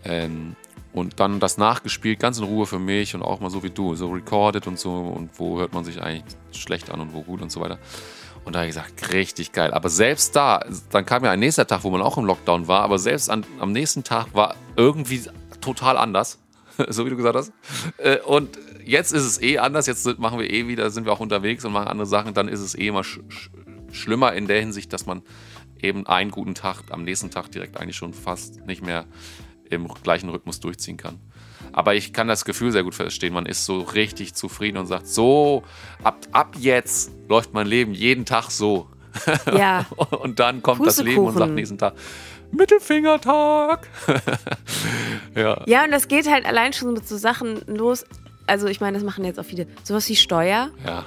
[0.05, 0.55] Ähm,
[0.93, 3.97] und dann das nachgespielt, ganz in Ruhe für mich und auch mal so wie du,
[3.97, 4.93] so recorded und so.
[4.93, 7.79] Und wo hört man sich eigentlich schlecht an und wo gut und so weiter.
[8.45, 9.73] Und da habe ich gesagt, richtig geil.
[9.73, 12.83] Aber selbst da, dann kam ja ein nächster Tag, wo man auch im Lockdown war,
[12.83, 15.23] aber selbst an, am nächsten Tag war irgendwie
[15.61, 16.39] total anders.
[16.89, 17.53] so wie du gesagt hast.
[17.99, 18.57] Äh, Und
[18.91, 19.87] jetzt ist es eh anders.
[19.87, 22.35] Jetzt machen wir eh wieder, sind wir auch unterwegs und machen andere Sachen.
[22.35, 23.51] Dann ist es eh immer sch sch
[23.93, 25.23] schlimmer in der Hinsicht, dass man
[25.81, 29.07] eben einen guten Tag am nächsten Tag direkt eigentlich schon fast nicht mehr
[29.69, 31.19] im gleichen Rhythmus durchziehen kann.
[31.73, 33.33] Aber ich kann das Gefühl sehr gut verstehen.
[33.33, 35.63] Man ist so richtig zufrieden und sagt, so,
[36.03, 38.89] ab, ab jetzt läuft mein Leben jeden Tag so.
[39.47, 39.87] Ja.
[39.97, 41.95] Und dann kommt das Leben und sagt nächsten Tag,
[42.53, 43.89] Mittelfingertag.
[45.35, 45.63] ja.
[45.67, 48.05] Ja, und das geht halt allein schon mit so Sachen los.
[48.51, 49.67] Also ich meine, das machen jetzt auch viele.
[49.85, 50.71] Sowas wie Steuer.
[50.85, 51.07] Ja.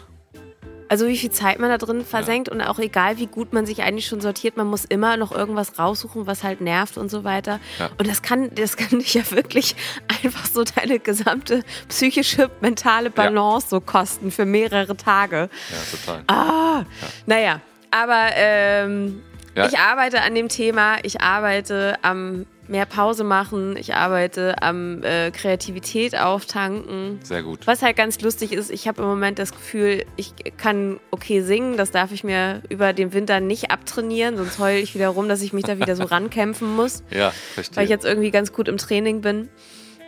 [0.89, 3.81] Also wie viel Zeit man da drin versenkt und auch egal, wie gut man sich
[3.81, 7.59] eigentlich schon sortiert, man muss immer noch irgendwas raussuchen, was halt nervt und so weiter.
[7.79, 7.89] Ja.
[7.97, 9.75] Und das kann, das kann dich ja wirklich
[10.23, 15.49] einfach so deine gesamte psychische, mentale Balance so kosten für mehrere Tage.
[15.71, 16.23] Ja, total.
[16.27, 16.83] Ah,
[17.25, 19.21] naja, aber ähm,
[19.55, 19.65] Ja.
[19.67, 25.31] ich arbeite an dem Thema, ich arbeite am mehr Pause machen, ich arbeite am äh,
[25.31, 27.19] Kreativität auftanken.
[27.23, 27.67] Sehr gut.
[27.67, 31.75] Was halt ganz lustig ist, ich habe im Moment das Gefühl, ich kann okay singen,
[31.77, 35.41] das darf ich mir über den Winter nicht abtrainieren, sonst heule ich wieder rum, dass
[35.41, 37.75] ich mich da wieder so rankämpfen muss, Ja, verstehe.
[37.77, 39.49] weil ich jetzt irgendwie ganz gut im Training bin.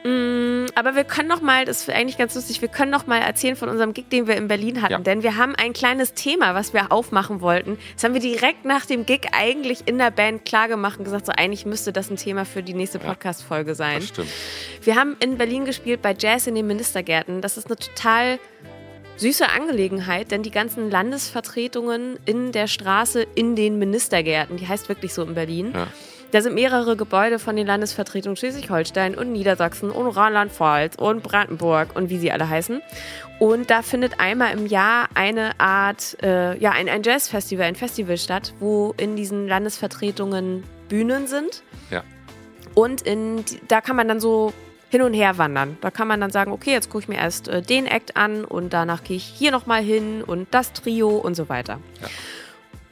[0.07, 3.17] Mm, Aber wir können noch mal, das ist eigentlich ganz lustig, wir können noch mal
[3.19, 4.99] erzählen von unserem Gig, den wir in Berlin hatten, Ja.
[4.99, 7.79] denn wir haben ein kleines Thema, was wir aufmachen wollten.
[7.95, 11.31] Das haben wir direkt nach dem Gig eigentlich in der Band klargemacht und gesagt, so
[11.35, 13.95] eigentlich müsste das ein Thema für die nächste Podcast-Folge sein.
[13.99, 14.29] das stimmt.
[14.83, 17.41] Wir haben in Berlin gespielt bei Jazz in den Ministergärten.
[17.41, 18.37] Das ist eine total
[19.17, 25.13] süße Angelegenheit, denn die ganzen Landesvertretungen in der Straße in den Ministergärten, die heißt wirklich
[25.13, 25.87] so in Berlin, Ja.
[26.31, 32.09] Da sind mehrere Gebäude von den Landesvertretungen Schleswig-Holstein und Niedersachsen und Rheinland-Pfalz und Brandenburg und
[32.09, 32.81] wie sie alle heißen.
[33.39, 38.17] Und da findet einmal im Jahr eine Art, äh, ja, ein, ein Jazzfestival, ein Festival
[38.17, 41.63] statt, wo in diesen Landesvertretungen Bühnen sind.
[41.89, 42.03] Ja.
[42.73, 44.53] Und in, da kann man dann so
[44.89, 45.77] hin und her wandern.
[45.81, 48.45] Da kann man dann sagen, okay, jetzt gucke ich mir erst äh, den Act an
[48.45, 51.79] und danach gehe ich hier nochmal hin und das Trio und so weiter.
[52.01, 52.07] Ja.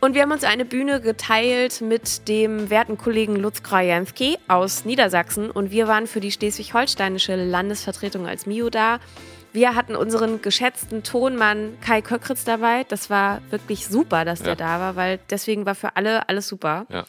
[0.03, 5.49] Und wir haben uns eine Bühne geteilt mit dem werten Kollegen Lutz Krajanski aus Niedersachsen
[5.49, 8.99] und wir waren für die schleswig-holsteinische Landesvertretung als Mio da.
[9.53, 12.83] Wir hatten unseren geschätzten Tonmann Kai Köckritz dabei.
[12.89, 14.47] Das war wirklich super, dass Ja.
[14.47, 16.85] der da war, weil deswegen war für alle alles super.
[16.89, 17.05] Ja.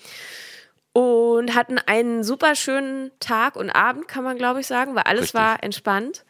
[0.92, 5.22] Und hatten einen super schönen Tag und Abend, kann man glaube ich sagen, weil alles
[5.22, 5.40] Richtig.
[5.40, 6.24] war entspannt.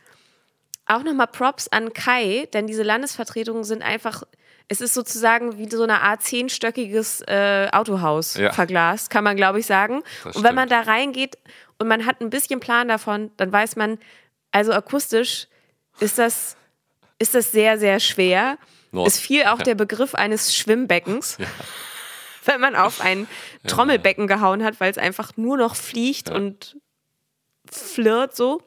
[0.86, 4.22] Auch nochmal Props an Kai, denn diese Landesvertretungen sind einfach,
[4.68, 8.52] es ist sozusagen wie so eine Art zehnstöckiges äh, Autohaus Ja.
[8.52, 10.02] verglast, kann man glaube ich sagen.
[10.24, 10.86] Das und wenn man stimmt.
[10.86, 11.36] da reingeht
[11.78, 13.98] und man hat ein bisschen Plan davon, dann weiß man,
[14.52, 15.48] also akustisch
[16.00, 16.56] ist das,
[17.18, 18.56] ist das sehr, sehr schwer.
[18.92, 19.08] Nord.
[19.08, 21.36] Es fiel auch der Begriff eines Schwimmbeckens,
[22.44, 23.26] wenn man auf ein
[23.66, 26.36] Trommelbecken gehauen hat, weil es einfach nur noch fliegt Ja.
[26.36, 26.76] und
[27.70, 28.62] flirrt so.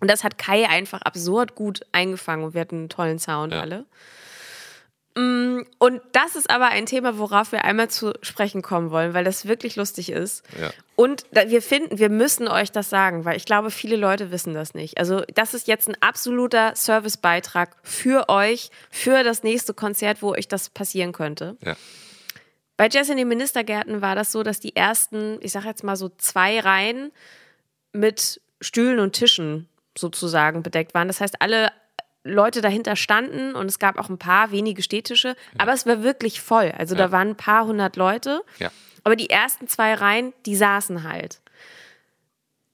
[0.00, 3.60] Und das hat Kai einfach absurd gut eingefangen und wir hatten einen tollen Sound Ja.
[3.60, 3.86] alle.
[5.16, 9.24] Mm, Und das ist aber ein Thema, worauf wir einmal zu sprechen kommen wollen, weil
[9.24, 10.42] das wirklich lustig ist.
[10.60, 10.70] Ja.
[10.96, 14.74] Und wir finden, wir müssen euch das sagen, weil ich glaube, viele Leute wissen das
[14.74, 14.98] nicht.
[14.98, 20.48] Also, das ist jetzt ein absoluter Servicebeitrag für euch, für das nächste Konzert, wo euch
[20.48, 21.56] das passieren könnte.
[21.64, 21.76] Ja.
[22.76, 25.94] Bei Jazz in den Ministergärten war das so, dass die ersten, ich sag jetzt mal
[25.94, 27.12] so zwei Reihen
[27.92, 31.06] mit Stühlen und Tischen sozusagen bedeckt waren.
[31.06, 31.70] Das heißt, alle
[32.24, 36.40] Leute dahinter standen und es gab auch ein paar wenige Stehtische, aber es war wirklich
[36.40, 36.72] voll.
[36.76, 37.12] Also da Ja.
[37.12, 38.42] waren ein paar hundert Leute.
[38.58, 38.70] Ja.
[39.04, 41.42] Aber die ersten zwei Reihen, die saßen halt.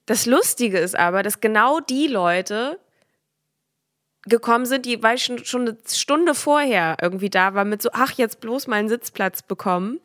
[0.07, 2.79] Das Lustige ist aber, dass genau die Leute
[4.25, 7.91] gekommen sind, die weil ich schon, schon eine Stunde vorher irgendwie da war, mit so,
[7.93, 9.99] ach, jetzt bloß mal einen Sitzplatz bekommen.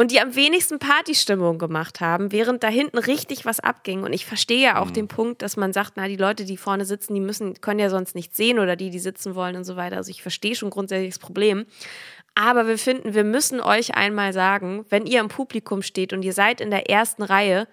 [0.00, 4.04] Und die am wenigsten Partystimmung gemacht haben, während da hinten richtig was abging.
[4.04, 6.84] Und ich verstehe ja auch den Punkt, dass man sagt, na, die Leute, die vorne
[6.84, 9.74] sitzen, die müssen, können ja sonst nichts sehen oder die, die sitzen wollen und so
[9.74, 9.96] weiter.
[9.96, 11.66] Also ich verstehe schon grundsätzlich das Problem.
[12.36, 16.32] Aber wir finden, wir müssen euch einmal sagen, wenn ihr im Publikum steht und ihr
[16.32, 17.66] seid in der ersten Reihe,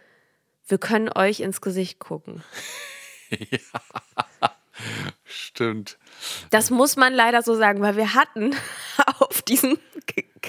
[0.67, 2.43] wir können euch ins Gesicht gucken.
[5.25, 5.99] Stimmt.
[6.49, 8.55] Das muss man leider so sagen, weil wir hatten
[9.19, 9.77] auf diesem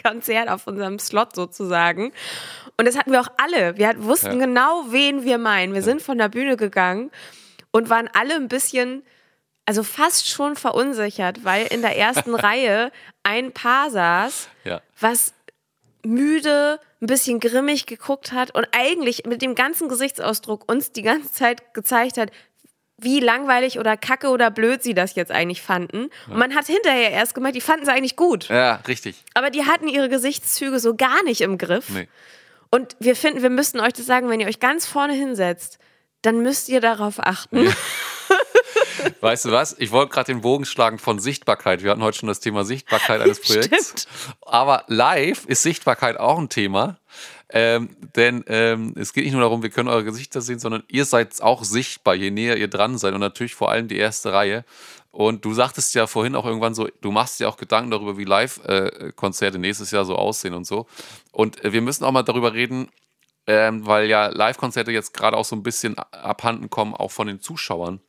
[0.02, 2.12] Konzert, auf unserem Slot sozusagen,
[2.78, 3.78] und das hatten wir auch alle.
[3.78, 4.46] Wir wussten Ja.
[4.46, 5.72] genau, wen wir meinen.
[5.72, 7.10] Wir sind von der Bühne gegangen
[7.70, 9.02] und waren alle ein bisschen,
[9.64, 14.82] also fast schon verunsichert, weil in der ersten Reihe ein Paar saß, Ja.
[15.00, 15.32] was
[16.04, 21.32] müde, ein bisschen grimmig geguckt hat und eigentlich mit dem ganzen Gesichtsausdruck uns die ganze
[21.32, 22.30] Zeit gezeigt hat,
[22.98, 26.08] wie langweilig oder kacke oder blöd sie das jetzt eigentlich fanden.
[26.28, 28.48] Und man hat hinterher erst gemerkt, die fanden es eigentlich gut.
[28.48, 29.22] Ja, richtig.
[29.34, 31.90] Aber die hatten ihre Gesichtszüge so gar nicht im Griff.
[31.90, 32.08] Nee.
[32.70, 35.78] Und wir finden, wir müssten euch das sagen, wenn ihr euch ganz vorne hinsetzt,
[36.22, 37.72] dann müsst ihr darauf achten.
[39.20, 39.76] Weißt du was?
[39.78, 41.82] Ich wollte gerade den Bogen schlagen von Sichtbarkeit.
[41.82, 44.06] Wir hatten heute schon das Thema Sichtbarkeit eines Projekts.
[44.40, 46.98] Aber live ist Sichtbarkeit auch ein Thema.
[47.48, 51.04] Ähm, denn ähm, es geht nicht nur darum, wir können eure Gesichter sehen, sondern ihr
[51.04, 53.14] seid auch sichtbar, je näher ihr dran seid.
[53.14, 54.64] Und natürlich vor allem die erste Reihe.
[55.12, 58.24] Und du sagtest ja vorhin auch irgendwann so, du machst dir auch Gedanken darüber, wie
[58.24, 60.86] Live-Konzerte nächstes Jahr so aussehen und so.
[61.32, 62.88] Und äh, wir müssen auch mal darüber reden,
[63.46, 67.40] ähm, weil ja Live-Konzerte jetzt gerade auch so ein bisschen abhanden kommen, auch von den
[67.40, 68.00] Zuschauern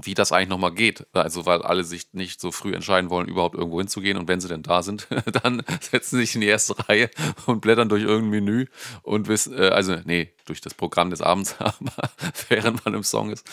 [0.00, 1.06] wie das eigentlich nochmal geht.
[1.12, 4.16] Also, weil alle sich nicht so früh entscheiden wollen, überhaupt irgendwo hinzugehen.
[4.16, 5.06] Und wenn sie denn da sind,
[5.42, 7.10] dann setzen sie sich in die erste Reihe
[7.46, 8.66] und blättern durch irgendein Menü
[9.02, 12.10] und wissen, äh, also, nee, durch das Programm des Abends, aber
[12.48, 13.46] während man im Song ist.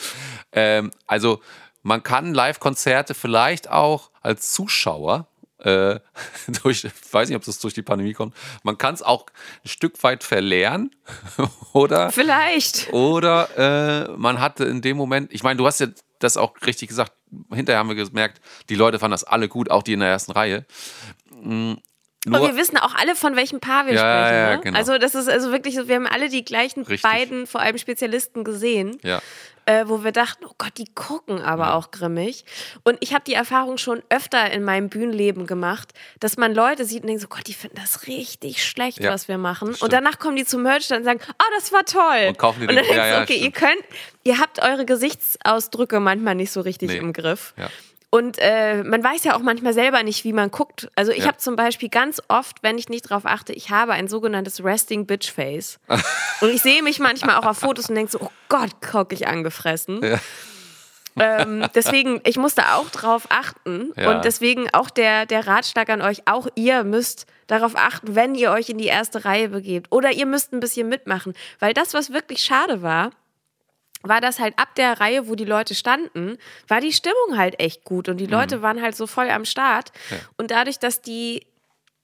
[0.52, 1.42] Ähm, also,
[1.82, 5.28] man kann Live-Konzerte vielleicht auch als Zuschauer
[5.60, 6.00] äh,
[6.64, 9.26] durch, ich weiß nicht, ob das durch die Pandemie kommt, man kann es auch
[9.64, 10.96] ein Stück weit verlernen
[11.74, 12.92] oder Vielleicht.
[12.94, 15.88] oder äh, man hatte in dem Moment, ich meine, du hast ja
[16.20, 17.14] das auch richtig gesagt,
[17.54, 20.32] hinterher haben wir gemerkt, die Leute fanden das alle gut, auch die in der ersten
[20.34, 20.66] Reihe.
[22.28, 24.36] Aber Nur, wir wissen auch alle, von welchem Paar wir Ja, sprechen.
[24.38, 24.62] ja, ne?
[24.62, 24.78] genau.
[24.78, 27.02] Also das ist also wirklich so, wir haben alle die gleichen Richtig.
[27.02, 29.22] beiden, vor allem Spezialisten gesehen, ja,
[29.70, 32.44] äh, wo wir dachten, oh Gott, die gucken aber auch grimmig.
[32.84, 37.04] Und ich habe die Erfahrung schon öfter in meinem Bühnenleben gemacht, dass man Leute sieht
[37.04, 39.76] und denkt so, Gott, die finden das richtig schlecht, Ja, was wir machen.
[39.80, 42.30] Und danach kommen die zum Merch und sagen, oh, das war toll.
[42.30, 43.56] Und kaufen die und dann den- denkst ja, du, ja, okay, ihr stimmt.
[43.56, 43.84] könnt,
[44.24, 46.98] ihr habt eure Gesichtsausdrücke manchmal nicht so richtig Nee.
[46.98, 47.54] im Griff.
[47.58, 47.70] ja.
[48.12, 50.90] Und äh, man weiß ja auch manchmal selber nicht, wie man guckt.
[50.96, 51.28] Also ich Ja.
[51.28, 55.06] habe zum Beispiel ganz oft, wenn ich nicht drauf achte, ich habe ein sogenanntes Resting
[55.06, 55.80] Bitch Face.
[56.42, 59.28] und ich sehe mich manchmal auch auf Fotos und denke so, oh Gott, guck ich
[59.28, 60.02] angefressen.
[60.04, 60.20] Ja.
[61.22, 63.92] Ähm, deswegen, ich musste auch drauf achten.
[63.98, 64.12] Ja.
[64.12, 68.52] Und deswegen auch der, der Ratschlag an euch, auch ihr müsst darauf achten, wenn ihr
[68.52, 69.88] euch in die erste Reihe begebt.
[69.92, 71.34] Oder ihr müsst ein bisschen mitmachen.
[71.60, 73.10] Weil das, was wirklich schade war,
[74.04, 76.38] war das halt ab der Reihe, wo die Leute standen,
[76.68, 79.92] war die Stimmung halt echt gut und die Leute waren halt so voll am Start.
[80.38, 81.46] Und dadurch, dass die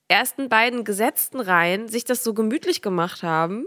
[0.07, 3.65] ersten beiden gesetzten Reihen sich das so gemütlich gemacht haben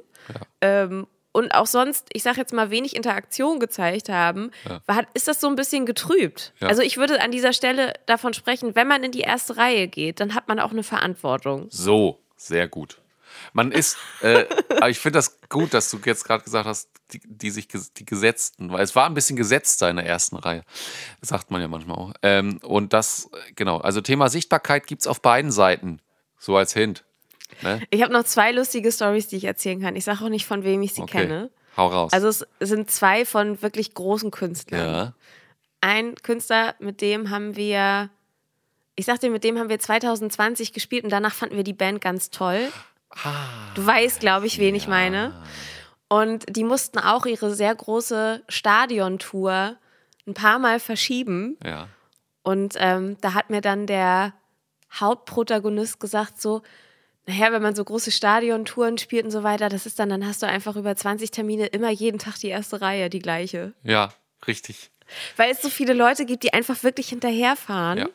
[0.60, 4.50] ähm, und auch sonst, ich sag jetzt mal, wenig Interaktion gezeigt haben,
[4.86, 6.52] war, ist das so ein bisschen getrübt.
[6.60, 6.68] Ja.
[6.68, 10.20] Also ich würde an dieser Stelle davon sprechen, wenn man in die erste Reihe geht,
[10.20, 11.66] dann hat man auch eine Verantwortung.
[11.70, 13.00] So, sehr gut.
[13.52, 17.20] Man ist, äh, aber ich finde das gut, dass du jetzt gerade gesagt hast, die,
[17.24, 20.62] die sich die Gesetzten, weil es war ein bisschen gesetzter in der ersten Reihe,
[21.22, 22.12] sagt man ja manchmal auch.
[22.22, 26.00] Ähm, und das, genau, also Thema Sichtbarkeit gibt es auf beiden Seiten,
[26.38, 27.04] so als Hint.
[27.62, 27.80] Ne?
[27.90, 29.96] Ich habe noch zwei lustige Stories, die ich erzählen kann.
[29.96, 31.50] Ich sage auch nicht, von wem ich sie Okay, kenne.
[31.78, 32.12] hau raus.
[32.12, 34.80] Also es sind zwei von wirklich großen Künstlern.
[34.94, 35.14] ja,
[35.80, 38.10] Ein Künstler, mit dem haben wir,
[38.96, 42.02] ich sag dir, mit dem haben wir 2020 gespielt und danach fanden wir die Band
[42.02, 42.68] ganz toll.
[43.74, 45.32] Du weißt, glaube ich, wen ich meine.
[46.08, 49.76] Und die mussten auch ihre sehr große Stadiontour
[50.26, 51.56] ein paar Mal verschieben.
[51.64, 51.88] ja.
[52.42, 54.32] Und ähm, da hat mir dann der
[54.90, 56.62] Hauptprotagonist gesagt, so,
[57.26, 60.42] naja, wenn man so große Stadiontouren spielt und so weiter, das ist dann, dann hast
[60.42, 63.74] du einfach über 20 Termine immer jeden Tag die erste Reihe, die gleiche.
[63.82, 64.14] Ja,
[64.46, 64.90] richtig.
[65.36, 67.98] Weil es so viele Leute gibt, die einfach wirklich hinterherfahren.
[67.98, 68.08] Ja.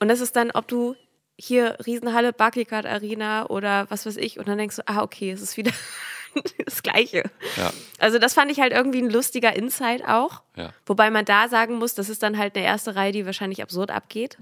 [0.00, 0.96] Und das ist dann, ob du
[1.40, 5.40] hier Riesenhalle, Barclaycard Arena oder was weiß ich, und dann denkst du, ah, okay, es
[5.40, 5.72] ist wieder
[6.64, 7.24] das Gleiche.
[7.56, 10.42] Ja, Also das fand ich halt irgendwie ein lustiger Insight auch.
[10.56, 13.62] ja, Wobei man da sagen muss, das ist dann halt eine erste Reihe, die wahrscheinlich
[13.62, 14.36] absurd abgeht.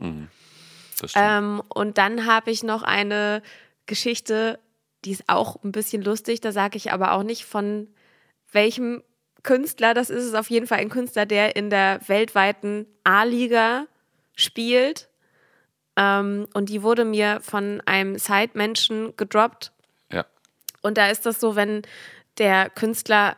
[0.96, 1.14] stimmt.
[1.14, 3.42] Ähm, und dann habe ich noch eine
[3.86, 4.58] Geschichte,
[5.04, 6.40] die ist auch ein bisschen lustig.
[6.40, 7.88] Da sage ich aber auch nicht von
[8.52, 9.02] welchem
[9.44, 10.18] Künstler das ist.
[10.18, 13.86] Es ist auf jeden Fall ein Künstler, der in der weltweiten A-Liga
[14.34, 15.08] spielt.
[15.98, 19.72] Ähm, und die wurde mir von einem Side-Menschen gedroppt.
[20.12, 20.24] ja,
[20.80, 21.82] Und da ist das so, wenn
[22.38, 23.36] der Künstler,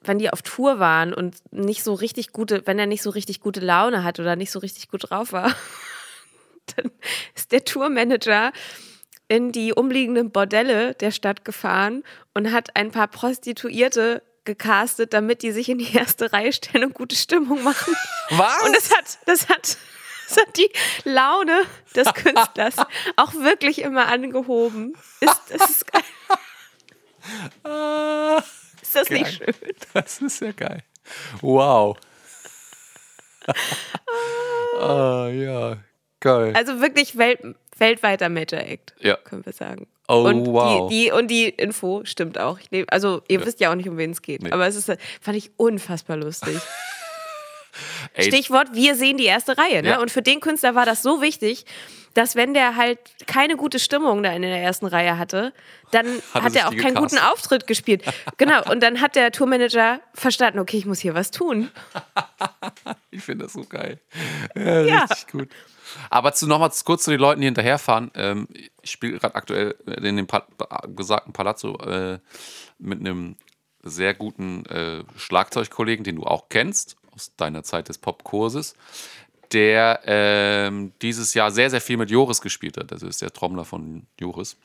[0.00, 3.40] wenn die auf Tour waren und nicht so richtig gute, wenn er nicht so richtig
[3.40, 5.54] gute Laune hat oder nicht so richtig gut drauf war,
[6.76, 6.90] dann
[7.36, 8.52] ist der Tourmanager
[9.28, 12.02] in die umliegenden Bordelle der Stadt gefahren
[12.34, 16.94] und hat ein paar Prostituierte gecastet, damit die sich in die erste Reihe stellen und
[16.94, 17.94] gute Stimmung machen.
[18.30, 18.60] Was?
[18.66, 19.78] Und das hat, das hat,
[20.36, 20.70] hat die
[21.04, 21.62] Laune
[21.94, 22.76] des Künstlers
[23.16, 24.94] auch wirklich immer angehoben.
[25.20, 26.02] Ist, das ist geil.
[27.64, 28.42] Ah,
[28.80, 29.54] Ist das nicht Geil.
[29.54, 29.74] schön?
[29.94, 30.82] das ist ja geil.
[31.40, 31.96] Wow.
[34.80, 35.76] ah, ja,
[36.20, 36.52] geil.
[36.56, 37.40] Also wirklich Welt,
[37.76, 39.16] weltweiter Major Act, Ja.
[39.16, 39.86] können wir sagen.
[40.08, 40.90] Oh, und wow.
[40.90, 42.58] die, die, und die Info stimmt auch.
[42.70, 44.42] Nehm, also ihr wisst ja auch nicht, um wen es geht.
[44.42, 44.50] Nee.
[44.50, 46.56] Aber es ist, fand ich unfassbar lustig.
[48.14, 49.82] Ey, Stichwort, wir sehen die erste Reihe.
[49.82, 49.90] Ne?
[49.90, 50.00] Ja.
[50.00, 51.64] Und für den Künstler war das so wichtig,
[52.14, 55.52] dass wenn der halt keine gute Stimmung da in der ersten Reihe hatte,
[55.92, 57.18] dann Hat er hat er auch keinen gecastet.
[57.18, 58.02] guten Auftritt gespielt.
[58.38, 58.70] Genau.
[58.70, 61.70] Und dann hat der Tourmanager verstanden, okay, ich muss hier was tun.
[63.10, 64.00] Ich finde das so geil.
[64.56, 65.04] Ja, Ja.
[65.04, 65.48] Richtig gut.
[66.08, 68.10] Aber zu, noch mal kurz zu den Leuten, die hinterherfahren.
[68.14, 68.48] Ähm,
[68.80, 70.46] ich spiele gerade aktuell in dem pa
[70.88, 72.18] gesagten Palazzo äh,
[72.78, 73.36] mit einem
[73.82, 78.74] sehr guten äh, Schlagzeugkollegen, den du auch kennst, aus deiner Zeit des Popkurses,
[79.52, 82.90] der ähm, dieses Jahr sehr, sehr viel mit Joris gespielt hat.
[82.90, 84.56] Das ist der Trommler von Joris.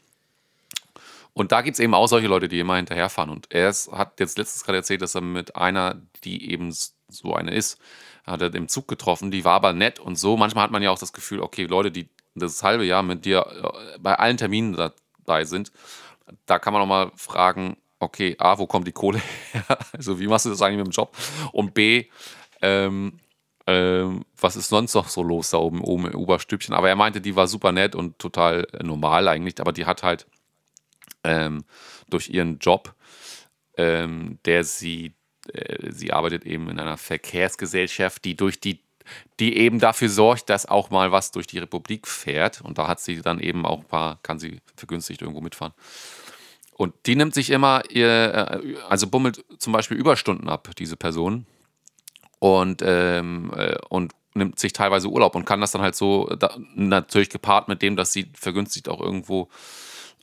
[1.34, 3.30] Und da gibt es eben auch solche Leute, die immer hinterherfahren.
[3.30, 6.74] Und er ist, hat jetzt letztens gerade erzählt, dass er mit einer, die eben
[7.10, 7.80] so eine ist,
[8.26, 9.30] hat er im Zug getroffen.
[9.30, 10.36] Die war aber nett und so.
[10.36, 13.46] Manchmal hat man ja auch das Gefühl, okay, Leute, die das halbe Jahr mit dir
[13.46, 15.72] äh, bei allen Terminen dabei sind,
[16.46, 19.22] da kann man auch mal fragen, okay, A, wo kommt die Kohle
[19.52, 19.64] her?
[19.94, 21.16] Also wie machst du das eigentlich mit dem Job?
[21.52, 22.06] Und B,
[22.62, 23.20] ähm,
[23.68, 26.74] ähm, was ist sonst noch so los da oben, oben im Oberstübchen?
[26.74, 30.04] Aber er meinte, die war super nett und total äh, normal eigentlich, aber die hat
[30.04, 30.26] halt
[31.24, 31.66] ähm,
[32.10, 32.96] durch ihren Job,
[33.76, 35.14] ähm, der sie,
[35.52, 38.80] äh, sie arbeitet eben in einer Verkehrsgesellschaft, die durch die,
[39.40, 42.62] die eben dafür sorgt, dass auch mal was durch die Republik fährt.
[42.62, 45.74] Und da hat sie dann eben auch ein paar, kann sie vergünstigt irgendwo mitfahren.
[46.78, 51.46] Und die nimmt sich immer, ihr, äh, also bummelt zum Beispiel Überstunden ab, diese Person.
[52.40, 56.56] Und, ähm, äh, und nimmt sich teilweise Urlaub und kann das dann halt so, da,
[56.76, 59.50] natürlich gepaart mit dem, dass sie vergünstigt auch irgendwo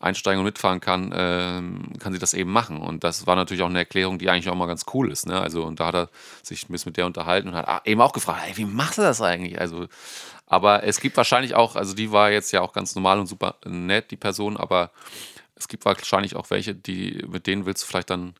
[0.00, 2.80] einsteigen und mitfahren kann, ähm, kann sie das eben machen.
[2.80, 5.26] Und das war natürlich auch eine Erklärung, die eigentlich auch mal ganz cool ist.
[5.26, 5.40] Ne?
[5.40, 6.10] Also, und da hat er
[6.42, 9.02] sich ein bisschen mit der unterhalten und hat eben auch gefragt, ey, wie machst du
[9.02, 9.58] das eigentlich?
[9.60, 9.86] Also,
[10.46, 13.56] aber es gibt wahrscheinlich auch, also die war jetzt ja auch ganz normal und super
[13.64, 14.90] nett, die Person, aber
[15.56, 18.34] es gibt wahrscheinlich auch welche, die, mit denen willst du vielleicht dann,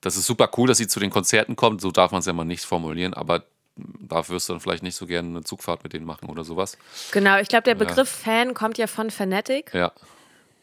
[0.00, 2.32] das ist super cool, dass sie zu den Konzerten kommt, so darf man es ja
[2.32, 3.44] mal nicht formulieren, aber
[3.76, 6.76] da wirst du dann vielleicht nicht so gerne eine Zugfahrt mit denen machen oder sowas.
[7.12, 8.32] Genau, ich glaube, der Begriff ja.
[8.32, 9.72] Fan kommt ja von Fanatic.
[9.72, 9.92] Ja.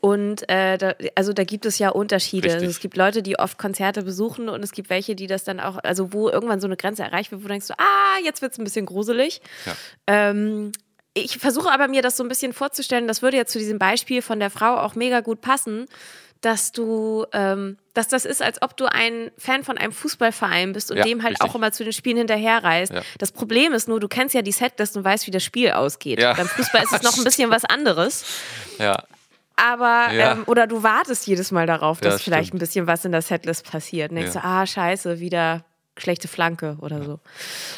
[0.01, 2.53] Und äh, da, also da gibt es ja Unterschiede.
[2.53, 5.59] Also es gibt Leute, die oft Konzerte besuchen und es gibt welche, die das dann
[5.59, 8.51] auch, also wo irgendwann so eine Grenze erreicht wird, wo du denkst, ah, jetzt wird
[8.51, 9.41] es ein bisschen gruselig.
[9.65, 9.75] Ja.
[10.05, 10.73] Ähm,
[11.15, 14.21] ich versuche aber mir das so ein bisschen vorzustellen, das würde ja zu diesem Beispiel
[14.21, 15.87] von der Frau auch mega gut passen
[16.45, 20.91] dass du, ähm, dass das ist, als ob du ein Fan von einem Fußballverein bist
[20.91, 21.49] und ja, dem halt richtig.
[21.49, 22.93] auch immer zu den Spielen hinterherreist.
[22.93, 23.01] Ja.
[23.17, 26.19] Das Problem ist nur, du kennst ja die Setlist und weißt, wie das Spiel ausgeht.
[26.19, 26.33] Ja.
[26.33, 28.25] Beim Fußball ist es noch ein bisschen was anderes.
[28.77, 29.03] Ja.
[29.55, 33.21] Aber, ähm, oder du wartest jedes Mal darauf, dass vielleicht ein bisschen was in der
[33.21, 34.11] Setlist passiert.
[34.11, 35.63] Und denkst so, ah, scheiße, wieder
[35.97, 37.19] schlechte Flanke oder so.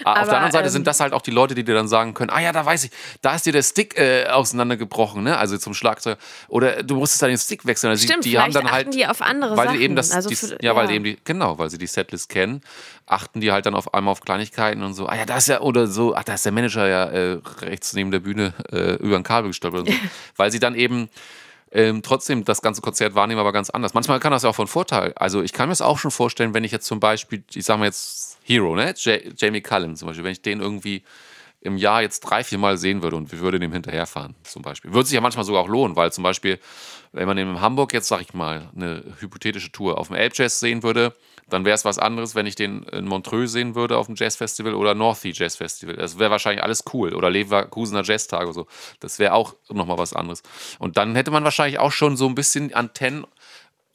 [0.03, 1.75] Aber, ah, Auf der anderen Seite ähm, sind das halt auch die Leute, die dir
[1.75, 2.91] dann sagen können, ah ja, da weiß ich,
[3.21, 5.37] da ist dir der Stick äh, auseinandergebrochen, ne?
[5.37, 6.17] Also zum Schlagzeug.
[6.47, 7.91] Oder du musstest dann den Stick wechseln.
[7.91, 9.81] Also Stimmt, die, die haben dann halt, die auf andere weil Sachen.
[9.81, 12.29] eben das, also die, für, ja, ja, weil eben die, genau, weil sie die Setlist
[12.29, 12.61] kennen,
[13.05, 15.61] achten die halt dann auf einmal auf Kleinigkeiten und so, ah ja, da ist ja,
[15.61, 19.15] oder so, ach, da ist der Manager ja äh, rechts neben der Bühne äh, über
[19.15, 19.93] ein Kabel gestolpert und so.
[20.37, 21.09] weil sie dann eben
[21.71, 23.93] ähm, trotzdem das ganze Konzert wahrnehmen, aber ganz anders.
[23.93, 25.13] Manchmal kann das ja auch von Vorteil.
[25.15, 27.79] Also ich kann mir das auch schon vorstellen, wenn ich jetzt zum Beispiel, ich sage
[27.79, 28.93] mal jetzt Hero, ne?
[28.97, 31.03] J Jamie Cullen zum Beispiel, wenn ich den irgendwie
[31.61, 34.93] im Jahr jetzt drei, vier Mal sehen würde und wir würden dem hinterherfahren, zum Beispiel.
[34.93, 36.59] Würde sich ja manchmal sogar auch lohnen, weil zum Beispiel,
[37.11, 40.83] wenn man in Hamburg jetzt, sag ich mal, eine hypothetische Tour auf dem Elbjazz sehen
[40.83, 41.13] würde,
[41.49, 44.73] dann wäre es was anderes, wenn ich den in Montreux sehen würde auf dem Jazzfestival
[44.73, 45.95] oder Northie Jazz Festival.
[45.95, 47.13] Das wäre wahrscheinlich alles cool.
[47.13, 48.67] Oder Leverkusener Jazztage oder so.
[48.99, 50.43] Das wäre auch nochmal was anderes.
[50.79, 53.25] Und dann hätte man wahrscheinlich auch schon so ein bisschen Antennen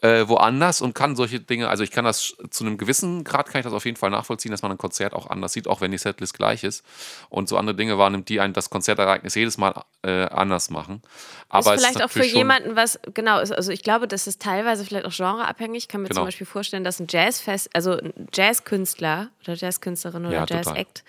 [0.02, 3.60] äh, woanders und kann solche Dinge, also ich kann das zu einem gewissen Grad, kann
[3.60, 5.92] ich das auf jeden Fall nachvollziehen, dass man ein Konzert auch anders sieht, auch wenn
[5.92, 6.84] die Setlist gleich ist.
[7.28, 11.02] Und so andere Dinge wahrnimmt, die ein das Konzertereignis jedes Mal äh, anders machen.
[11.48, 14.84] Aber ist vielleicht ist auch für jemanden was, genau, also ich glaube, das ist teilweise
[14.84, 15.84] vielleicht auch genreabhängig.
[15.84, 16.22] Ich kann mir genau.
[16.22, 21.04] zum Beispiel vorstellen, dass ein Jazzfest, also ein Jazzkünstler oder Jazzkünstlerin oder ja, Jazzact,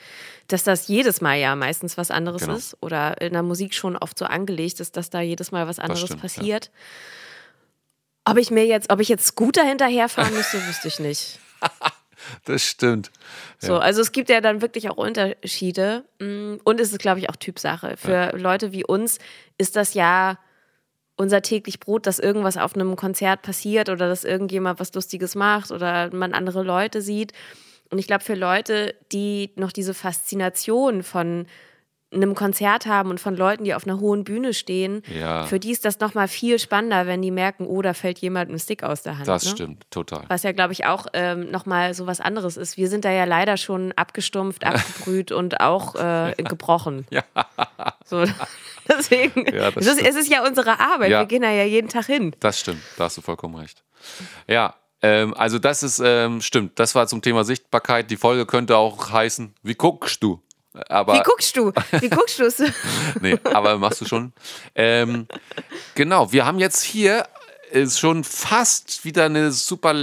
[0.49, 2.55] dass das jedes Mal ja meistens was anderes genau.
[2.55, 5.79] ist oder in der Musik schon oft so angelegt ist, dass da jedes Mal was
[5.79, 6.65] anderes stimmt, passiert.
[6.65, 6.71] Ja.
[8.25, 11.39] Ob ich mir jetzt, ob ich jetzt Scooter hinterherfahren müsste, wüsste ich nicht.
[12.45, 13.11] das stimmt.
[13.61, 13.67] Ja.
[13.67, 16.05] So, also es gibt ja dann wirklich auch Unterschiede.
[16.19, 17.95] Mm, und es ist, glaube ich, auch Typsache.
[17.97, 18.35] Für ja.
[18.35, 19.19] Leute wie uns
[19.57, 20.37] ist das ja
[21.15, 25.71] unser täglich Brot, dass irgendwas auf einem Konzert passiert oder dass irgendjemand was Lustiges macht
[25.71, 27.33] oder man andere Leute sieht.
[27.91, 31.45] Und ich glaube, für Leute, die noch diese Faszination von
[32.13, 35.45] einem Konzert haben und von Leuten, die auf einer hohen Bühne stehen, ja.
[35.45, 38.59] für die ist das nochmal viel spannender, wenn die merken, oh, da fällt jemand ein
[38.59, 39.27] Stick aus der Hand.
[39.27, 39.51] Das ne?
[39.51, 40.25] stimmt, total.
[40.27, 42.77] Was ja, glaube ich, auch ähm, nochmal so was anderes ist.
[42.77, 46.31] Wir sind da ja leider schon abgestumpft, abgebrüht und auch äh, ja.
[46.37, 47.05] gebrochen.
[47.09, 47.23] Ja.
[48.05, 48.23] So,
[48.87, 51.09] deswegen, ja, es, ist, es, ist, ja unsere Arbeit.
[51.09, 52.35] Wir gehen da ja jeden Tag hin.
[52.39, 53.83] Das stimmt, da hast du vollkommen recht.
[54.47, 58.09] Ja, ähm, also das ist, ähm, stimmt, das war zum Thema Sichtbarkeit.
[58.09, 60.41] Die Folge könnte auch heißen, wie guckst du?
[60.87, 61.71] Aber, Wie guckst du?
[61.99, 62.63] Wie guckst du es?
[63.21, 64.33] nee, aber machst du schon.
[64.75, 65.27] Ähm,
[65.95, 67.25] genau, wir haben jetzt hier
[67.73, 69.95] ist schon fast wieder eine super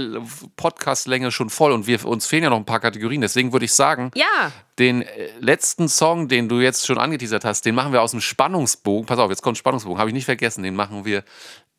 [0.57, 3.21] Podcast-Länge schon voll und wir, uns fehlen ja noch ein paar Kategorien.
[3.21, 4.51] Deswegen würde ich sagen, ja.
[4.77, 8.19] den äh, letzten Song, den du jetzt schon angeteasert hast, den machen wir aus dem
[8.19, 9.05] Spannungsbogen.
[9.05, 10.63] Pass auf, jetzt kommt Spannungsbogen, habe ich nicht vergessen.
[10.63, 11.23] Den machen wir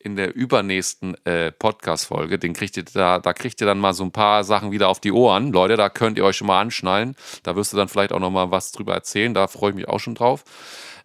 [0.03, 2.39] in der übernächsten äh, Podcast-Folge.
[2.39, 5.01] Den kriegt ihr da, da kriegt ihr dann mal so ein paar Sachen wieder auf
[5.01, 5.53] die Ohren.
[5.53, 7.17] Leute, da könnt ihr euch schon mal anschnallen.
[7.43, 9.35] Da wirst du dann vielleicht auch noch mal was drüber erzählen.
[9.35, 10.45] Da freue ich mich auch schon drauf.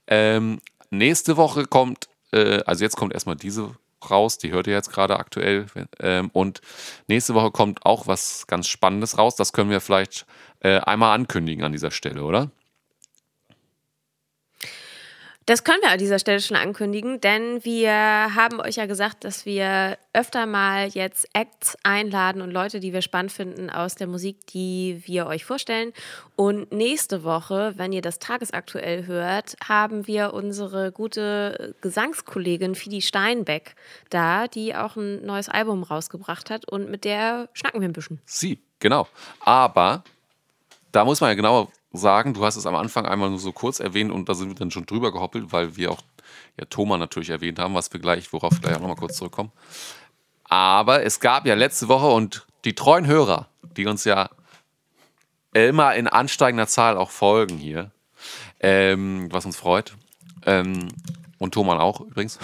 [0.08, 3.72] Ähm, nächste Woche kommt, äh, also jetzt kommt erstmal diese
[4.10, 5.68] raus, die hört ihr jetzt gerade aktuell.
[6.00, 6.62] Ähm, und
[7.08, 9.36] nächste Woche kommt auch was ganz Spannendes raus.
[9.36, 10.26] Das können wir vielleicht
[10.62, 12.52] äh, einmal ankündigen an dieser Stelle, oder?
[15.48, 19.46] Das können wir an dieser Stelle schon ankündigen, denn wir haben euch ja gesagt, dass
[19.46, 24.46] wir öfter mal jetzt Acts einladen und Leute, die wir spannend finden aus der Musik,
[24.48, 25.94] die wir euch vorstellen.
[26.36, 33.76] Und nächste Woche, wenn ihr das tagesaktuell hört, haben wir unsere gute Gesangskollegin Fidi Steinbeck
[34.10, 38.20] da, die auch ein neues Album rausgebracht hat und mit der schnacken wir ein bisschen.
[38.26, 39.08] Sie, genau.
[39.40, 40.04] Aber
[40.92, 43.80] da muss man ja genau sagen, du hast es am Anfang einmal nur so kurz
[43.80, 46.02] erwähnt und da sind wir dann schon drüber gehoppelt, weil wir auch
[46.60, 49.52] ja, Thomas natürlich erwähnt haben, was wir gleich, worauf wir gleich auch nochmal kurz zurückkommen.
[50.44, 54.30] Aber es gab ja letzte Woche und die treuen Hörer, die uns ja
[55.54, 57.92] immer in ansteigender Zahl auch folgen hier,
[58.60, 59.96] ähm, was uns freut,
[60.46, 60.90] ähm,
[61.40, 62.40] und Thomann auch übrigens,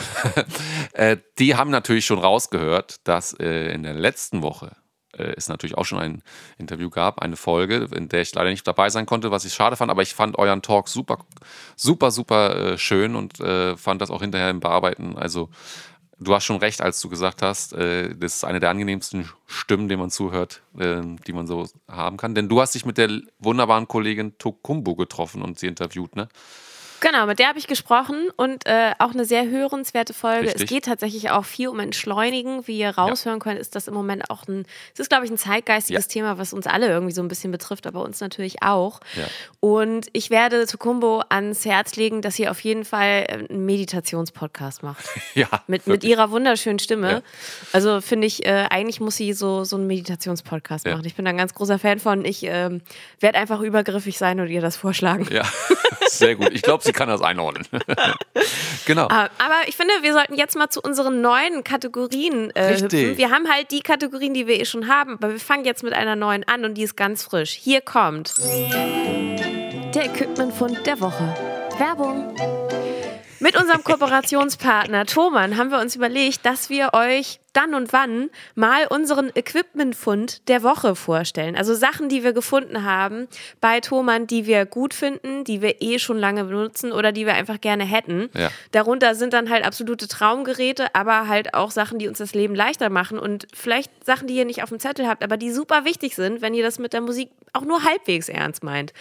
[0.94, 4.76] äh, die haben natürlich schon rausgehört, dass äh, in der letzten Woche
[5.18, 6.24] äh, es natürlich auch schon ein
[6.58, 9.76] Interview gab, eine Folge, in der ich leider nicht dabei sein konnte, was ich schade
[9.76, 11.20] fand, aber ich fand euren Talk super,
[11.76, 15.18] super, super äh, schön und äh, fand das auch hinterher im Bearbeiten.
[15.18, 15.50] Also
[16.20, 19.88] du hast schon recht, als du gesagt hast, äh, das ist eine der angenehmsten Stimmen,
[19.88, 22.36] denen man zuhört, äh, die man so haben kann.
[22.36, 23.10] Denn du hast dich mit der
[23.40, 26.30] wunderbaren Kollegin Tokumbo getroffen und sie interviewt, ne?
[27.04, 30.46] Genau, mit der habe ich gesprochen und äh, auch eine sehr hörenswerte Folge.
[30.48, 30.64] Richtig.
[30.64, 32.66] Es geht tatsächlich auch viel um Entschleunigen.
[32.66, 35.38] Wie ihr raushören könnt, ist das im Moment auch ein, es ist, glaube ich, ein
[35.38, 36.10] zeitgeistiges Ja.
[36.10, 39.02] Thema, was uns alle irgendwie so ein bisschen betrifft, aber uns natürlich auch.
[39.16, 39.26] Ja.
[39.60, 44.82] Und ich werde Tukumbo ans Herz legen, dass sie auf jeden Fall äh, einen Meditationspodcast
[44.84, 45.04] macht.
[45.36, 47.12] Ja, Mit, mit ihrer wunderschönen Stimme.
[47.12, 47.22] Ja.
[47.72, 50.94] Also finde ich, äh, eigentlich muss sie so, so einen Meditationspodcast Ja.
[50.94, 51.06] machen.
[51.06, 52.24] Ich bin da ein ganz großer Fan von.
[52.24, 52.82] Ich ähm,
[53.20, 55.28] werde einfach übergriffig sein und ihr das vorschlagen.
[55.32, 55.44] Ja,
[56.08, 56.52] sehr gut.
[56.54, 57.68] Ich glaube, sie kann das einordnen.
[58.86, 59.08] genau.
[59.08, 63.02] Ah, Aber ich finde, wir sollten jetzt mal zu unseren neuen Kategorien äh, Richtig.
[63.02, 63.18] hüpfen.
[63.18, 65.94] Wir haben halt die Kategorien, die wir eh schon haben, aber wir fangen jetzt mit
[65.94, 67.52] einer neuen an und die ist ganz frisch.
[67.52, 71.36] Hier kommt der Equipmentfund der Woche.
[71.78, 72.36] Werbung.
[73.44, 78.88] Mit unserem Kooperationspartner Thomann haben wir uns überlegt, dass wir euch dann und wann mal
[78.88, 81.58] unseren Equipmentfund der Woche vorstellen.
[81.58, 83.28] Also Sachen, die wir gefunden haben
[83.60, 87.34] bei Thomann, die wir gut finden, die wir eh schon lange benutzen oder die wir
[87.34, 88.30] einfach gerne hätten.
[88.34, 88.50] Ja.
[88.72, 92.90] Darunter sind dann halt absolute Traumgeräte, aber halt auch Sachen, die uns das Leben leichter
[92.90, 96.16] machen und vielleicht Sachen, die ihr nicht auf dem Zettel habt, aber die super wichtig
[96.16, 98.94] sind, wenn ihr das mit der Musik auch nur halbwegs ernst meint.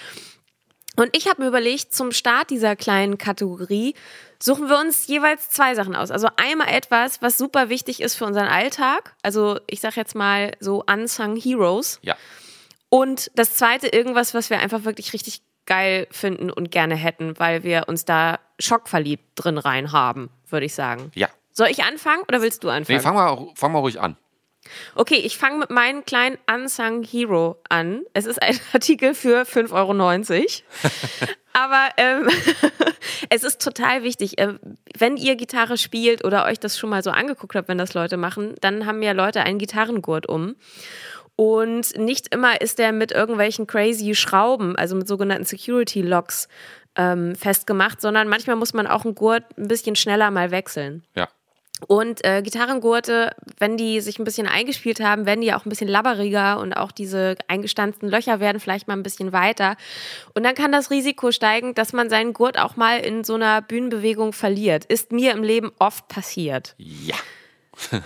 [0.97, 3.95] Und ich habe mir überlegt, zum Start dieser kleinen Kategorie
[4.39, 6.11] suchen wir uns jeweils zwei Sachen aus.
[6.11, 9.15] Also einmal etwas, was super wichtig ist für unseren Alltag.
[9.23, 11.99] Also ich sage jetzt mal so Unsung Heroes.
[12.03, 12.17] Ja.
[12.89, 17.63] Und das zweite irgendwas, was wir einfach wirklich richtig geil finden und gerne hätten, weil
[17.63, 21.11] wir uns da schockverliebt drin rein haben, würde ich sagen.
[21.15, 21.29] Ja.
[21.53, 22.99] Soll ich anfangen oder willst du anfangen?
[22.99, 24.17] Nee, fang mal, fang mal ruhig an.
[24.95, 28.03] Okay, ich fange mit meinem kleinen Unsung Hero an.
[28.13, 31.33] Es ist ein Artikel für 5,90 Euro.
[31.53, 32.29] Aber ähm,
[33.31, 34.35] es ist total wichtig.
[34.39, 34.59] Ähm,
[34.97, 38.17] wenn ihr Gitarre spielt oder euch das schon mal so angeguckt habt, wenn das Leute
[38.17, 40.57] machen, dann haben ja Leute einen Gitarrengurt um.
[41.37, 46.49] Und nicht immer ist der mit irgendwelchen crazy Schrauben, also mit sogenannten Security Locks,
[46.95, 51.05] ähm, festgemacht, sondern manchmal muss man auch einen Gurt ein bisschen schneller mal wechseln.
[51.15, 51.29] Ja.
[51.89, 55.89] Und äh, Gitarrengurte, wenn die sich ein bisschen eingespielt haben, werden die auch ein bisschen
[55.89, 59.77] labberiger und auch diese eingestanzten Löcher werden vielleicht mal ein bisschen weiter.
[60.35, 63.63] Und dann kann das Risiko steigen, dass man seinen Gurt auch mal in so einer
[63.63, 64.85] Bühnenbewegung verliert.
[64.85, 66.75] Ist mir im Leben oft passiert.
[66.79, 67.17] Ja.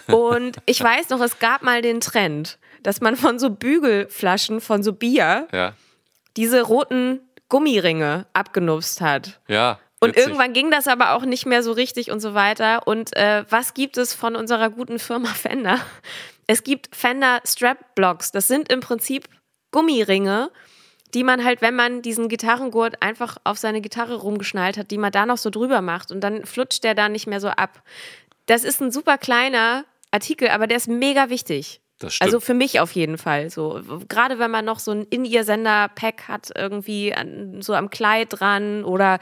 [0.15, 4.83] Und ich weiß noch, es gab mal den Trend, dass man von so Bügelflaschen, von
[4.83, 5.75] so Bier, Ja.
[6.37, 9.41] diese roten Gummiringe abgenupst hat.
[9.49, 9.79] Ja.
[10.01, 10.27] Und witzig.
[10.27, 12.87] irgendwann ging das aber auch nicht mehr so richtig und so weiter.
[12.87, 15.81] Und äh, was gibt es von unserer guten Firma Fender?
[16.47, 18.31] Es gibt Fender Strap Blocks.
[18.31, 19.29] Das sind im Prinzip
[19.73, 20.51] Gummiringe,
[21.15, 25.13] die man halt, wenn man diesen Gitarrengurt einfach auf seine Gitarre rumgeschnallt hat, die man
[25.13, 27.83] da noch so drüber macht und dann flutscht der da nicht mehr so ab.
[28.47, 31.81] Das ist ein super kleiner Artikel, aber der ist mega wichtig.
[32.21, 33.49] Also für mich auf jeden Fall.
[33.49, 38.85] So gerade wenn man noch so ein In-Ear-Sender-Pack hat irgendwie an, so am Kleid dran
[38.85, 39.19] oder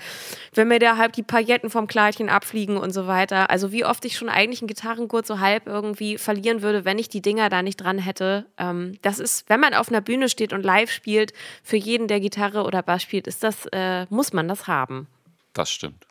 [0.55, 3.51] wenn mir da halb die Pailletten vom Kleidchen abfliegen und so weiter.
[3.51, 7.09] Also wie oft ich schon eigentlich einen Gitarrengurt so halb irgendwie verlieren würde, wenn ich
[7.09, 8.47] die Dinger da nicht dran hätte.
[8.59, 12.19] Ähm, das ist, wenn man auf einer Bühne steht und live spielt, für jeden, der
[12.19, 15.07] Gitarre oder Bass spielt, ist das äh, muss man das haben.
[15.53, 16.07] Das stimmt.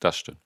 [0.00, 0.38] Das stimmt.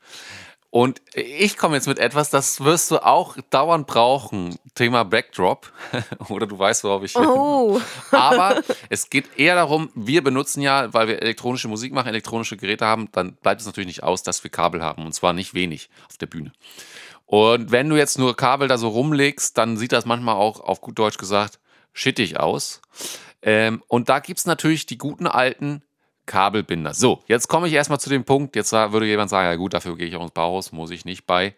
[0.74, 4.58] Und ich komme jetzt mit etwas, das wirst du auch dauernd brauchen.
[4.74, 5.72] Thema Backdrop.
[6.28, 7.28] Oder du weißt, worauf ich will.
[7.28, 12.56] Oh, Aber es geht eher darum, wir benutzen ja, weil wir elektronische Musik machen, elektronische
[12.56, 15.06] Geräte haben, dann bleibt es natürlich nicht aus, dass wir Kabel haben.
[15.06, 16.50] Und zwar nicht wenig auf der Bühne.
[17.24, 20.80] Und wenn du jetzt nur Kabel da so rumlegst, dann sieht das manchmal auch, auf
[20.80, 21.60] gut Deutsch gesagt,
[21.92, 22.82] schittig aus.
[23.42, 25.84] Ähm, und da gibt es natürlich die guten alten
[26.26, 26.94] Kabelbinder.
[26.94, 28.56] So, jetzt komme ich erstmal zu dem Punkt.
[28.56, 31.26] Jetzt würde jemand sagen, ja gut, dafür gehe ich auch ins Bauhaus, muss ich nicht
[31.26, 31.54] bei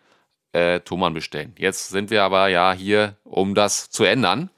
[0.53, 1.55] äh, Thomann bestellen.
[1.59, 4.51] Jetzt sind wir aber ja hier, um das zu ändern.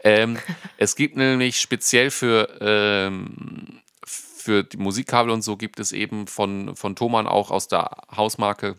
[0.00, 0.38] Ähm,
[0.78, 6.74] es gibt nämlich speziell für, ähm, für die Musikkabel und so gibt es eben von,
[6.76, 8.76] von Thomann auch aus der Hausmarke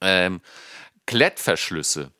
[0.00, 0.40] ähm,
[1.06, 2.10] Klettverschlüsse.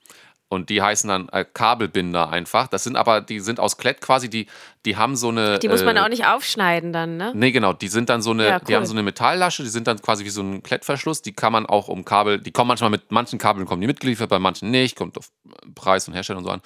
[0.53, 2.67] Und die heißen dann äh, Kabelbinder einfach.
[2.67, 4.49] Das sind aber, die sind aus Klett quasi, die,
[4.85, 5.59] die haben so eine.
[5.59, 7.33] die muss man äh, auch nicht aufschneiden dann, ne?
[7.35, 8.87] Nee, genau, die sind dann so eine, Ja, die haben cool.
[8.89, 11.89] so eine Metalllasche, die sind dann quasi wie so ein Klettverschluss, die kann man auch
[11.89, 15.17] um Kabel, die kommen manchmal mit manchen Kabeln kommen die mitgeliefert, bei manchen nicht, kommt
[15.17, 15.31] auf
[15.75, 16.61] Preis und Hersteller und so an.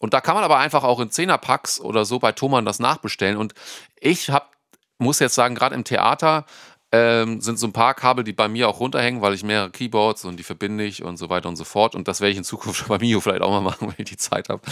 [0.00, 3.36] Und da kann man aber einfach auch in Zehnerpacks oder so bei Thomann das nachbestellen
[3.36, 3.52] und
[4.00, 4.50] ich hab,
[4.96, 6.46] muss jetzt sagen, gerade im Theater
[6.92, 10.24] ähm, sind so ein paar Kabel, die bei mir auch runterhängen, weil ich mehrere Keyboards
[10.24, 11.94] und die verbinde ich und so weiter und so fort.
[11.94, 14.16] Und das werde ich in Zukunft bei Mio vielleicht auch mal machen, wenn ich die
[14.16, 14.62] Zeit habe.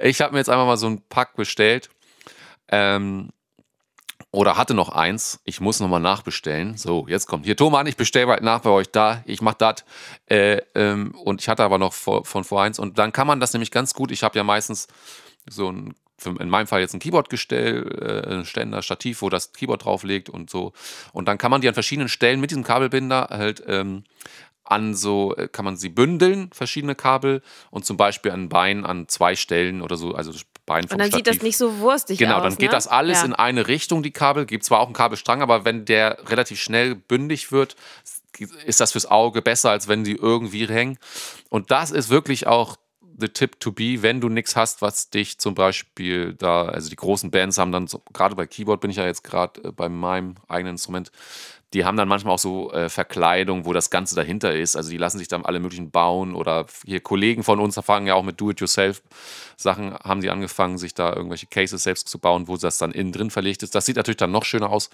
[0.00, 1.90] Ich habe mir jetzt einfach mal so ein Pack bestellt.
[2.68, 3.30] Ähm,
[4.32, 5.40] oder hatte noch eins.
[5.44, 6.76] Ich muss nochmal nachbestellen.
[6.76, 9.22] So, jetzt kommt hier Thomas, ich bestelle bald nach bei euch da.
[9.26, 9.84] Ich mache das.
[10.26, 12.78] Äh, ähm, und ich hatte aber noch vor, von vor eins.
[12.78, 14.12] Und dann kann man das nämlich ganz gut.
[14.12, 14.86] Ich habe ja meistens
[15.48, 15.94] so ein,
[16.24, 20.50] in meinem Fall jetzt ein Keyboard-Gestell, äh, Ständer, Stativ, wo das Keyboard drauf liegt und
[20.50, 20.72] so.
[21.12, 24.04] Und dann kann man die an verschiedenen Stellen mit diesem Kabelbinder halt ähm,
[24.64, 29.08] an so, äh, kann man sie bündeln, verschiedene Kabel und zum Beispiel an Bein an
[29.08, 30.32] zwei Stellen oder so, also
[30.64, 31.26] Bein vom Und dann Stativ.
[31.26, 32.42] sieht das nicht so wurstig Genau, aus.
[32.44, 32.76] dann geht ne?
[32.76, 33.24] das alles ja.
[33.24, 34.46] in eine Richtung, die Kabel.
[34.46, 37.74] Gibt zwar auch einen Kabelstrang, aber wenn der relativ schnell bündig wird,
[38.64, 40.98] ist das fürs Auge besser, als wenn die irgendwie hängen.
[41.48, 42.76] Und das ist wirklich auch
[43.20, 46.96] the tip to be, wenn du nichts hast, was dich zum Beispiel da, also die
[46.96, 49.88] großen Bands haben dann, so, gerade bei Keyboard bin ich ja jetzt gerade äh, bei
[49.88, 51.10] meinem eigenen Instrument,
[51.72, 54.74] die haben dann manchmal auch so äh, Verkleidung, wo das Ganze dahinter ist.
[54.74, 58.14] Also die lassen sich dann alle möglichen bauen oder hier Kollegen von uns fangen ja
[58.14, 62.78] auch mit Do-it-yourself-Sachen, haben die angefangen, sich da irgendwelche Cases selbst zu bauen, wo das
[62.78, 63.74] dann innen drin verlegt ist.
[63.74, 64.90] Das sieht natürlich dann noch schöner aus.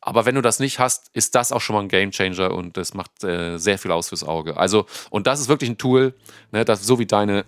[0.00, 2.94] Aber wenn du das nicht hast, ist das auch schon mal ein Gamechanger und das
[2.94, 4.56] macht äh, sehr viel aus fürs Auge.
[4.56, 6.14] Also, und das ist wirklich ein Tool,
[6.52, 7.44] ne, das so wie deine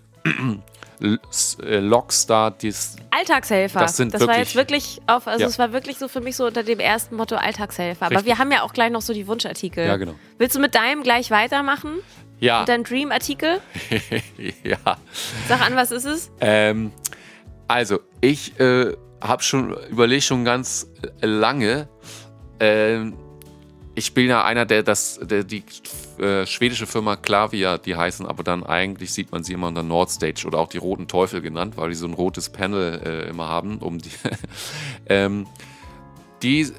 [0.98, 3.80] Äh, Logs da, dies, Alltagshelfer.
[3.80, 5.46] Das sind war wirklich- jetzt wirklich auf, also Ja.
[5.48, 8.06] es war wirklich so für mich so unter dem ersten Motto Alltagshelfer.
[8.06, 8.26] Aber Richtig.
[8.32, 9.84] wir haben ja auch gleich noch so die Wunschartikel.
[9.86, 10.14] Ja, genau.
[10.38, 11.96] Willst du mit deinem gleich weitermachen?
[12.40, 13.60] ja, Mit deinem Dream-Artikel?
[14.64, 14.78] ja.
[15.48, 16.30] Sag an, was ist es?
[16.40, 16.92] Ähm,
[17.68, 20.86] also, ich äh, habe schon überlegt, schon ganz
[21.20, 21.88] äh, lange.
[22.58, 23.16] Ähm,
[23.94, 25.62] ich bin ja einer, der das, der die
[26.18, 30.46] äh, schwedische Firma Klavier, die heißen, aber dann eigentlich sieht man sie immer unter Nordstage
[30.46, 33.78] oder auch die Roten Teufel genannt, weil die so ein rotes Panel äh, immer haben,
[33.78, 34.10] um die.
[35.08, 35.46] ähm,
[36.42, 36.72] die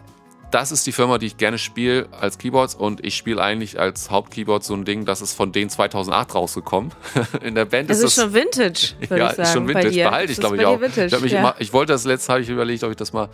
[0.52, 4.10] das ist die Firma, die ich gerne spiele als Keyboards und ich spiele eigentlich als
[4.10, 6.92] Hauptkeyboard so ein Ding, das ist von denen 2008 rausgekommen.
[7.44, 9.42] In der Band Das ist ist das schon Vintage, würde ja, ich sagen.
[9.44, 10.04] ist schon Vintage.
[10.04, 10.80] Behalte ich, ist glaube ich, auch.
[10.80, 11.40] Vintage, ich, hab mich ja.
[11.40, 13.30] immer, ich wollte das letzte, habe ich überlegt, ob ich das mal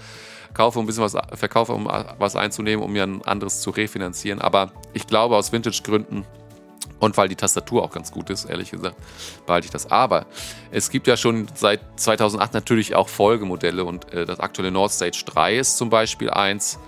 [0.54, 1.86] kaufe, um ein bisschen was verkaufe, um
[2.18, 4.40] was einzunehmen, um mir ein anderes zu refinanzieren.
[4.42, 6.26] Aber ich glaube, aus Vintage-Gründen
[7.04, 8.96] und weil die Tastatur auch ganz gut ist, ehrlich gesagt,
[9.46, 9.92] behalte ich das.
[9.92, 10.26] Aber
[10.72, 15.58] es gibt ja schon seit 2008 natürlich auch Folgemodelle und äh, das aktuelle Nordstage 3
[15.58, 16.80] ist zum Beispiel eins,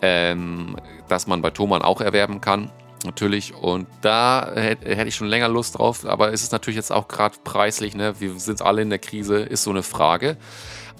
[0.00, 0.76] ähm,
[1.08, 2.72] das man bei Thomann auch erwerben kann.
[3.04, 6.92] Natürlich, und da hätte hätte ich schon länger Lust drauf, aber es ist natürlich jetzt
[6.92, 8.14] auch gerade preislich, ne?
[8.20, 10.36] Wir sind alle in der Krise, ist so eine Frage.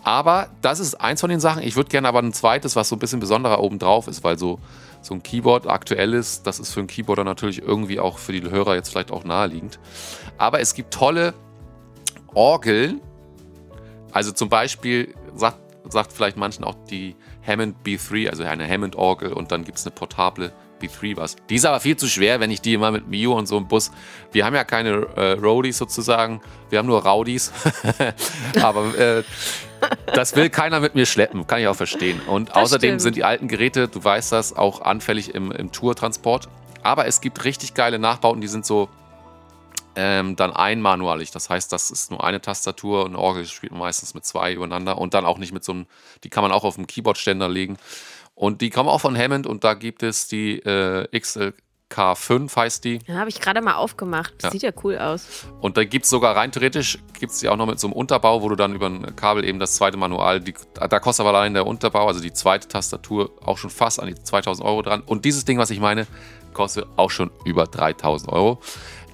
[0.05, 1.63] Aber das ist eins von den Sachen.
[1.63, 4.37] Ich würde gerne aber ein zweites, was so ein bisschen besonderer oben drauf ist, weil
[4.37, 4.59] so,
[5.03, 8.43] so ein Keyboard aktuell ist, das ist für einen Keyboarder natürlich irgendwie auch für die
[8.43, 9.79] Hörer jetzt vielleicht auch naheliegend.
[10.39, 11.35] Aber es gibt tolle
[12.35, 13.01] Orgeln.
[14.13, 15.59] Also zum Beispiel sagt,
[15.91, 19.95] sagt vielleicht manchen auch die Hammond B3, also eine Hammond-Orgel und dann gibt es eine
[19.95, 20.53] portable
[20.83, 21.37] B3 was.
[21.49, 23.69] Die ist aber viel zu schwer, wenn ich die immer mit Mio und so im
[23.69, 23.91] Bus.
[24.33, 27.53] Wir haben ja keine äh, Roadies sozusagen, wir haben nur Rowdies.
[28.63, 29.23] aber äh,
[30.15, 32.21] das will keiner mit mir schleppen, kann ich auch verstehen.
[32.27, 33.01] Und außerdem stimmt.
[33.03, 36.49] sind die alten Geräte, du weißt das, auch anfällig im, im Tourtransport.
[36.83, 38.89] Aber es gibt richtig geile Nachbauten, die sind so
[39.95, 41.31] ähm, dann einmanualig.
[41.31, 44.99] Das heißt, das ist nur eine Tastatur und Orgel spielt man meistens mit zwei übereinander
[44.99, 45.87] und dann auch nicht mit so einem,
[46.25, 47.77] die kann man auch auf dem Keyboardständer legen.
[48.43, 52.99] Und die kommen auch von Hammond und da gibt es die äh, XLK5 heißt die.
[53.07, 54.35] Ja, habe ich gerade mal aufgemacht.
[54.43, 54.51] Ja.
[54.51, 55.47] Sieht ja cool aus.
[55.61, 57.95] Und da gibt es sogar rein theoretisch, gibt es die auch noch mit so einem
[57.95, 61.39] Unterbau, wo du dann über ein Kabel eben das zweite Manual, die, da kostet aber
[61.39, 65.03] allein der Unterbau, also die zweite Tastatur, auch schon fast an die 2000 Euro dran.
[65.07, 66.09] Und dieses Ding, was ich meine,
[66.53, 68.59] kostet auch schon über 3000 Euro.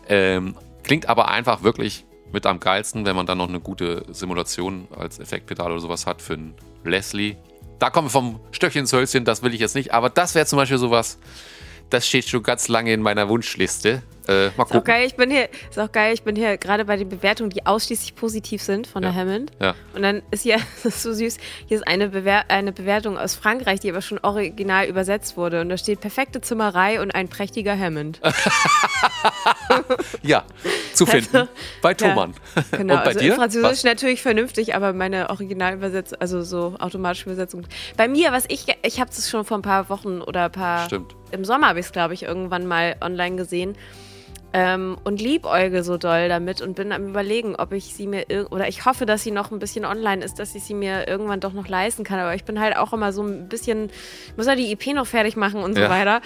[0.09, 4.89] Ähm, klingt aber einfach wirklich mit am geilsten, wenn man dann noch eine gute Simulation
[4.97, 7.37] als Effektpedal oder sowas hat für einen Leslie.
[7.79, 10.47] Da kommen wir vom Stöckchen ins Hölzchen, das will ich jetzt nicht, aber das wäre
[10.47, 11.18] zum Beispiel sowas,
[11.91, 14.03] das steht schon ganz lange in meiner Wunschliste.
[14.29, 14.85] Äh, mal Ist auch gucken.
[14.85, 17.64] geil, ich bin hier, ist auch geil, ich bin hier gerade bei den Bewertungen, die
[17.66, 19.11] ausschließlich positiv sind von Ja.
[19.11, 19.51] der Hammond.
[19.61, 19.74] Ja.
[19.95, 23.35] Und dann ist hier, das ist so süß, hier ist eine, Bewer eine Bewertung aus
[23.35, 25.61] Frankreich, die aber schon original übersetzt wurde.
[25.62, 28.20] Und da steht perfekte Zimmerei und ein prächtiger Hammond.
[30.22, 30.45] Ja,
[30.95, 31.49] zu finden.
[31.83, 32.35] Bei Thomann.
[32.72, 33.35] Genau, Und bei also dir?
[33.35, 33.85] Französisch Was?
[33.85, 37.66] natürlich vernünftig, aber meine Originalübersetzung, also so automatische Übersetzung.
[37.97, 40.87] Bei mir, was ich, ich habe das schon vor ein paar Wochen oder ein paar,
[40.87, 41.14] Stimmt.
[41.31, 43.76] im Sommer habe ich es, glaube ich, irgendwann mal online gesehen.
[44.55, 48.51] Ähm, und liebäuge so doll damit und bin am überlegen, ob ich sie mir ir-
[48.51, 51.40] oder ich hoffe, dass sie noch ein bisschen online ist, dass ich sie mir irgendwann
[51.40, 52.18] doch noch leisten kann.
[52.18, 53.90] Aber ich bin halt auch immer so ein bisschen,
[54.30, 55.90] ich muss ja die IP noch fertig machen und so Ja.
[55.90, 56.20] weiter.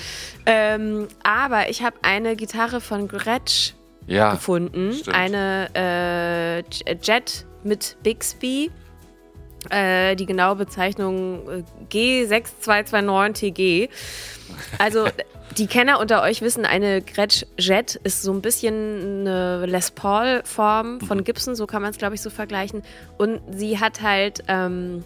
[0.46, 3.72] Ähm, aber ich habe eine Gitarre von Gretsch
[4.06, 4.92] Ja, gefunden.
[4.92, 5.16] stimmt.
[5.16, 8.70] Eine äh, Jet mit Bixby.
[9.70, 13.88] Äh, die genaue Bezeichnung äh, G6229TG.
[14.78, 15.06] Also
[15.56, 21.00] die Kenner unter euch wissen, eine Gretsch Jet ist so ein bisschen eine Les Paul-Form
[21.00, 21.24] von mhm.
[21.24, 22.82] Gibson, so kann man es, glaube ich, so vergleichen.
[23.18, 25.04] Und sie hat halt, ähm,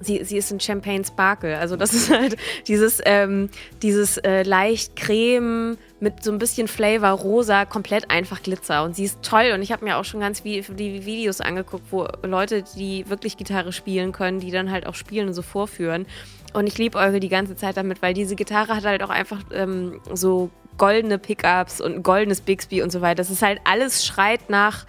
[0.00, 1.58] sie, sie ist ein Champagne Sparkle.
[1.58, 2.36] Also das ist halt
[2.66, 3.48] dieses, ähm,
[3.82, 8.84] dieses äh, leicht Creme mit so ein bisschen Flavor rosa, komplett einfach Glitzer.
[8.84, 9.52] Und sie ist toll.
[9.54, 13.36] Und ich habe mir auch schon ganz wie, die Videos angeguckt, wo Leute, die wirklich
[13.36, 16.06] Gitarre spielen können, die dann halt auch spielen und so vorführen.
[16.52, 19.40] Und ich liebe Eure die ganze Zeit damit, weil diese Gitarre hat halt auch einfach
[19.52, 23.16] ähm, so goldene Pickups und ein goldenes Bixby und so weiter.
[23.16, 24.86] Das ist halt alles schreit nach,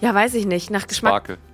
[0.00, 1.12] ja, weiß ich nicht, nach Geschmack.
[1.12, 1.38] Sparkle.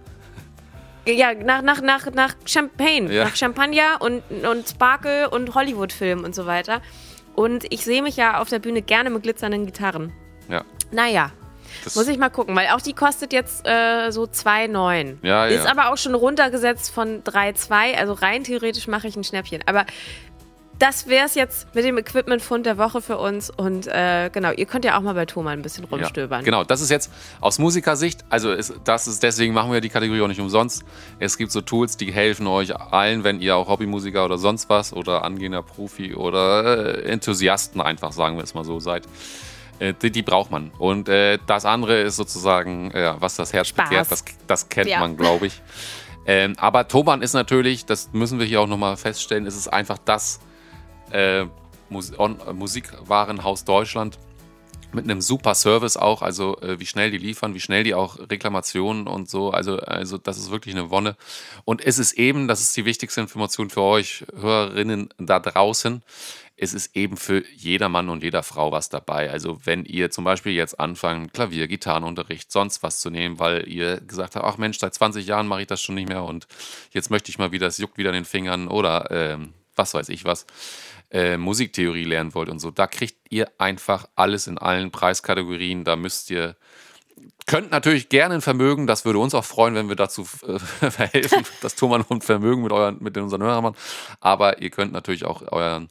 [1.06, 3.24] Ja, nach, nach, nach, nach Champagne, ja.
[3.24, 6.80] nach Champagner und, und Sparkle und Hollywood-Film und so weiter.
[7.34, 10.14] Und ich sehe mich ja auf der Bühne gerne mit glitzernden Gitarren.
[10.48, 10.64] Ja.
[10.92, 11.30] Naja,
[11.82, 15.16] das Muss ich mal gucken, weil auch die kostet jetzt äh, so 2,9.
[15.22, 17.96] Ja, Ist aber auch schon runtergesetzt von 3,2.
[17.96, 19.62] Also rein theoretisch mache ich ein Schnäppchen.
[19.66, 19.86] Aber
[20.78, 23.50] das wäre es jetzt mit dem Equipment-Fund der Woche für uns.
[23.50, 26.40] Und äh, genau, ihr könnt ja auch mal bei Thomas ein bisschen rumstöbern.
[26.40, 27.10] Ja, genau, das ist jetzt
[27.40, 30.84] aus Musikersicht, also ist, das ist, deswegen machen wir die Kategorie auch nicht umsonst.
[31.18, 34.92] Es gibt so Tools, die helfen euch allen, wenn ihr auch Hobbymusiker oder sonst was
[34.92, 39.04] oder angehender Profi oder äh, Enthusiasten einfach, sagen wir es mal so, seid.
[39.78, 40.70] Äh, die, die, braucht man.
[40.78, 43.88] Und äh, das andere ist sozusagen, ja, was das Herz Spaß.
[43.88, 45.00] begehrt, das, das kennt ja.
[45.00, 45.60] man, glaube ich.
[46.26, 49.98] Ähm, aber Toban ist natürlich, das müssen wir hier auch nochmal feststellen, ist es einfach
[49.98, 50.40] das
[51.10, 51.44] äh,
[51.90, 52.12] Mus
[52.50, 54.18] Musikwarenhaus Deutschland
[54.94, 58.18] mit einem super Service auch, also äh, wie schnell die liefern, wie schnell die auch
[58.30, 61.16] Reklamationen und so, also, also das ist wirklich eine Wonne.
[61.64, 66.02] Und es ist eben, das ist die wichtigste Information für euch Hörerinnen da draußen,
[66.56, 69.30] es ist eben für jeder Mann und jeder Frau was dabei.
[69.30, 74.00] Also wenn ihr zum Beispiel jetzt anfangt, Klavier, Gitarrenunterricht, sonst was zu nehmen, weil ihr
[74.00, 76.46] gesagt habt, ach Mensch, seit 20 Jahren mache ich das schon nicht mehr und
[76.92, 80.08] jetzt möchte ich mal wieder, es juckt wieder in den Fingern oder ähm, was weiß
[80.10, 80.46] ich was,
[81.10, 85.84] äh, Musiktheorie lernen wollt und so, da kriegt ihr einfach alles in allen Preiskategorien.
[85.84, 86.56] Da müsst ihr
[87.46, 90.58] könnt natürlich gerne ein Vermögen, das würde uns auch freuen, wenn wir dazu äh,
[90.90, 93.74] verhelfen, dass Thomas und Vermögen mit, euren, mit unseren Hörern.
[94.20, 95.90] Aber ihr könnt natürlich auch euren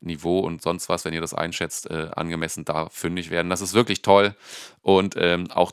[0.00, 3.50] Niveau und sonst was, wenn ihr das einschätzt, äh, angemessen da fündig werden.
[3.50, 4.34] Das ist wirklich toll.
[4.82, 5.72] Und ähm, auch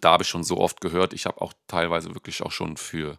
[0.00, 3.18] da habe ich schon so oft gehört, ich habe auch teilweise wirklich auch schon für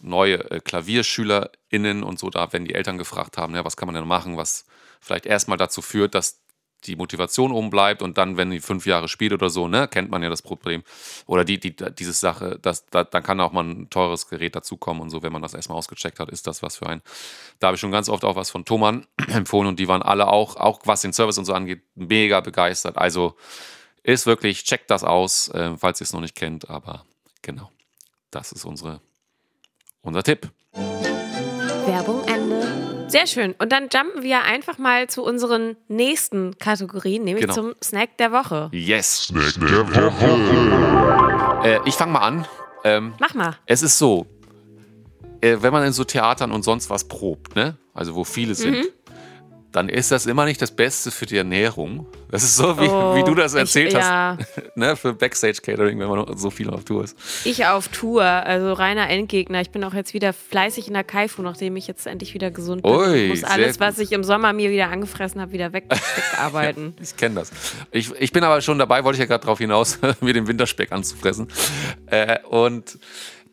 [0.00, 3.94] neue äh, KlavierschülerInnen und so, da, wenn die Eltern gefragt haben, ja, was kann man
[3.94, 4.66] denn machen, was
[5.00, 6.41] vielleicht erstmal dazu führt, dass
[6.84, 10.10] die Motivation oben bleibt und dann, wenn die fünf Jahre spielt oder so, ne, kennt
[10.10, 10.82] man ja das Problem.
[11.26, 15.02] Oder die, die, diese Sache, dass, da, dann kann auch mal ein teures Gerät dazukommen
[15.02, 17.02] und so, wenn man das erstmal ausgecheckt hat, ist das was für ein.
[17.58, 20.28] Da habe ich schon ganz oft auch was von Thomann empfohlen und die waren alle
[20.28, 22.98] auch, auch was den Service und so angeht, mega begeistert.
[22.98, 23.36] Also
[24.02, 27.04] ist wirklich, checkt das aus, äh, falls ihr es noch nicht kennt, aber
[27.42, 27.70] genau,
[28.30, 29.00] das ist unsere,
[30.02, 30.50] unser Tipp.
[31.86, 33.01] Werbung Ende.
[33.12, 33.54] Sehr schön.
[33.58, 37.54] Und dann jumpen wir einfach mal zu unseren nächsten Kategorien, nämlich genau.
[37.54, 38.70] zum Snack der Woche.
[38.72, 39.26] Yes.
[39.26, 41.68] Snack der Woche.
[41.68, 42.46] Äh, ich fange mal an.
[42.84, 43.56] Ähm, Mach mal.
[43.66, 44.26] Es ist so,
[45.40, 47.76] äh, wenn man in so Theatern und sonst was probt, ne?
[47.94, 48.88] Also wo viele sind, mhm
[49.72, 52.06] dann ist das immer nicht das Beste für die Ernährung.
[52.30, 54.04] Das ist so, wie, oh, wie du das erzählt ich, hast.
[54.04, 54.38] Ja.
[54.74, 57.16] ne, für Backstage-Catering, wenn man so viel auf Tour ist.
[57.44, 59.62] Ich auf Tour, also reiner Endgegner.
[59.62, 62.82] Ich bin auch jetzt wieder fleißig in der Kaifu, nachdem ich jetzt endlich wieder gesund
[62.82, 62.92] bin.
[62.92, 66.94] Ui, ich muss alles, was ich im Sommer mir wieder angefressen habe, wieder weg, wegarbeiten.
[67.02, 67.50] ich kenne das.
[67.90, 70.92] Ich, ich bin aber schon dabei, wollte ich ja gerade darauf hinaus, mir den Winterspeck
[70.92, 71.48] anzufressen.
[72.06, 72.98] Äh, und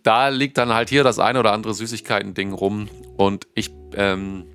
[0.04, 2.90] da liegt dann halt hier das eine oder andere Süßigkeiten-Ding rum.
[3.16, 3.72] Und ich.
[3.96, 4.46] Ähm,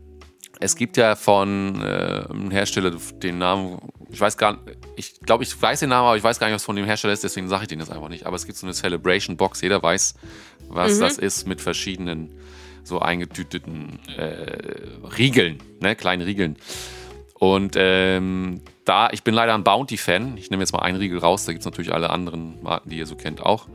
[0.65, 2.91] es gibt ja von äh, einem Hersteller
[3.23, 3.79] den Namen,
[4.11, 6.55] ich weiß gar nicht, ich glaube, ich weiß den Namen, aber ich weiß gar nicht,
[6.55, 8.25] was von dem Hersteller ist, deswegen sage ich den jetzt einfach nicht.
[8.25, 10.15] Aber es gibt so eine Celebration Box, jeder weiß,
[10.69, 11.01] was mhm.
[11.01, 12.31] das ist, mit verschiedenen
[12.83, 16.57] so eingetüteten äh, Riegeln, ne, kleinen Riegeln.
[17.35, 20.39] Und ähm, da, ich bin leider ein Bounty-Fan.
[20.39, 22.97] Ich nehme jetzt mal einen Riegel raus, da gibt es natürlich alle anderen Marken, die
[22.97, 23.67] ihr so kennt, auch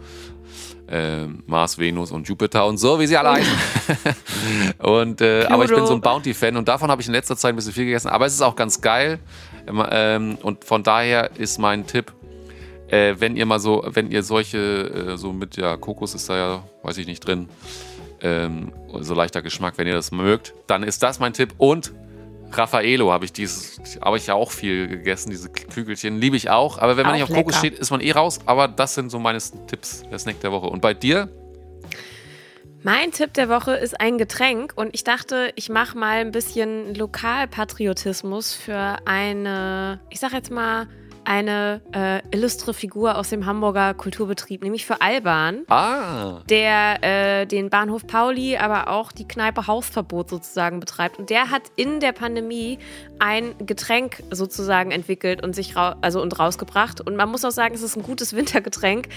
[0.90, 3.54] äh, Mars, Venus und Jupiter und so, wie sie alle heißen.
[4.80, 7.54] und, äh, aber ich bin so ein Bounty-Fan und davon habe ich in letzter Zeit
[7.54, 8.10] ein bisschen viel gegessen.
[8.10, 9.20] Aber es ist auch ganz geil.
[9.68, 12.12] Ähm, und von daher ist mein Tipp,
[12.88, 14.58] äh, wenn ihr mal so, wenn ihr solche,
[15.14, 17.50] äh, so mit, ja, Kokos ist da ja, weiß ich nicht, drin,
[18.22, 21.54] ähm, so leichter Geschmack, wenn ihr das mögt, dann ist das mein Tipp.
[21.58, 21.94] Und
[22.52, 26.78] Raffaello habe ich dieses, habe ich ja auch viel gegessen, diese Kügelchen, liebe ich auch.
[26.78, 27.44] Aber wenn man auch nicht auf lecker.
[27.44, 28.40] Kokos steht, ist man eh raus.
[28.46, 30.68] Aber das sind so meine Tipps, der Snack der Woche.
[30.68, 31.30] Und bei dir?
[32.82, 36.96] Mein Tipp der Woche ist ein Getränk und ich dachte, ich mache mal ein bisschen
[36.96, 40.88] Lokalpatriotismus für eine, ich sag jetzt mal,
[41.26, 47.70] eine äh, illustre Figur aus dem Hamburger Kulturbetrieb, nämlich für Alban, Ah, der äh, den
[47.70, 51.20] Bahnhof Pauli, aber auch die Kneipe Hausverbot sozusagen betreibt.
[51.20, 52.80] Und der hat in der Pandemie
[53.20, 57.02] ein Getränk sozusagen entwickelt und sich also und rausgebracht.
[57.02, 59.10] Und man muss auch sagen, es ist ein gutes Wintergetränk,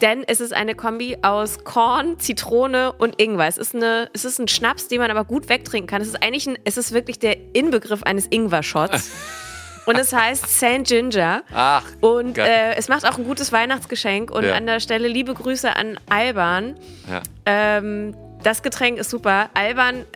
[0.00, 3.48] denn es ist eine Kombi aus Korn, Zitrone und Ingwer.
[3.48, 6.02] Es ist, eine, es ist ein Schnaps, den man aber gut wegtrinken kann.
[6.02, 9.10] Es ist eigentlich ein, es ist wirklich der Inbegriff eines Ingwer-Shots.
[9.86, 11.42] Und es heißt Saint Ginger.
[11.52, 14.30] ach, Und äh, es macht auch ein gutes Weihnachtsgeschenk.
[14.30, 14.54] Und Ja.
[14.54, 16.76] an der Stelle liebe Grüße an Alban.
[17.08, 17.22] ja.
[17.46, 19.50] Ähm, das Getränk ist super.
[19.52, 20.06] Alban,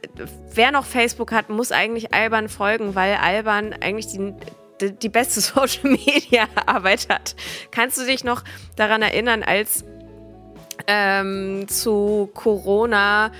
[0.54, 4.32] wer noch Facebook hat, muss eigentlich Alban folgen, weil Alban eigentlich die,
[4.80, 7.34] die, die beste Social Media Arbeit hat.
[7.70, 8.42] Kannst du dich noch
[8.76, 9.84] daran erinnern, als
[10.86, 13.30] ähm, zu Corona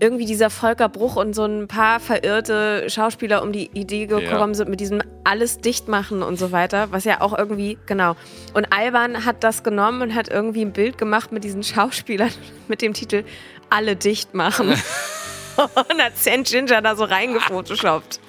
[0.00, 4.54] irgendwie dieser Volker Bruch und so ein paar verirrte Schauspieler um die Idee gekommen Ja.
[4.54, 8.14] sind mit diesem alles dicht machen und so weiter, was ja auch irgendwie, genau.
[8.54, 12.30] Und Alban hat das genommen und hat irgendwie ein Bild gemacht mit diesen Schauspielern
[12.68, 13.24] mit dem Titel
[13.70, 14.68] Alle dicht machen.
[15.56, 16.44] und hat St.
[16.44, 18.20] Ginger da so reingefotoshoppt.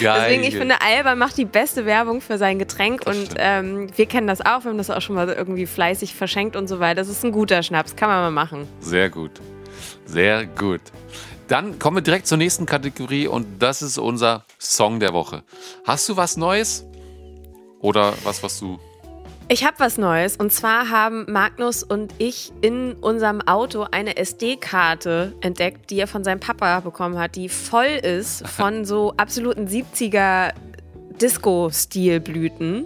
[0.00, 0.20] Geil.
[0.22, 4.06] Deswegen, ich finde, Alban macht die beste Werbung für sein Getränk Das und ähm, wir
[4.06, 6.96] kennen das auch, wir haben das auch schon mal irgendwie fleißig verschenkt und so weiter.
[6.96, 8.66] Das ist ein guter Schnaps, kann man mal machen.
[8.80, 9.30] Sehr gut.
[10.04, 10.80] Sehr gut.
[11.48, 15.42] Dann kommen wir direkt zur nächsten Kategorie und das ist unser Song der Woche.
[15.86, 16.84] Hast du was Neues?
[17.80, 18.78] Oder was, was du.
[19.48, 25.32] Ich habe was Neues und zwar haben Magnus und ich in unserem Auto eine SD-Karte
[25.40, 30.52] entdeckt, die er von seinem Papa bekommen hat, die voll ist von so absoluten 70er
[31.18, 32.84] Disco-Stilblüten.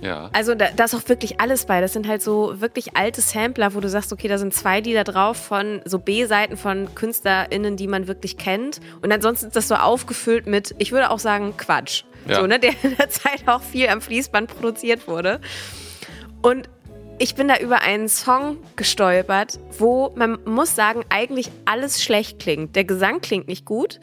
[0.00, 0.30] Ja.
[0.32, 1.80] Also da, da ist auch wirklich alles bei.
[1.80, 5.04] Das sind halt so wirklich alte Sampler, wo du sagst, okay, da sind zwei Lieder
[5.04, 8.80] drauf von so B-Seiten von KünstlerInnen, die man wirklich kennt.
[9.02, 12.04] Und ansonsten ist das so aufgefüllt mit, ich würde auch sagen, Quatsch.
[12.26, 12.40] Ja.
[12.40, 15.40] So, ne, der in der Zeit auch viel am Fließband produziert wurde.
[16.42, 16.68] Und
[17.18, 22.76] ich bin da über einen Song gestolpert, wo man muss sagen, eigentlich alles schlecht klingt.
[22.76, 23.98] Der Gesang klingt nicht gut.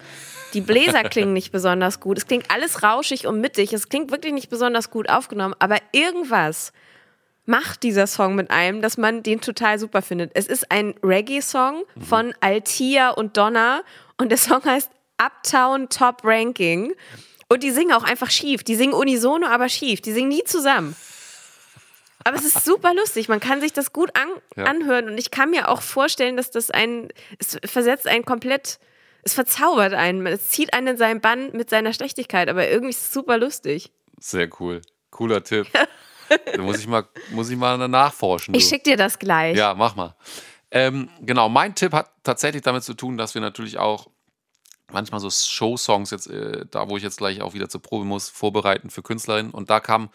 [0.54, 2.18] Die Bläser klingen nicht besonders gut.
[2.18, 3.72] Es klingt alles rauschig und mittig.
[3.72, 5.56] Es klingt wirklich nicht besonders gut aufgenommen.
[5.60, 6.74] Aber irgendwas
[7.46, 10.32] macht dieser Song mit einem, dass man den total super findet.
[10.34, 13.82] Es ist ein Reggae-Song von Altia und Donna.
[14.18, 16.94] Und der Song heißt Uptown Top Ranking.
[17.48, 18.64] Und die singen auch einfach schief.
[18.64, 20.02] Die singen unisono, aber schief.
[20.02, 20.96] Die singen nie zusammen.
[22.26, 23.30] Aber es ist super lustig.
[23.30, 24.28] Man kann sich das gut an
[24.58, 24.66] Ja.
[24.66, 25.08] anhören.
[25.08, 28.80] Und ich kann mir auch vorstellen, dass das ein, es versetzt einen komplett,
[29.22, 30.26] es verzaubert einen.
[30.26, 32.50] Es zieht einen in seinen Bann mit seiner Schlechtigkeit.
[32.50, 33.92] Aber irgendwie ist es super lustig.
[34.20, 34.82] Sehr cool.
[35.12, 35.68] Cooler Tipp.
[36.56, 38.56] da muss ich mal, muss ich mal nachforschen.
[38.56, 38.70] Ich du.
[38.70, 39.56] schick dir das gleich.
[39.56, 40.16] Ja, mach mal.
[40.72, 44.08] Ähm, genau, mein Tipp hat tatsächlich damit zu tun, dass wir natürlich auch
[44.92, 48.30] manchmal so Show-Songs jetzt, äh, da wo ich jetzt gleich auch wieder zur Probe muss,
[48.30, 49.52] vorbereiten für Künstlerinnen.
[49.52, 50.10] Und da kam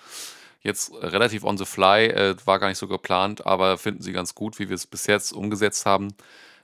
[0.62, 4.34] jetzt relativ on the fly, äh, war gar nicht so geplant, aber finden sie ganz
[4.34, 6.08] gut, wie wir es bis jetzt umgesetzt haben.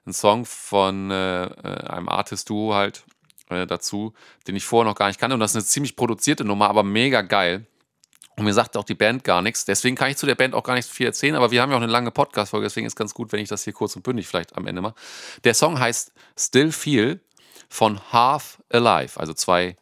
[0.07, 3.05] Ein Song von äh, äh, einem Artist-Duo halt
[3.49, 4.13] äh, dazu,
[4.47, 5.35] den ich vorher noch gar nicht kannte.
[5.35, 7.67] Und das ist eine ziemlich produzierte Nummer, aber mega geil.
[8.37, 9.65] Und mir sagt auch die Band gar nichts.
[9.65, 11.77] Deswegen kann ich zu der Band auch gar nicht viel erzählen, aber wir haben ja
[11.79, 14.29] auch eine lange Podcast-Folge, deswegen ist ganz gut, wenn ich das hier kurz und bündig
[14.29, 14.95] vielleicht am Ende mache.
[15.45, 17.21] Der Song heißt Still Feel
[17.71, 19.77] von Half Alive, also zwei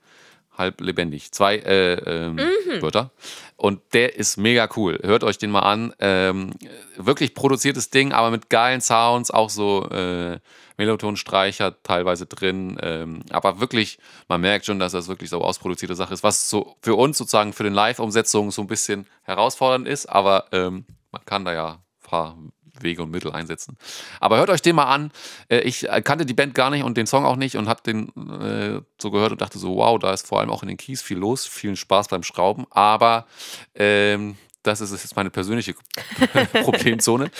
[0.57, 2.39] halb lebendig, zwei äh, ähm,
[2.81, 3.11] Wörter.
[3.57, 4.99] Und der ist mega cool.
[5.03, 5.95] Hört euch den mal an.
[5.99, 6.53] Ähm,
[6.97, 10.39] wirklich produziertes Ding, aber mit geilen Sounds, auch so äh,
[10.77, 12.79] Mellotonstreicher teilweise drin.
[12.83, 13.99] Ähm, aber wirklich,
[14.29, 17.53] man merkt schon, dass das wirklich so ausproduzierte Sache ist, was so für uns sozusagen
[17.53, 22.09] für den Live-Umsetzung so ein bisschen herausfordernd ist, aber ähm, man kann da ja ein
[22.09, 22.37] paar
[22.81, 23.77] Wege und Mittel einsetzen.
[24.21, 25.13] Aber hört euch den mal an.
[25.49, 27.83] Äh, Ich äh, kannte die Band gar nicht und den Song auch nicht und habe
[27.83, 28.09] den
[28.41, 31.03] äh, so gehört und dachte so, wow, da ist vor allem auch in den Keys
[31.03, 32.67] viel los, vielen Spaß beim Schrauben.
[32.71, 33.27] Aber
[33.75, 35.75] ähm, das ist jetzt meine persönliche
[36.63, 37.31] Problemzone.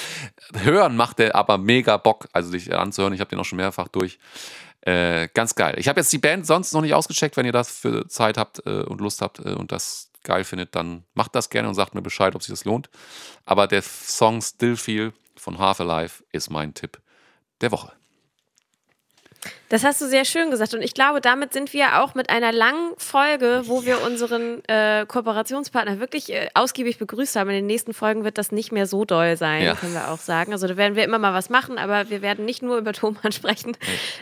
[0.55, 3.15] Hören macht der aber mega Bock, also sich anzuhören.
[3.15, 4.19] Ich habe den auch schon mehrfach durch.
[4.83, 5.77] Äh, ganz geil.
[5.79, 7.39] Ich habe jetzt die Band sonst noch nicht ausgecheckt.
[7.39, 10.75] Wenn ihr das für Zeit habt äh, und Lust habt äh, und das geil findet,
[10.75, 12.91] dann macht das gerne und sagt mir Bescheid, ob sich das lohnt.
[13.47, 17.03] Aber der Song Still Feel von Half Alive ist mein Tipp
[17.61, 17.93] der Woche.
[19.71, 20.75] Das hast du sehr schön gesagt.
[20.75, 25.05] Und ich glaube, damit sind wir auch mit einer langen Folge, wo wir unseren äh,
[25.07, 27.49] Kooperationspartner wirklich äh, ausgiebig begrüßt haben.
[27.51, 29.75] In den nächsten Folgen wird das nicht mehr so doll sein, Ja.
[29.75, 30.53] können wir auch sagen.
[30.53, 33.33] Also da werden wir immer mal was machen, aber wir werden nicht nur über Thomann
[33.33, 33.77] sprechen.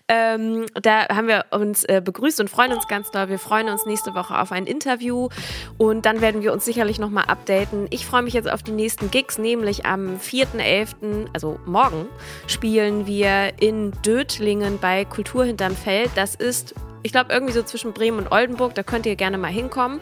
[0.09, 3.29] Ähm, da haben wir uns äh, begrüßt und freuen uns ganz doll.
[3.29, 5.29] Wir freuen uns nächste Woche auf ein Interview
[5.77, 7.89] und dann werden wir uns sicherlich nochmal updaten.
[7.91, 12.07] Ich freue mich jetzt auf die nächsten Gigs, nämlich am 4.11., also morgen,
[12.47, 16.11] spielen wir in Dötlingen bei Kultur hinterm Feld.
[16.15, 18.75] Das ist, ich glaube, irgendwie so zwischen Bremen und Oldenburg.
[18.75, 20.01] Da könnt ihr gerne mal hinkommen.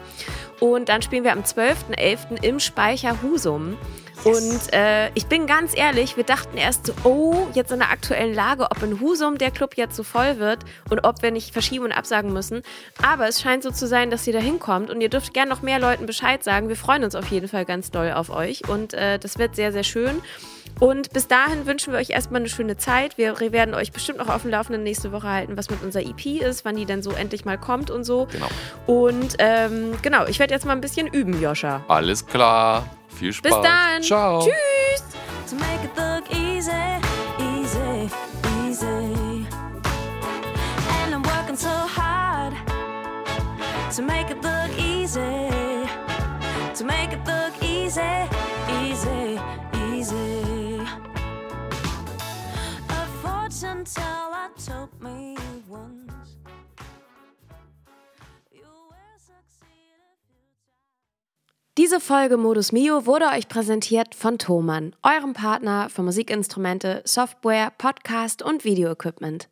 [0.59, 2.43] Und dann spielen wir am 12.11.
[2.43, 3.77] im Speicher Husum.
[4.23, 8.35] Und äh, ich bin ganz ehrlich, wir dachten erst so, oh, jetzt in der aktuellen
[8.35, 10.59] Lage, ob in Husum der Club jetzt so voll wird
[10.89, 12.61] und ob wir nicht verschieben und absagen müssen.
[13.01, 15.63] Aber es scheint so zu sein, dass ihr da hinkommt und ihr dürft gerne noch
[15.63, 16.69] mehr Leuten Bescheid sagen.
[16.69, 19.71] Wir freuen uns auf jeden Fall ganz doll auf euch und äh, das wird sehr,
[19.71, 20.21] sehr schön.
[20.79, 23.17] Und bis dahin wünschen wir euch erstmal eine schöne Zeit.
[23.17, 26.41] Wir werden euch bestimmt noch auf dem Laufenden nächste Woche halten, was mit unserer EP
[26.41, 28.27] ist, wann die denn so endlich mal kommt und so.
[28.31, 28.47] Genau.
[28.87, 31.83] Und ähm, genau, ich werde jetzt mal ein bisschen üben, Joscha.
[31.87, 32.85] Alles klar.
[33.09, 33.51] Viel Spaß.
[33.51, 34.01] Bis dann.
[34.01, 34.41] Ciao.
[34.41, 34.81] Tschüss.
[35.51, 36.71] to make it look easy,
[37.39, 38.09] easy,
[38.63, 39.45] easy.
[40.95, 42.53] And I'm working so hard
[43.95, 45.19] to make it look easy,
[46.75, 48.29] to make it look easy,
[48.81, 49.41] easy,
[49.93, 50.40] easy.
[53.61, 55.35] Fortune teller told me
[55.69, 56.11] once.
[61.77, 68.43] Diese Folge Modus Mio wurde euch präsentiert von Thomann, eurem Partner für Musikinstrumente, Software, Podcast
[68.43, 69.47] und Videoequipment.